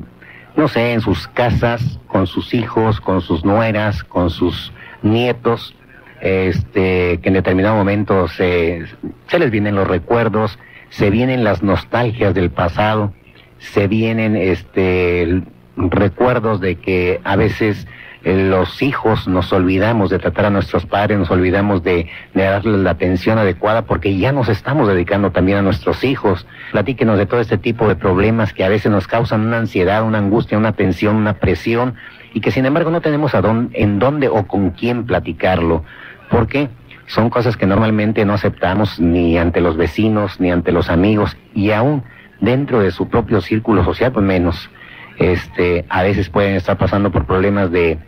no 0.58 0.68
sé, 0.68 0.94
en 0.94 1.02
sus 1.02 1.30
casas, 1.30 2.00
con 2.08 2.28
sus 2.28 2.54
hijos, 2.54 3.00
con 3.00 3.22
sus 3.22 3.46
nueras, 3.46 4.04
con 4.04 4.30
sus 4.30 4.74
nietos, 5.02 5.76
este, 6.22 7.20
que 7.22 7.30
en 7.30 7.34
determinado 7.34 7.76
momento 7.76 8.28
se, 8.28 8.86
se 9.28 9.40
les 9.40 9.52
vienen 9.52 9.76
los 9.76 9.88
recuerdos, 9.88 10.60
se 10.90 11.10
vienen 11.10 11.44
las 11.44 11.64
nostalgias 11.64 12.34
del 12.34 12.52
pasado, 12.52 13.14
se 13.60 13.88
vienen 13.88 14.36
este, 14.36 15.42
recuerdos 15.76 16.62
de 16.62 16.76
que 16.76 17.20
a 17.24 17.36
veces 17.36 17.88
los 18.26 18.82
hijos 18.82 19.28
nos 19.28 19.54
olvidamos 19.54 20.10
de 20.10 20.18
tratar 20.18 20.46
a 20.46 20.50
nuestros 20.50 20.88
padres, 20.88 21.20
nos 21.20 21.30
olvidamos 21.30 21.84
de, 21.84 22.10
darles 22.34 22.80
la 22.80 22.90
atención 22.90 23.38
adecuada 23.38 23.84
porque 23.84 24.18
ya 24.18 24.32
nos 24.32 24.50
estamos 24.50 24.88
dedicando 24.88 25.32
también 25.32 25.60
a 25.60 25.62
nuestros 25.62 26.04
hijos. 26.04 26.48
Platíquenos 26.72 27.20
de 27.20 27.28
todo 27.28 27.40
este 27.40 27.60
tipo 27.60 27.88
de 27.88 27.96
problemas 27.96 28.52
que 28.52 28.64
a 28.64 28.70
veces 28.70 28.92
nos 28.92 29.08
causan 29.08 29.42
una 29.42 29.58
ansiedad, 29.58 30.04
una 30.04 30.18
angustia, 30.18 30.58
una 30.58 30.74
tensión, 30.74 31.18
una 31.18 31.34
presión 31.34 31.96
y 32.34 32.42
que 32.42 32.50
sin 32.50 32.66
embargo 32.66 32.90
no 32.90 33.02
tenemos 33.02 33.36
a 33.36 33.42
dónde, 33.42 33.80
en 33.80 34.00
dónde 34.00 34.28
o 34.28 34.48
con 34.48 34.72
quién 34.72 35.06
platicarlo. 35.06 35.84
Porque 36.30 36.70
Son 37.08 37.30
cosas 37.30 37.56
que 37.56 37.68
normalmente 37.68 38.26
no 38.26 38.34
aceptamos 38.34 39.00
ni 39.00 39.38
ante 39.38 39.62
los 39.62 39.78
vecinos, 39.78 40.40
ni 40.40 40.50
ante 40.50 40.72
los 40.72 40.90
amigos 40.90 41.38
y 41.54 41.70
aún 41.70 42.04
dentro 42.42 42.80
de 42.80 42.90
su 42.90 43.10
propio 43.10 43.42
círculo 43.42 43.86
social, 43.86 44.12
pues 44.12 44.26
menos. 44.26 44.72
Este, 45.20 45.86
a 45.88 46.02
veces 46.02 46.30
pueden 46.30 46.56
estar 46.56 46.78
pasando 46.80 47.12
por 47.12 47.28
problemas 47.28 47.70
de 47.70 48.00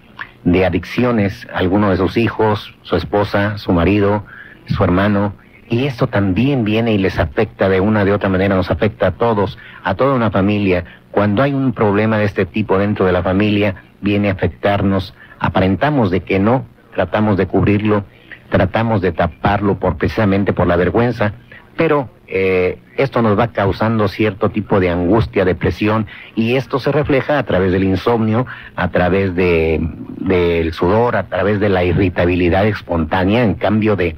de 0.48 0.66
adicciones, 0.66 1.46
alguno 1.54 1.90
de 1.90 1.98
sus 1.98 2.16
hijos, 2.16 2.74
su 2.84 2.96
esposa, 2.96 3.58
su 3.58 3.74
marido, 3.74 4.26
su 4.68 4.82
hermano, 4.82 5.34
y 5.70 5.86
esto 5.86 6.08
también 6.08 6.64
viene 6.64 6.94
y 6.94 6.98
les 6.98 7.20
afecta 7.20 7.68
de 7.68 7.82
una 7.82 8.06
de 8.06 8.14
otra 8.14 8.30
manera, 8.30 8.56
nos 8.56 8.72
afecta 8.72 9.08
a 9.08 9.12
todos, 9.12 9.58
a 9.84 9.96
toda 9.96 10.16
una 10.16 10.32
familia. 10.32 10.86
Cuando 11.12 11.44
hay 11.44 11.54
un 11.54 11.74
problema 11.74 12.18
de 12.18 12.24
este 12.24 12.46
tipo 12.46 12.78
dentro 12.78 13.06
de 13.06 13.12
la 13.12 13.24
familia, 13.24 13.84
viene 14.00 14.30
a 14.30 14.34
afectarnos, 14.34 15.14
aparentamos 15.38 16.12
de 16.12 16.22
que 16.22 16.40
no, 16.40 16.66
tratamos 16.98 17.38
de 17.38 17.46
cubrirlo, 17.46 18.06
tratamos 18.50 19.02
de 19.02 19.12
taparlo 19.12 19.78
por 19.78 19.98
precisamente 19.98 20.52
por 20.52 20.66
la 20.66 20.76
vergüenza, 20.76 21.34
pero 21.76 22.10
eh, 22.26 22.80
esto 22.98 23.22
nos 23.22 23.38
va 23.38 23.50
causando 23.50 24.08
cierto 24.08 24.50
tipo 24.50 24.80
de 24.80 24.90
angustia, 24.90 25.46
depresión, 25.46 26.08
y 26.34 26.56
esto 26.56 26.80
se 26.80 26.92
refleja 26.92 27.38
a 27.38 27.44
través 27.44 27.72
del 27.72 27.84
insomnio, 27.84 28.48
a 28.76 28.90
través 28.90 29.36
de, 29.36 29.80
del 30.18 30.74
sudor, 30.74 31.18
a 31.18 31.28
través 31.28 31.60
de 31.60 31.70
la 31.70 31.84
irritabilidad 31.84 32.66
espontánea, 32.66 33.44
en 33.44 33.54
cambio 33.54 33.96
de, 33.96 34.16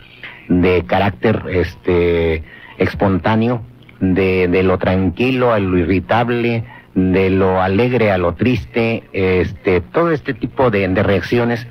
de 0.48 0.86
carácter 0.88 1.44
este, 1.50 2.46
espontáneo, 2.78 3.62
de, 4.00 4.48
de 4.48 4.64
lo 4.64 4.78
tranquilo 4.78 5.52
a 5.52 5.60
lo 5.60 5.78
irritable, 5.78 6.64
de 6.96 7.30
lo 7.30 7.62
alegre 7.62 8.10
a 8.10 8.18
lo 8.18 8.36
triste, 8.36 9.04
este, 9.12 9.82
todo 9.82 10.12
este 10.12 10.34
tipo 10.34 10.72
de, 10.72 10.88
de 10.88 11.04
reacciones 11.04 11.68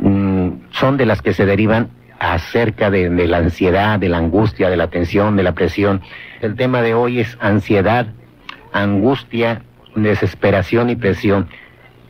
mm, 0.00 0.33
son 0.74 0.96
de 0.96 1.06
las 1.06 1.22
que 1.22 1.32
se 1.32 1.46
derivan 1.46 1.90
acerca 2.18 2.90
de, 2.90 3.08
la 3.26 3.38
ansiedad, 3.38 3.98
de 3.98 4.08
la 4.08 4.18
angustia, 4.18 4.70
de 4.70 4.76
la 4.76 4.88
tensión, 4.88 5.36
de 5.36 5.42
la 5.42 5.52
presión. 5.52 6.02
El 6.40 6.56
tema 6.56 6.82
de 6.82 6.94
hoy 6.94 7.20
es 7.20 7.36
ansiedad, 7.40 8.06
angustia, 8.72 9.62
desesperación 9.94 10.90
y 10.90 10.96
presión. 10.96 11.48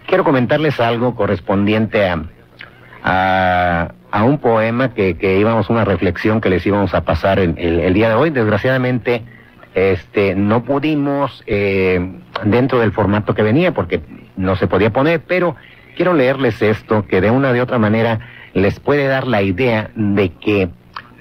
Quiero 0.06 0.24
comentarles 0.24 0.80
algo 0.80 1.14
correspondiente 1.14 2.08
a, 2.08 3.92
a, 4.10 4.24
un 4.24 4.38
poema 4.38 4.94
que, 4.94 5.16
que, 5.16 5.38
íbamos, 5.38 5.68
una 5.68 5.84
reflexión 5.84 6.40
que 6.40 6.50
les 6.50 6.64
íbamos 6.64 6.94
a 6.94 7.04
pasar 7.04 7.38
el, 7.38 7.58
el, 7.58 7.92
día 7.92 8.08
de 8.08 8.14
hoy. 8.14 8.30
Desgraciadamente, 8.30 9.22
este, 9.74 10.34
no 10.34 10.64
pudimos 10.64 11.42
eh, 11.46 12.00
dentro 12.44 12.78
del 12.80 12.92
formato 12.92 13.34
que 13.34 13.42
venía 13.42 13.72
porque 13.72 14.00
no 14.36 14.56
se 14.56 14.68
podía 14.68 14.90
poner, 14.90 15.20
pero 15.26 15.56
quiero 15.96 16.14
leerles 16.14 16.62
esto 16.62 17.06
que 17.06 17.20
de 17.20 17.30
una 17.30 17.52
de 17.52 17.60
otra 17.60 17.78
manera 17.78 18.20
les 18.54 18.78
puede 18.80 19.06
dar 19.06 19.26
la 19.26 19.42
idea 19.42 19.90
de 19.94 20.30
que 20.30 20.70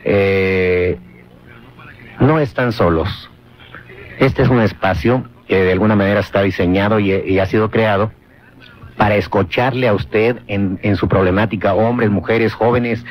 eh, 0.05 0.97
no 2.19 2.39
están 2.39 2.71
solos. 2.71 3.29
Este 4.19 4.43
es 4.43 4.49
un 4.49 4.61
espacio 4.61 5.25
que 5.47 5.63
de 5.63 5.71
alguna 5.71 5.95
manera 5.95 6.19
está 6.19 6.41
diseñado 6.43 6.99
y, 6.99 7.39
ha 7.39 7.45
sido 7.47 7.69
creado 7.69 8.11
para 8.97 9.15
escucharle 9.15 9.87
a 9.87 9.93
usted 9.93 10.37
en, 10.47 10.79
en, 10.83 10.95
su 10.95 11.07
problemática, 11.07 11.73
hombres, 11.73 12.11
mujeres, 12.11 12.53
jóvenes, 12.53 13.03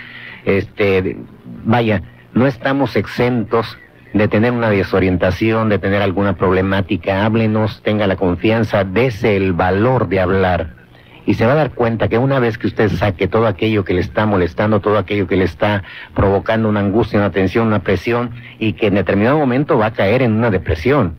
este, 0.45 1.17
vaya, 1.65 2.03
no 2.33 2.47
estamos 2.47 2.95
exentos 2.95 3.77
de 4.15 4.29
tener 4.29 4.53
una 4.53 4.71
desorientación, 4.71 5.69
de 5.69 5.79
tener 5.79 6.01
alguna 6.01 6.37
problemática, 6.37 7.25
háblenos, 7.25 7.83
tenga 7.83 8.07
la 8.07 8.17
confianza, 8.17 8.85
dese 8.85 9.37
el 9.37 9.53
valor 9.53 10.09
de 10.09 10.21
hablar 10.21 10.82
y 11.27 11.35
se 11.35 11.47
va 11.47 11.53
a 11.53 11.57
dar 11.57 11.71
cuenta 11.71 12.09
que 12.09 12.19
una 12.19 12.39
vez 12.41 12.59
que 12.59 12.67
usted 12.67 12.89
saque 12.91 13.29
todo 13.29 13.47
aquello 13.47 13.85
que 13.85 13.95
le 13.95 14.01
está 14.01 14.27
molestando, 14.27 14.81
todo 14.81 14.99
aquello 14.99 15.27
que 15.27 15.37
le 15.37 15.45
está 15.45 15.85
provocando 16.15 16.69
una 16.69 16.81
angustia, 16.81 17.19
una 17.19 17.31
tensión, 17.31 17.69
una 17.69 17.81
presión, 17.81 18.31
y 18.59 18.73
que 18.73 18.89
en 18.89 18.95
determinado 18.95 19.39
momento 19.39 19.79
va 19.79 19.87
a 19.87 19.93
caer 19.93 20.23
en 20.23 20.33
una 20.33 20.51
depresión. 20.51 21.15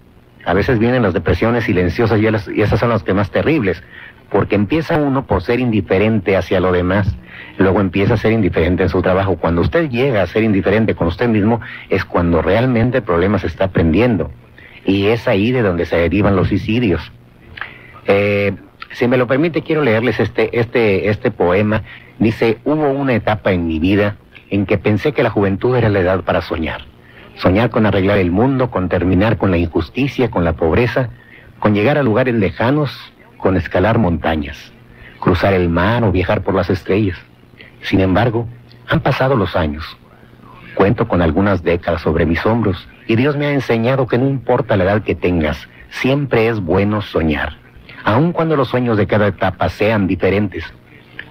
A 0.46 0.54
veces 0.54 0.78
vienen 0.78 1.04
las 1.04 1.14
depresiones 1.14 1.64
silenciosas 1.64 2.20
y, 2.20 2.28
esas 2.62 2.80
son 2.80 2.90
las 2.90 3.04
que 3.04 3.14
más 3.14 3.32
terribles, 3.32 3.82
porque 4.30 4.56
empieza 4.56 4.98
uno 4.98 5.26
por 5.26 5.42
ser 5.42 5.60
indiferente 5.60 6.36
hacia 6.36 6.60
lo 6.60 6.72
demás, 6.72 7.16
luego 7.58 7.80
empieza 7.80 8.16
a 8.16 8.18
ser 8.18 8.34
indiferente 8.34 8.84
en 8.84 8.90
su 8.90 9.02
trabajo. 9.02 9.38
Cuando 9.38 9.62
usted 9.62 9.90
llega 9.90 10.22
a 10.22 10.28
ser 10.28 10.44
indiferente 10.44 10.96
con 10.96 11.08
usted 11.08 11.30
mismo, 11.30 11.62
es 11.90 12.04
cuando 12.04 12.42
realmente 12.42 12.98
el 12.98 13.04
problema 13.04 13.40
se 13.40 13.48
está 13.48 13.66
aprendiendo. 13.66 14.32
Y 14.86 15.06
es 15.08 15.30
ahí 15.30 15.54
de 15.54 15.62
donde 15.62 15.86
se 15.86 15.96
derivan 15.96 16.36
los 16.36 16.50
suicidios. 16.50 17.12
Eh, 18.06 18.54
si 18.94 19.08
me 19.08 19.18
lo 19.18 19.28
permite, 19.28 19.64
quiero 19.64 19.82
leerles 19.82 20.20
este, 20.20 20.60
este, 20.60 21.10
este 21.10 21.32
poema. 21.32 21.84
Dice, 22.20 22.60
hubo 22.64 22.90
una 22.90 23.14
etapa 23.14 23.52
en 23.52 23.68
mi 23.68 23.80
vida 23.80 24.18
en 24.50 24.66
que 24.66 24.78
pensé 24.78 25.14
que 25.14 25.24
la 25.24 25.32
juventud 25.32 25.76
era 25.76 25.90
la 25.90 26.00
edad 26.00 26.22
para 26.22 26.42
soñar. 26.42 26.82
Soñar 27.36 27.72
con 27.72 27.88
arreglar 27.88 28.20
el 28.20 28.30
mundo, 28.30 28.70
con 28.70 28.90
terminar 28.90 29.38
con 29.38 29.50
la 29.50 29.58
injusticia, 29.58 30.30
con 30.30 30.46
la 30.46 30.54
pobreza, 30.54 31.10
con 31.58 31.74
llegar 31.74 31.98
a 31.98 32.04
lugares 32.04 32.36
lejanos, 32.36 32.92
con 33.38 33.58
escalar 33.58 33.98
montañas, 33.98 34.72
cruzar 35.20 35.54
el 35.54 35.70
mar 35.70 36.04
o 36.04 36.12
viajar 36.12 36.44
por 36.44 36.54
las 36.54 36.70
estrellas. 36.70 37.18
Sin 37.82 38.00
embargo, 38.00 38.48
han 38.88 39.00
pasado 39.00 39.36
los 39.36 39.56
años. 39.56 39.98
Cuento 40.76 41.08
con 41.08 41.22
algunas 41.24 41.64
décadas 41.64 42.02
sobre 42.02 42.28
mis 42.28 42.46
hombros 42.46 42.88
y 43.08 43.16
Dios 43.16 43.36
me 43.36 43.48
ha 43.48 43.52
enseñado 43.52 44.08
que 44.08 44.20
no 44.20 44.28
importa 44.28 44.78
la 44.78 44.84
edad 44.84 45.02
que 45.02 45.16
tengas, 45.16 45.68
siempre 45.90 46.48
es 46.48 46.60
bueno 46.60 47.02
soñar 47.02 47.63
aun 48.04 48.34
cuando 48.34 48.56
los 48.56 48.70
sueños 48.70 48.98
de 48.98 49.08
cada 49.08 49.28
etapa 49.28 49.70
sean 49.70 50.08
diferentes. 50.08 50.64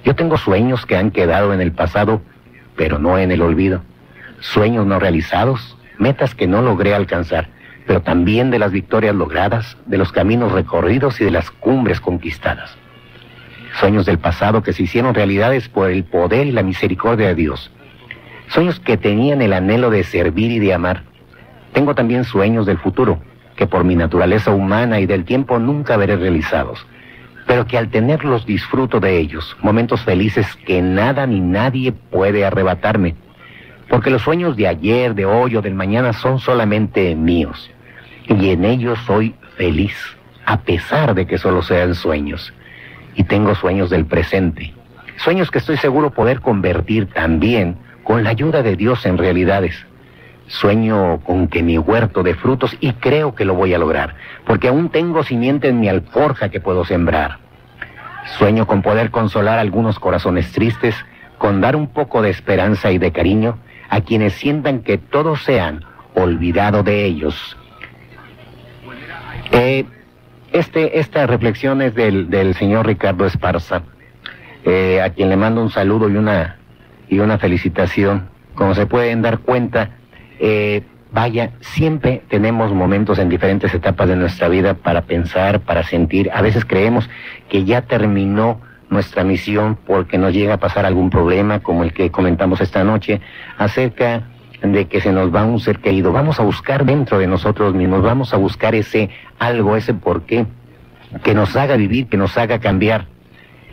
Yo 0.04 0.14
tengo 0.14 0.36
sueños 0.36 0.86
que 0.86 0.96
han 0.96 1.10
quedado 1.10 1.54
en 1.54 1.60
el 1.60 1.72
pasado, 1.72 2.22
pero 2.76 2.98
no 2.98 3.18
en 3.18 3.30
el 3.30 3.42
olvido. 3.42 3.82
Sueños 4.40 4.86
no 4.86 4.98
realizados, 4.98 5.76
metas 5.98 6.34
que 6.34 6.46
no 6.46 6.62
logré 6.62 6.94
alcanzar, 6.94 7.48
pero 7.86 8.02
también 8.02 8.50
de 8.50 8.58
las 8.58 8.72
victorias 8.72 9.14
logradas, 9.14 9.76
de 9.86 9.98
los 9.98 10.12
caminos 10.12 10.52
recorridos 10.52 11.20
y 11.20 11.24
de 11.24 11.30
las 11.30 11.50
cumbres 11.50 12.00
conquistadas. 12.00 12.76
Sueños 13.78 14.04
del 14.04 14.18
pasado 14.18 14.62
que 14.62 14.72
se 14.72 14.82
hicieron 14.82 15.14
realidades 15.14 15.68
por 15.68 15.90
el 15.90 16.04
poder 16.04 16.46
y 16.46 16.52
la 16.52 16.62
misericordia 16.62 17.28
de 17.28 17.34
Dios. 17.34 17.70
Sueños 18.48 18.80
que 18.80 18.96
tenían 18.96 19.40
el 19.40 19.52
anhelo 19.52 19.90
de 19.90 20.04
servir 20.04 20.50
y 20.50 20.58
de 20.58 20.74
amar. 20.74 21.04
Tengo 21.72 21.94
también 21.94 22.24
sueños 22.24 22.66
del 22.66 22.78
futuro, 22.78 23.20
que 23.56 23.66
por 23.66 23.84
mi 23.84 23.96
naturaleza 23.96 24.50
humana 24.50 25.00
y 25.00 25.06
del 25.06 25.24
tiempo 25.24 25.58
nunca 25.58 25.96
veré 25.96 26.16
realizados, 26.16 26.86
pero 27.46 27.66
que 27.66 27.78
al 27.78 27.88
tenerlos 27.88 28.46
disfruto 28.46 29.00
de 29.00 29.18
ellos, 29.18 29.56
momentos 29.60 30.02
felices 30.02 30.46
que 30.64 30.80
nada 30.80 31.26
ni 31.26 31.40
nadie 31.40 31.92
puede 31.92 32.44
arrebatarme, 32.44 33.14
porque 33.88 34.10
los 34.10 34.22
sueños 34.22 34.56
de 34.56 34.68
ayer, 34.68 35.14
de 35.14 35.26
hoy 35.26 35.56
o 35.56 35.62
del 35.62 35.74
mañana 35.74 36.12
son 36.12 36.38
solamente 36.38 37.14
míos, 37.14 37.70
y 38.26 38.50
en 38.50 38.64
ellos 38.64 38.98
soy 39.06 39.34
feliz, 39.56 39.96
a 40.46 40.60
pesar 40.60 41.14
de 41.14 41.26
que 41.26 41.38
solo 41.38 41.62
sean 41.62 41.94
sueños, 41.94 42.52
y 43.14 43.24
tengo 43.24 43.54
sueños 43.54 43.90
del 43.90 44.06
presente, 44.06 44.72
sueños 45.18 45.50
que 45.50 45.58
estoy 45.58 45.76
seguro 45.76 46.10
poder 46.10 46.40
convertir 46.40 47.06
también 47.06 47.76
con 48.02 48.24
la 48.24 48.30
ayuda 48.30 48.62
de 48.62 48.76
Dios 48.76 49.04
en 49.04 49.18
realidades 49.18 49.84
Sueño 50.52 51.20
con 51.24 51.48
que 51.48 51.62
mi 51.62 51.78
huerto 51.78 52.22
de 52.22 52.34
frutos 52.34 52.76
y 52.78 52.92
creo 52.92 53.34
que 53.34 53.46
lo 53.46 53.54
voy 53.54 53.72
a 53.72 53.78
lograr, 53.78 54.16
porque 54.44 54.68
aún 54.68 54.90
tengo 54.90 55.22
simiente 55.22 55.68
en 55.68 55.80
mi 55.80 55.88
alforja 55.88 56.50
que 56.50 56.60
puedo 56.60 56.84
sembrar. 56.84 57.38
Sueño 58.36 58.66
con 58.66 58.82
poder 58.82 59.10
consolar 59.10 59.58
algunos 59.58 59.98
corazones 59.98 60.52
tristes, 60.52 60.94
con 61.38 61.62
dar 61.62 61.74
un 61.74 61.86
poco 61.86 62.20
de 62.20 62.28
esperanza 62.28 62.92
y 62.92 62.98
de 62.98 63.12
cariño 63.12 63.60
a 63.88 64.02
quienes 64.02 64.34
sientan 64.34 64.80
que 64.80 64.98
todos 64.98 65.42
sean 65.42 65.86
olvidado 66.14 66.82
de 66.82 67.06
ellos. 67.06 67.56
Eh, 69.52 69.86
este, 70.52 71.00
del, 71.94 72.28
del 72.28 72.54
señor 72.56 72.86
Ricardo 72.86 73.24
Esparza, 73.24 73.84
eh, 74.66 75.00
a 75.00 75.08
quien 75.08 75.30
le 75.30 75.36
mando 75.38 75.62
un 75.62 75.70
saludo 75.70 76.10
y 76.10 76.16
una, 76.16 76.58
y 77.08 77.20
una 77.20 77.38
felicitación 77.38 78.28
como 78.54 78.74
se 78.74 78.84
pueden 78.84 79.22
dar 79.22 79.38
cuenta, 79.38 79.92
eh, 80.44 80.82
vaya, 81.12 81.52
siempre 81.60 82.20
tenemos 82.28 82.72
momentos 82.72 83.20
en 83.20 83.28
diferentes 83.28 83.72
etapas 83.72 84.08
de 84.08 84.16
nuestra 84.16 84.48
vida 84.48 84.74
para 84.74 85.02
pensar, 85.02 85.60
para 85.60 85.84
sentir. 85.84 86.32
A 86.34 86.42
veces 86.42 86.64
creemos 86.64 87.08
que 87.48 87.62
ya 87.62 87.82
terminó 87.82 88.60
nuestra 88.90 89.22
misión 89.22 89.78
porque 89.86 90.18
nos 90.18 90.32
llega 90.34 90.54
a 90.54 90.56
pasar 90.56 90.84
algún 90.84 91.10
problema 91.10 91.60
como 91.60 91.84
el 91.84 91.92
que 91.92 92.10
comentamos 92.10 92.60
esta 92.60 92.82
noche 92.82 93.20
acerca 93.56 94.24
de 94.60 94.86
que 94.86 95.00
se 95.00 95.12
nos 95.12 95.32
va 95.32 95.44
un 95.44 95.60
ser 95.60 95.78
querido. 95.78 96.10
Vamos 96.10 96.40
a 96.40 96.42
buscar 96.42 96.84
dentro 96.84 97.20
de 97.20 97.28
nosotros 97.28 97.72
mismos, 97.72 98.02
vamos 98.02 98.34
a 98.34 98.36
buscar 98.36 98.74
ese 98.74 99.10
algo, 99.38 99.76
ese 99.76 99.94
porqué 99.94 100.46
que 101.22 101.34
nos 101.34 101.54
haga 101.54 101.76
vivir, 101.76 102.08
que 102.08 102.16
nos 102.16 102.36
haga 102.36 102.58
cambiar 102.58 103.06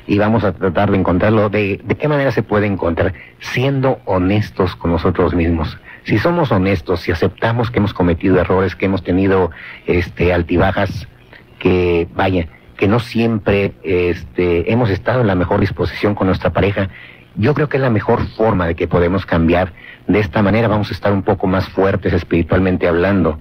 y 0.05 0.19
vamos 0.19 0.43
a 0.43 0.51
tratar 0.51 0.91
de 0.91 0.97
encontrarlo. 0.97 1.49
¿De, 1.49 1.81
de 1.83 1.95
qué 1.95 2.07
manera 2.07 2.31
se 2.31 2.43
puede 2.43 2.67
encontrar? 2.67 3.13
Siendo 3.39 3.97
honestos 4.05 4.75
con 4.75 4.91
nosotros 4.91 5.33
mismos. 5.33 5.75
Si 6.09 6.17
somos 6.17 6.51
honestos, 6.51 7.01
si 7.01 7.11
aceptamos 7.11 7.69
que 7.69 7.77
hemos 7.77 7.93
cometido 7.93 8.39
errores, 8.39 8.75
que 8.75 8.87
hemos 8.87 9.03
tenido 9.03 9.51
este, 9.85 10.33
altibajas, 10.33 11.07
que 11.59 12.07
vaya, 12.15 12.47
que 12.77 12.87
no 12.87 12.99
siempre 12.99 13.73
este, 13.83 14.73
hemos 14.73 14.89
estado 14.89 15.21
en 15.21 15.27
la 15.27 15.35
mejor 15.35 15.59
disposición 15.59 16.15
con 16.15 16.25
nuestra 16.25 16.49
pareja, 16.49 16.89
yo 17.35 17.53
creo 17.53 17.69
que 17.69 17.77
es 17.77 17.83
la 17.83 17.91
mejor 17.91 18.25
forma 18.29 18.65
de 18.65 18.73
que 18.73 18.87
podemos 18.87 19.27
cambiar. 19.27 19.71
De 20.07 20.19
esta 20.19 20.41
manera 20.41 20.67
vamos 20.67 20.89
a 20.89 20.93
estar 20.93 21.13
un 21.13 21.21
poco 21.21 21.45
más 21.45 21.69
fuertes 21.69 22.11
espiritualmente 22.11 22.87
hablando. 22.87 23.39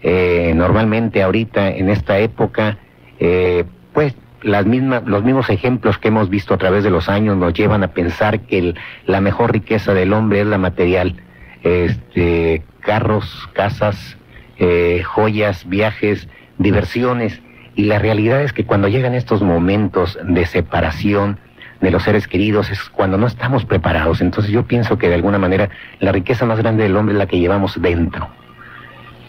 Eh, 0.00 0.52
normalmente 0.54 1.20
ahorita, 1.20 1.68
en 1.68 1.90
esta 1.90 2.20
época, 2.20 2.78
eh, 3.18 3.64
pues 3.92 4.14
las 4.40 4.66
mismas, 4.66 5.02
los 5.04 5.24
mismos 5.24 5.50
ejemplos 5.50 5.98
que 5.98 6.08
hemos 6.08 6.30
visto 6.30 6.54
a 6.54 6.58
través 6.58 6.84
de 6.84 6.90
los 6.90 7.08
años 7.08 7.36
nos 7.36 7.54
llevan 7.54 7.82
a 7.82 7.88
pensar 7.88 8.42
que 8.42 8.74
la 9.04 9.20
mejor 9.20 9.50
riqueza 9.50 9.94
del 9.94 10.12
hombre 10.12 10.42
es 10.42 10.46
la 10.46 10.58
material. 10.58 11.16
Este, 11.64 12.62
carros, 12.80 13.48
casas, 13.52 14.16
eh, 14.58 15.02
joyas, 15.04 15.68
viajes, 15.68 16.28
diversiones. 16.58 17.42
Y 17.74 17.84
la 17.84 17.98
realidad 17.98 18.42
es 18.42 18.52
que 18.52 18.64
cuando 18.64 18.86
llegan 18.86 19.14
estos 19.14 19.42
momentos 19.42 20.16
de 20.22 20.46
separación 20.46 21.40
de 21.80 21.90
los 21.90 22.04
seres 22.04 22.28
queridos 22.28 22.70
es 22.70 22.80
cuando 22.84 23.18
no 23.18 23.26
estamos 23.26 23.64
preparados. 23.64 24.20
Entonces 24.20 24.52
yo 24.52 24.62
pienso 24.62 24.96
que 24.96 25.08
de 25.08 25.16
alguna 25.16 25.38
manera 25.38 25.70
la 25.98 26.12
riqueza 26.12 26.46
más 26.46 26.58
grande 26.58 26.84
del 26.84 26.96
hombre 26.96 27.14
es 27.14 27.18
la 27.18 27.26
que 27.26 27.40
llevamos 27.40 27.82
dentro 27.82 28.28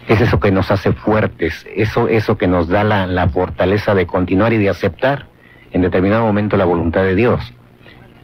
es 0.08 0.22
eso 0.22 0.40
que 0.40 0.52
nos 0.52 0.70
hace 0.72 0.94
fuertes, 0.94 1.66
eso, 1.76 2.08
eso 2.08 2.38
que 2.38 2.48
nos 2.48 2.68
da 2.68 2.84
la, 2.84 3.08
la, 3.08 3.28
fortaleza 3.28 3.96
de 3.96 4.06
continuar 4.06 4.54
y 4.54 4.58
de 4.58 4.70
aceptar 4.70 5.26
en 5.72 5.82
determinado 5.82 6.26
momento 6.26 6.58
la 6.58 6.66
voluntad 6.66 7.04
de 7.04 7.16
Dios. 7.16 7.54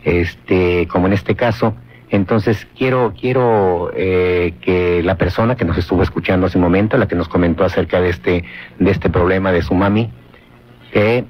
Este, 0.03 0.88
como 0.88 1.07
en 1.07 1.14
este 1.14 1.36
caso, 1.36 1.76
entonces 2.12 2.68
quiero, 2.78 3.14
quiero 3.20 3.89
eh, 3.95 4.53
que 4.62 5.01
la 5.01 5.16
persona 5.16 5.55
que 5.55 5.64
nos 5.64 5.78
estuvo 5.78 6.03
escuchando 6.03 6.45
hace 6.45 6.57
un 6.57 6.64
momento, 6.66 6.97
la 6.97 7.07
que 7.07 7.16
nos 7.16 7.30
comentó 7.30 7.64
acerca 7.64 8.01
de 8.01 8.09
este, 8.09 8.43
de 8.80 8.91
este 8.91 9.09
problema 9.09 9.53
de 9.53 9.62
su 9.62 9.74
mami, 9.74 10.12
que, 10.91 11.24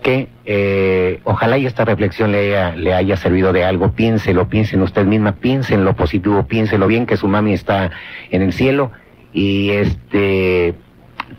que 0.00 0.28
eh, 0.44 1.20
ojalá 1.24 1.58
y 1.58 1.66
esta 1.66 1.84
reflexión 1.84 2.30
le 2.30 2.38
haya, 2.38 2.76
le 2.76 2.94
haya 2.94 3.16
servido 3.16 3.52
de 3.52 3.64
algo, 3.64 3.92
piénselo, 3.92 4.48
piensen 4.48 4.82
usted 4.82 5.04
misma, 5.04 5.32
piensen 5.32 5.84
lo 5.84 5.96
positivo, 5.96 6.46
piénselo 6.46 6.86
bien 6.86 7.04
que 7.04 7.16
su 7.16 7.26
mami 7.26 7.52
está 7.52 7.90
en 8.30 8.42
el 8.42 8.52
cielo. 8.52 8.92
Y 9.32 9.70
este 9.70 10.74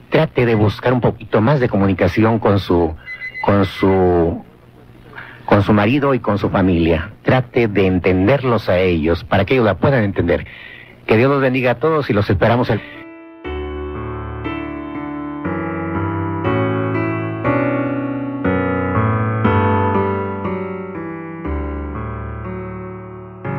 trate 0.09 0.45
de 0.45 0.55
buscar 0.55 0.91
un 0.91 0.99
poquito 0.99 1.39
más 1.39 1.61
de 1.61 1.69
comunicación 1.69 2.39
con 2.39 2.59
su 2.59 2.93
con 3.45 3.65
su 3.65 4.43
con 5.45 5.63
su 5.63 5.73
marido 5.73 6.13
y 6.13 6.19
con 6.19 6.37
su 6.37 6.49
familia. 6.49 7.11
Trate 7.23 7.67
de 7.67 7.87
entenderlos 7.87 8.69
a 8.69 8.79
ellos 8.79 9.23
para 9.23 9.45
que 9.45 9.55
ellos 9.55 9.65
la 9.65 9.75
puedan 9.75 10.03
entender. 10.03 10.45
Que 11.05 11.17
Dios 11.17 11.29
los 11.29 11.41
bendiga 11.41 11.71
a 11.71 11.75
todos 11.75 12.09
y 12.09 12.13
los 12.13 12.29
esperamos 12.29 12.69
el 12.69 12.81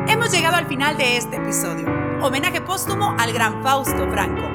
Hemos 0.07 0.31
llegado 0.31 0.55
al 0.55 0.65
final 0.65 0.97
de 0.97 1.17
este 1.17 1.35
episodio. 1.37 1.87
Homenaje 2.21 2.61
póstumo 2.61 3.15
al 3.19 3.31
gran 3.31 3.61
Fausto 3.61 4.09
Franco. 4.09 4.54